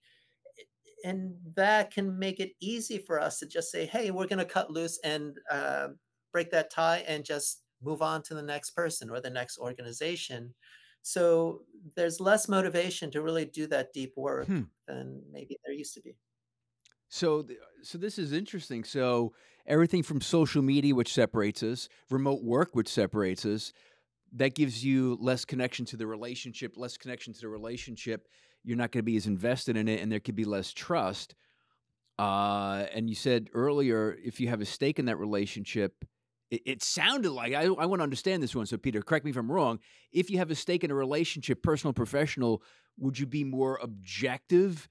and 1.03 1.37
that 1.55 1.91
can 1.91 2.17
make 2.19 2.39
it 2.39 2.53
easy 2.59 2.97
for 2.97 3.19
us 3.19 3.39
to 3.39 3.45
just 3.47 3.71
say, 3.71 3.85
"Hey, 3.85 4.11
we're 4.11 4.27
going 4.27 4.39
to 4.39 4.45
cut 4.45 4.71
loose 4.71 4.99
and 5.03 5.39
uh, 5.49 5.89
break 6.31 6.51
that 6.51 6.69
tie 6.71 6.99
and 6.99 7.25
just 7.25 7.63
move 7.81 8.01
on 8.01 8.23
to 8.23 8.33
the 8.35 8.41
next 8.43 8.71
person 8.71 9.09
or 9.09 9.19
the 9.21 9.29
next 9.29 9.57
organization." 9.59 10.55
So 11.01 11.65
there's 11.95 12.19
less 12.21 12.47
motivation 12.47 13.11
to 13.11 13.21
really 13.21 13.45
do 13.45 13.67
that 13.67 13.93
deep 13.93 14.13
work 14.17 14.47
Hmm. 14.47 14.63
than 14.87 15.23
maybe 15.31 15.57
there 15.65 15.73
used 15.73 15.93
to 15.95 16.01
be. 16.01 16.17
So, 17.09 17.43
th- 17.43 17.59
so 17.83 17.97
this 17.97 18.17
is 18.17 18.31
interesting. 18.31 18.83
So, 18.83 19.33
everything 19.65 20.03
from 20.03 20.21
social 20.21 20.61
media, 20.61 20.95
which 20.95 21.13
separates 21.13 21.61
us, 21.63 21.87
remote 22.09 22.43
work, 22.43 22.75
which 22.75 22.87
separates 22.89 23.45
us, 23.45 23.73
that 24.33 24.55
gives 24.55 24.83
you 24.85 25.15
less 25.21 25.45
connection 25.45 25.85
to 25.87 25.97
the 25.97 26.07
relationship, 26.07 26.77
less 26.77 26.97
connection 26.97 27.33
to 27.33 27.41
the 27.41 27.49
relationship. 27.49 28.27
You're 28.63 28.77
not 28.77 28.91
going 28.91 28.99
to 28.99 29.03
be 29.03 29.17
as 29.17 29.27
invested 29.27 29.77
in 29.77 29.87
it, 29.87 30.01
and 30.01 30.11
there 30.11 30.19
could 30.19 30.35
be 30.35 30.45
less 30.45 30.71
trust. 30.73 31.35
Uh, 32.19 32.85
and 32.93 33.09
you 33.09 33.15
said 33.15 33.49
earlier, 33.53 34.17
if 34.23 34.39
you 34.39 34.47
have 34.47 34.61
a 34.61 34.65
stake 34.65 34.99
in 34.99 35.05
that 35.05 35.17
relationship, 35.17 36.05
it, 36.51 36.61
it 36.65 36.83
sounded 36.83 37.31
like 37.31 37.53
I, 37.53 37.63
I 37.63 37.85
want 37.85 37.99
to 37.99 38.03
understand 38.03 38.43
this 38.43 38.55
one. 38.55 38.65
So, 38.65 38.77
Peter, 38.77 39.01
correct 39.01 39.25
me 39.25 39.31
if 39.31 39.37
I'm 39.37 39.51
wrong. 39.51 39.79
If 40.11 40.29
you 40.29 40.37
have 40.37 40.51
a 40.51 40.55
stake 40.55 40.83
in 40.83 40.91
a 40.91 40.95
relationship, 40.95 41.63
personal, 41.63 41.93
professional, 41.93 42.63
would 42.97 43.17
you 43.17 43.25
be 43.25 43.43
more 43.43 43.79
objective 43.81 44.87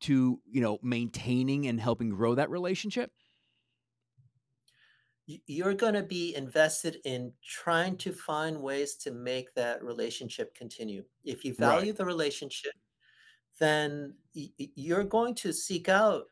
to 0.00 0.40
you 0.44 0.60
know 0.60 0.78
maintaining 0.82 1.66
and 1.66 1.80
helping 1.80 2.10
grow 2.10 2.34
that 2.34 2.50
relationship? 2.50 3.10
You're 5.26 5.74
going 5.74 5.94
to 5.94 6.04
be 6.04 6.34
invested 6.36 6.98
in 7.04 7.32
trying 7.44 7.96
to 7.98 8.12
find 8.12 8.62
ways 8.62 8.94
to 8.98 9.10
make 9.10 9.52
that 9.54 9.82
relationship 9.82 10.54
continue. 10.54 11.04
If 11.24 11.44
you 11.44 11.52
Right. 11.58 11.88
value 11.88 11.92
the 11.92 12.04
relationship, 12.04 12.72
then 13.58 14.14
you're 14.32 15.04
going 15.04 15.34
to 15.36 15.52
seek 15.52 15.88
out 15.88 16.24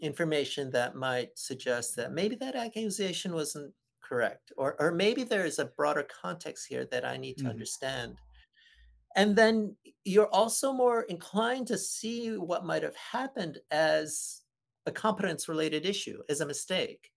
information 0.00 0.70
that 0.70 0.96
might 0.96 1.38
suggest 1.38 1.96
that 1.96 2.12
maybe 2.12 2.36
that 2.36 2.56
accusation 2.56 3.32
wasn't 3.34 3.74
correct, 4.02 4.52
or 4.56 4.76
or 4.80 4.92
maybe 4.92 5.24
there 5.24 5.46
is 5.46 5.58
a 5.58 5.66
broader 5.66 6.04
context 6.22 6.66
here 6.68 6.86
that 6.86 7.04
I 7.04 7.16
need 7.16 7.38
to 7.38 7.44
hmm 7.44 7.50
understand. 7.50 8.18
and 9.16 9.34
then 9.36 9.76
you're 10.04 10.32
also 10.32 10.72
more 10.72 11.02
inclined 11.02 11.66
to 11.68 11.78
see 11.78 12.36
what 12.36 12.64
might 12.64 12.82
have 12.82 12.96
happened 12.96 13.58
as 13.70 14.42
a 14.86 14.92
competence 14.92 15.48
related 15.48 15.84
issue, 15.84 16.22
as 16.28 16.40
a 16.40 16.46
mistake. 16.46 17.10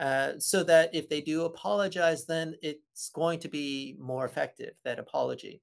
Uh, 0.00 0.34
so 0.38 0.62
that 0.64 0.94
if 0.94 1.08
they 1.08 1.20
do 1.20 1.44
apologize, 1.44 2.26
then 2.26 2.54
it's 2.62 3.10
going 3.10 3.38
to 3.40 3.48
be 3.48 3.96
more 4.00 4.24
effective, 4.24 4.74
that 4.84 4.98
apology. 4.98 5.62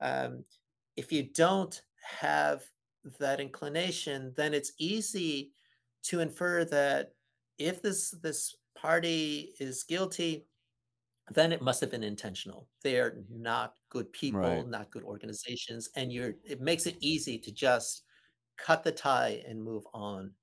Um, 0.00 0.44
if 0.96 1.12
you 1.12 1.24
don't 1.32 1.80
have 2.02 2.64
that 3.18 3.40
inclination, 3.40 4.34
then 4.36 4.54
it's 4.54 4.72
easy 4.78 5.52
to 6.04 6.20
infer 6.20 6.64
that 6.66 7.14
if 7.58 7.82
this 7.82 8.10
this 8.22 8.56
party 8.76 9.54
is 9.60 9.84
guilty, 9.84 10.48
then 11.30 11.52
it 11.52 11.62
must 11.62 11.80
have 11.80 11.90
been 11.90 12.04
intentional. 12.04 12.68
They're 12.82 13.24
not 13.28 13.76
good 13.90 14.12
people, 14.12 14.64
Right. 14.64 14.66
not 14.66 14.90
good 14.90 15.02
organizations, 15.04 15.88
and 15.96 16.12
you're 16.12 16.34
it 16.44 16.60
makes 16.60 16.86
it 16.86 16.96
easy 17.00 17.38
to 17.40 17.52
just 17.52 18.04
cut 18.58 18.84
the 18.84 18.92
tie 18.92 19.42
and 19.46 19.62
move 19.64 19.86
on. 19.94 20.34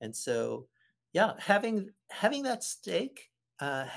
And 0.00 0.16
so, 0.16 0.68
yeah, 1.12 1.34
having 1.40 1.90
having 2.10 2.44
that 2.44 2.64
stake, 2.64 3.30
uh, 3.60 3.88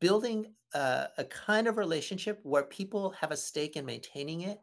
building 0.00 0.54
a, 0.74 1.08
a 1.18 1.24
kind 1.24 1.66
of 1.68 1.76
relationship 1.78 2.40
where 2.42 2.64
people 2.64 3.10
have 3.10 3.30
a 3.32 3.36
stake 3.36 3.76
in 3.76 3.84
maintaining 3.86 4.42
it 4.42 4.60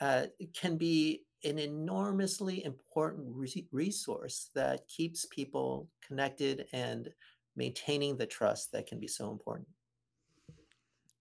uh, 0.00 0.26
can 0.54 0.76
be 0.76 1.26
an 1.44 1.58
enormously 1.58 2.64
important 2.64 3.26
re- 3.30 3.66
resource 3.72 4.50
that 4.54 4.86
keeps 4.88 5.26
people 5.26 5.88
connected 6.06 6.66
and 6.72 7.10
maintaining 7.56 8.16
the 8.16 8.26
trust 8.26 8.72
that 8.72 8.86
can 8.86 8.98
be 8.98 9.06
so 9.06 9.30
important. 9.30 9.68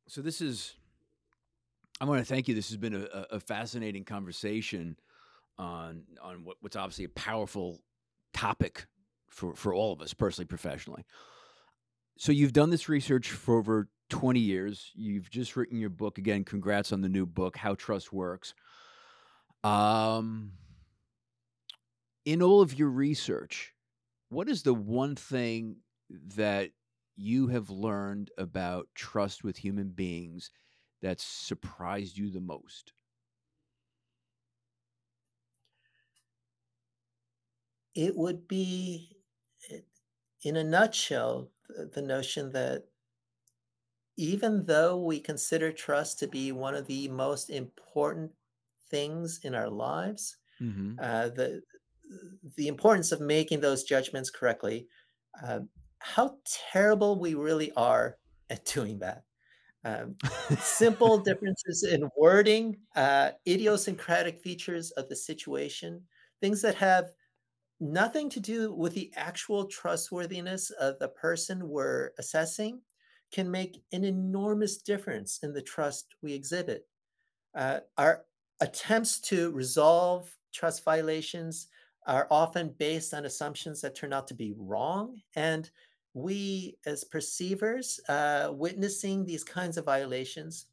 So 0.08 0.22
this 0.22 0.42
is. 0.42 0.76
I 2.02 2.06
want 2.06 2.20
to 2.20 2.26
thank 2.26 2.48
you. 2.48 2.56
This 2.56 2.70
has 2.70 2.78
been 2.78 2.96
a, 2.96 3.26
a 3.32 3.40
fascinating 3.40 4.04
conversation 4.04 4.98
on 5.58 6.04
on 6.22 6.44
what, 6.44 6.58
what's 6.62 6.76
obviously 6.76 7.06
a 7.06 7.10
powerful 7.10 7.80
topic 8.34 8.86
for 9.30 9.56
for 9.56 9.74
all 9.74 9.94
of 9.94 10.02
us, 10.02 10.14
personally, 10.14 10.48
professionally. 10.48 11.06
So 12.18 12.32
you've 12.32 12.54
done 12.54 12.70
this 12.70 12.90
research 12.90 13.32
for 13.32 13.58
over 13.58 13.90
20 14.10 14.40
years. 14.40 14.92
You've 14.94 15.30
just 15.30 15.56
written 15.56 15.80
your 15.80 15.90
book 15.90 16.18
again. 16.18 16.44
Congrats 16.44 16.92
on 16.92 17.02
the 17.02 17.10
new 17.10 17.26
book, 17.26 17.58
How 17.58 17.74
Trust 17.74 18.14
Works. 18.14 18.54
Um, 19.64 20.54
in 22.26 22.42
all 22.42 22.62
of 22.62 22.74
your 22.78 22.90
research, 22.90 23.74
what 24.30 24.50
is 24.50 24.64
the 24.64 24.74
one 24.74 25.16
thing 25.16 25.82
that 26.10 26.72
you 27.16 27.48
have 27.48 27.70
learned 27.70 28.32
about 28.38 28.90
trust 28.96 29.44
with 29.44 29.58
human 29.58 29.92
beings 29.92 30.52
that 31.02 31.20
surprised 31.22 32.18
you 32.18 32.32
the 32.32 32.42
most? 32.42 32.94
It 37.96 38.16
would 38.16 38.48
be, 38.48 39.18
in 40.44 40.56
a 40.56 40.64
nutshell, 40.64 41.50
the, 41.68 41.86
the 41.88 42.02
notion 42.04 42.52
that 42.52 42.88
even 44.18 44.66
though 44.66 45.00
we 45.00 45.20
consider 45.20 45.72
trust 45.72 46.18
to 46.20 46.28
be 46.28 46.52
one 46.52 46.74
of 46.76 46.88
the 46.88 47.08
most 47.10 47.50
important 47.50 48.34
things 48.94 49.42
in 49.44 49.56
our 49.56 49.70
lives, 49.72 50.38
Mm-hmm. 50.62 50.96
uh, 51.00 51.30
the 51.30 51.64
the 52.56 52.68
importance 52.68 53.12
of 53.12 53.22
making 53.22 53.62
those 53.62 53.84
judgments 53.84 54.30
correctly, 54.30 54.88
uh, 55.44 55.62
how 56.00 56.38
terrible 56.46 57.20
we 57.20 57.34
really 57.34 57.72
are 57.74 58.18
at 58.50 58.66
doing 58.66 59.00
that. 59.00 59.24
Um, 59.86 60.18
simple 60.60 61.20
differences 61.24 61.84
in 61.84 62.10
wording, 62.18 62.82
uh, 62.96 63.32
idiosyncratic 63.48 64.40
features 64.42 64.92
of 64.92 65.10
the 65.10 65.16
situation, 65.16 66.08
things 66.42 66.62
that 66.64 66.76
have 66.76 67.12
nothing 67.80 68.30
to 68.32 68.40
do 68.40 68.74
with 68.74 68.94
the 68.94 69.12
actual 69.16 69.66
trustworthiness 69.68 70.70
of 70.72 71.00
the 71.00 71.10
person 71.10 71.70
we're 71.70 72.12
assessing 72.20 72.82
can 73.32 73.52
make 73.52 73.84
an 73.92 74.04
enormous 74.04 74.78
difference 74.78 75.40
in 75.44 75.54
the 75.54 75.62
trust 75.62 76.16
we 76.22 76.34
exhibit. 76.34 76.88
Uh, 77.56 77.82
our 77.98 78.26
attempts 78.64 79.20
to 79.20 79.52
resolve 79.52 80.34
trust 80.54 80.86
violations 80.86 81.68
are 82.08 82.28
often 82.32 82.74
based 82.78 83.14
on 83.14 83.26
assumptions 83.26 83.82
that 83.82 83.94
turn 83.94 84.14
out 84.14 84.26
to 84.30 84.34
be 84.34 84.54
wrong. 84.58 85.22
And 85.36 85.70
we, 86.14 86.78
as 86.86 87.04
perceivers, 87.04 88.00
uh, 88.08 88.52
witnessing 88.54 89.26
these 89.26 89.44
kinds 89.44 89.78
of 89.78 89.84
violations, 89.86 90.68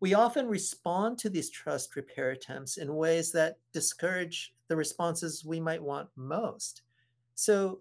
we 0.00 0.14
often 0.14 0.46
respond 0.46 1.18
to 1.18 1.28
these 1.28 1.50
trust 1.50 1.96
repair 1.96 2.30
attempts 2.30 2.78
in 2.78 2.94
ways 2.94 3.30
that 3.32 3.58
discourage 3.72 4.54
the 4.68 4.76
responses 4.76 5.44
we 5.44 5.60
might 5.60 5.82
want 5.82 6.08
most. 6.16 6.82
So, 7.34 7.80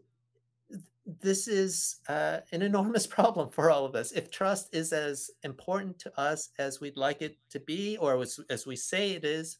this 1.05 1.47
is 1.47 1.97
uh, 2.07 2.39
an 2.51 2.61
enormous 2.61 3.07
problem 3.17 3.49
for 3.49 3.69
all 3.69 3.85
of 3.85 3.95
us. 3.95 4.11
If 4.11 4.31
trust 4.31 4.73
is 4.73 4.93
as 4.93 5.29
important 5.43 5.99
to 5.99 6.19
us 6.19 6.49
as 6.59 6.79
we'd 6.79 6.97
like 6.97 7.21
it 7.21 7.37
to 7.51 7.59
be, 7.59 7.97
or 7.97 8.19
as, 8.21 8.39
as 8.49 8.65
we 8.65 8.75
say 8.75 9.11
it 9.11 9.25
is, 9.25 9.57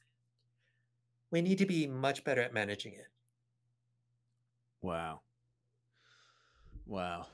we 1.32 1.41
need 1.41 1.58
to 1.58 1.66
be 1.66 1.88
much 1.88 2.24
better 2.24 2.41
at 2.41 2.54
managing 2.54 2.94
it. 2.94 3.08
Wow. 4.82 5.22
Wow. 6.86 7.28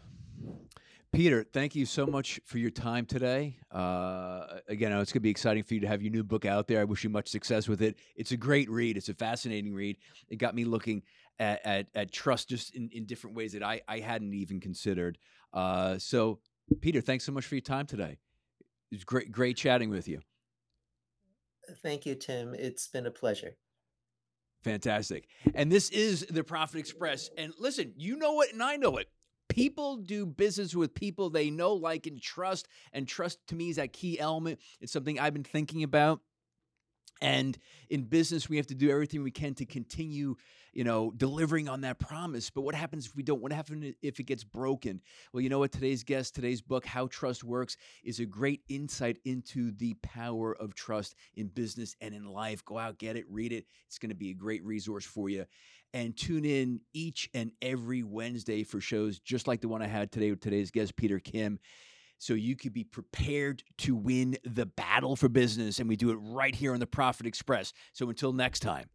Peter, 1.11 1.43
thank 1.43 1.75
you 1.75 1.87
so 1.87 2.05
much 2.05 2.39
for 2.45 2.59
your 2.59 2.69
time 2.69 3.03
today. 3.03 3.57
Uh, 3.71 4.59
again, 4.67 4.91
it's 4.91 5.11
going 5.11 5.19
to 5.19 5.19
be 5.21 5.29
exciting 5.29 5.63
for 5.63 5.73
you 5.73 5.79
to 5.79 5.87
have 5.87 6.03
your 6.03 6.11
new 6.11 6.23
book 6.23 6.45
out 6.45 6.67
there. 6.67 6.79
I 6.79 6.83
wish 6.83 7.03
you 7.03 7.09
much 7.09 7.27
success 7.27 7.67
with 7.67 7.81
it. 7.81 7.97
It's 8.15 8.31
a 8.31 8.37
great 8.37 8.69
read. 8.69 8.95
It's 8.95 9.09
a 9.09 9.15
fascinating 9.15 9.73
read. 9.73 9.97
It 10.29 10.35
got 10.35 10.53
me 10.53 10.65
looking 10.65 11.01
at, 11.39 11.65
at, 11.65 11.87
at 11.95 12.11
trust 12.11 12.49
just 12.49 12.75
in, 12.75 12.89
in 12.91 13.05
different 13.05 13.35
ways 13.35 13.53
that 13.53 13.63
I, 13.63 13.81
I 13.87 13.99
hadn't 13.99 14.33
even 14.33 14.59
considered. 14.59 15.17
Uh, 15.53 15.97
so, 15.97 16.39
Peter, 16.81 17.01
thanks 17.01 17.23
so 17.25 17.31
much 17.31 17.45
for 17.45 17.55
your 17.55 17.61
time 17.61 17.85
today. 17.85 18.17
It's 18.91 19.03
great, 19.03 19.31
great 19.31 19.57
chatting 19.57 19.89
with 19.89 20.07
you. 20.07 20.19
Thank 21.81 22.05
you, 22.05 22.15
Tim. 22.15 22.53
It's 22.53 22.87
been 22.87 23.05
a 23.05 23.11
pleasure. 23.11 23.55
Fantastic. 24.63 25.27
And 25.53 25.71
this 25.71 25.89
is 25.89 26.25
the 26.29 26.43
Profit 26.43 26.79
Express. 26.79 27.29
And 27.37 27.53
listen, 27.59 27.93
you 27.95 28.17
know 28.17 28.41
it, 28.41 28.51
and 28.53 28.61
I 28.61 28.75
know 28.75 28.97
it. 28.97 29.07
People 29.47 29.97
do 29.97 30.25
business 30.25 30.75
with 30.75 30.93
people 30.93 31.29
they 31.29 31.49
know, 31.49 31.73
like, 31.73 32.05
and 32.07 32.21
trust. 32.21 32.67
And 32.93 33.07
trust 33.07 33.39
to 33.47 33.55
me 33.55 33.69
is 33.69 33.77
that 33.77 33.93
key 33.93 34.19
element. 34.19 34.59
It's 34.81 34.91
something 34.91 35.19
I've 35.19 35.33
been 35.33 35.43
thinking 35.43 35.83
about. 35.83 36.21
And 37.21 37.57
in 37.89 38.03
business, 38.03 38.49
we 38.49 38.57
have 38.57 38.67
to 38.67 38.75
do 38.75 38.89
everything 38.89 39.23
we 39.23 39.31
can 39.31 39.53
to 39.55 39.65
continue, 39.65 40.35
you 40.73 40.83
know, 40.85 41.11
delivering 41.15 41.67
on 41.67 41.81
that 41.81 41.99
promise. 41.99 42.49
But 42.49 42.61
what 42.61 42.75
happens 42.75 43.07
if 43.07 43.15
we 43.15 43.23
don't? 43.23 43.41
What 43.41 43.51
happens 43.51 43.95
if 44.01 44.19
it 44.19 44.23
gets 44.23 44.43
broken? 44.43 45.01
Well, 45.33 45.41
you 45.41 45.49
know 45.49 45.59
what? 45.59 45.71
Today's 45.71 46.03
guest, 46.03 46.33
today's 46.33 46.61
book, 46.61 46.85
How 46.85 47.07
Trust 47.07 47.43
Works, 47.43 47.75
is 48.03 48.19
a 48.19 48.25
great 48.25 48.61
insight 48.69 49.17
into 49.25 49.71
the 49.71 49.95
power 49.95 50.55
of 50.55 50.75
trust 50.75 51.15
in 51.35 51.47
business 51.47 51.95
and 51.99 52.13
in 52.13 52.25
life. 52.25 52.63
Go 52.63 52.77
out, 52.77 52.97
get 52.97 53.17
it, 53.17 53.25
read 53.29 53.51
it. 53.51 53.65
It's 53.87 53.99
going 53.99 54.11
to 54.11 54.15
be 54.15 54.29
a 54.29 54.35
great 54.35 54.63
resource 54.63 55.05
for 55.05 55.29
you. 55.29 55.45
And 55.93 56.15
tune 56.15 56.45
in 56.45 56.81
each 56.93 57.29
and 57.33 57.51
every 57.61 58.03
Wednesday 58.03 58.63
for 58.63 58.79
shows 58.79 59.19
just 59.19 59.47
like 59.47 59.59
the 59.59 59.67
one 59.67 59.81
I 59.81 59.87
had 59.87 60.11
today 60.11 60.29
with 60.29 60.39
today's 60.39 60.71
guest, 60.71 60.95
Peter 60.95 61.19
Kim 61.19 61.59
so 62.19 62.33
you 62.33 62.55
could 62.55 62.73
be 62.73 62.83
prepared 62.83 63.63
to 63.79 63.95
win 63.95 64.37
the 64.43 64.65
battle 64.65 65.15
for 65.15 65.29
business. 65.29 65.79
And 65.79 65.89
we 65.89 65.95
do 65.95 66.11
it 66.11 66.17
right 66.17 66.53
here 66.53 66.73
on 66.73 66.79
the 66.79 66.87
Profit 66.87 67.25
Express. 67.25 67.73
So 67.93 68.09
until 68.09 68.33
next 68.33 68.59
time. 68.59 68.89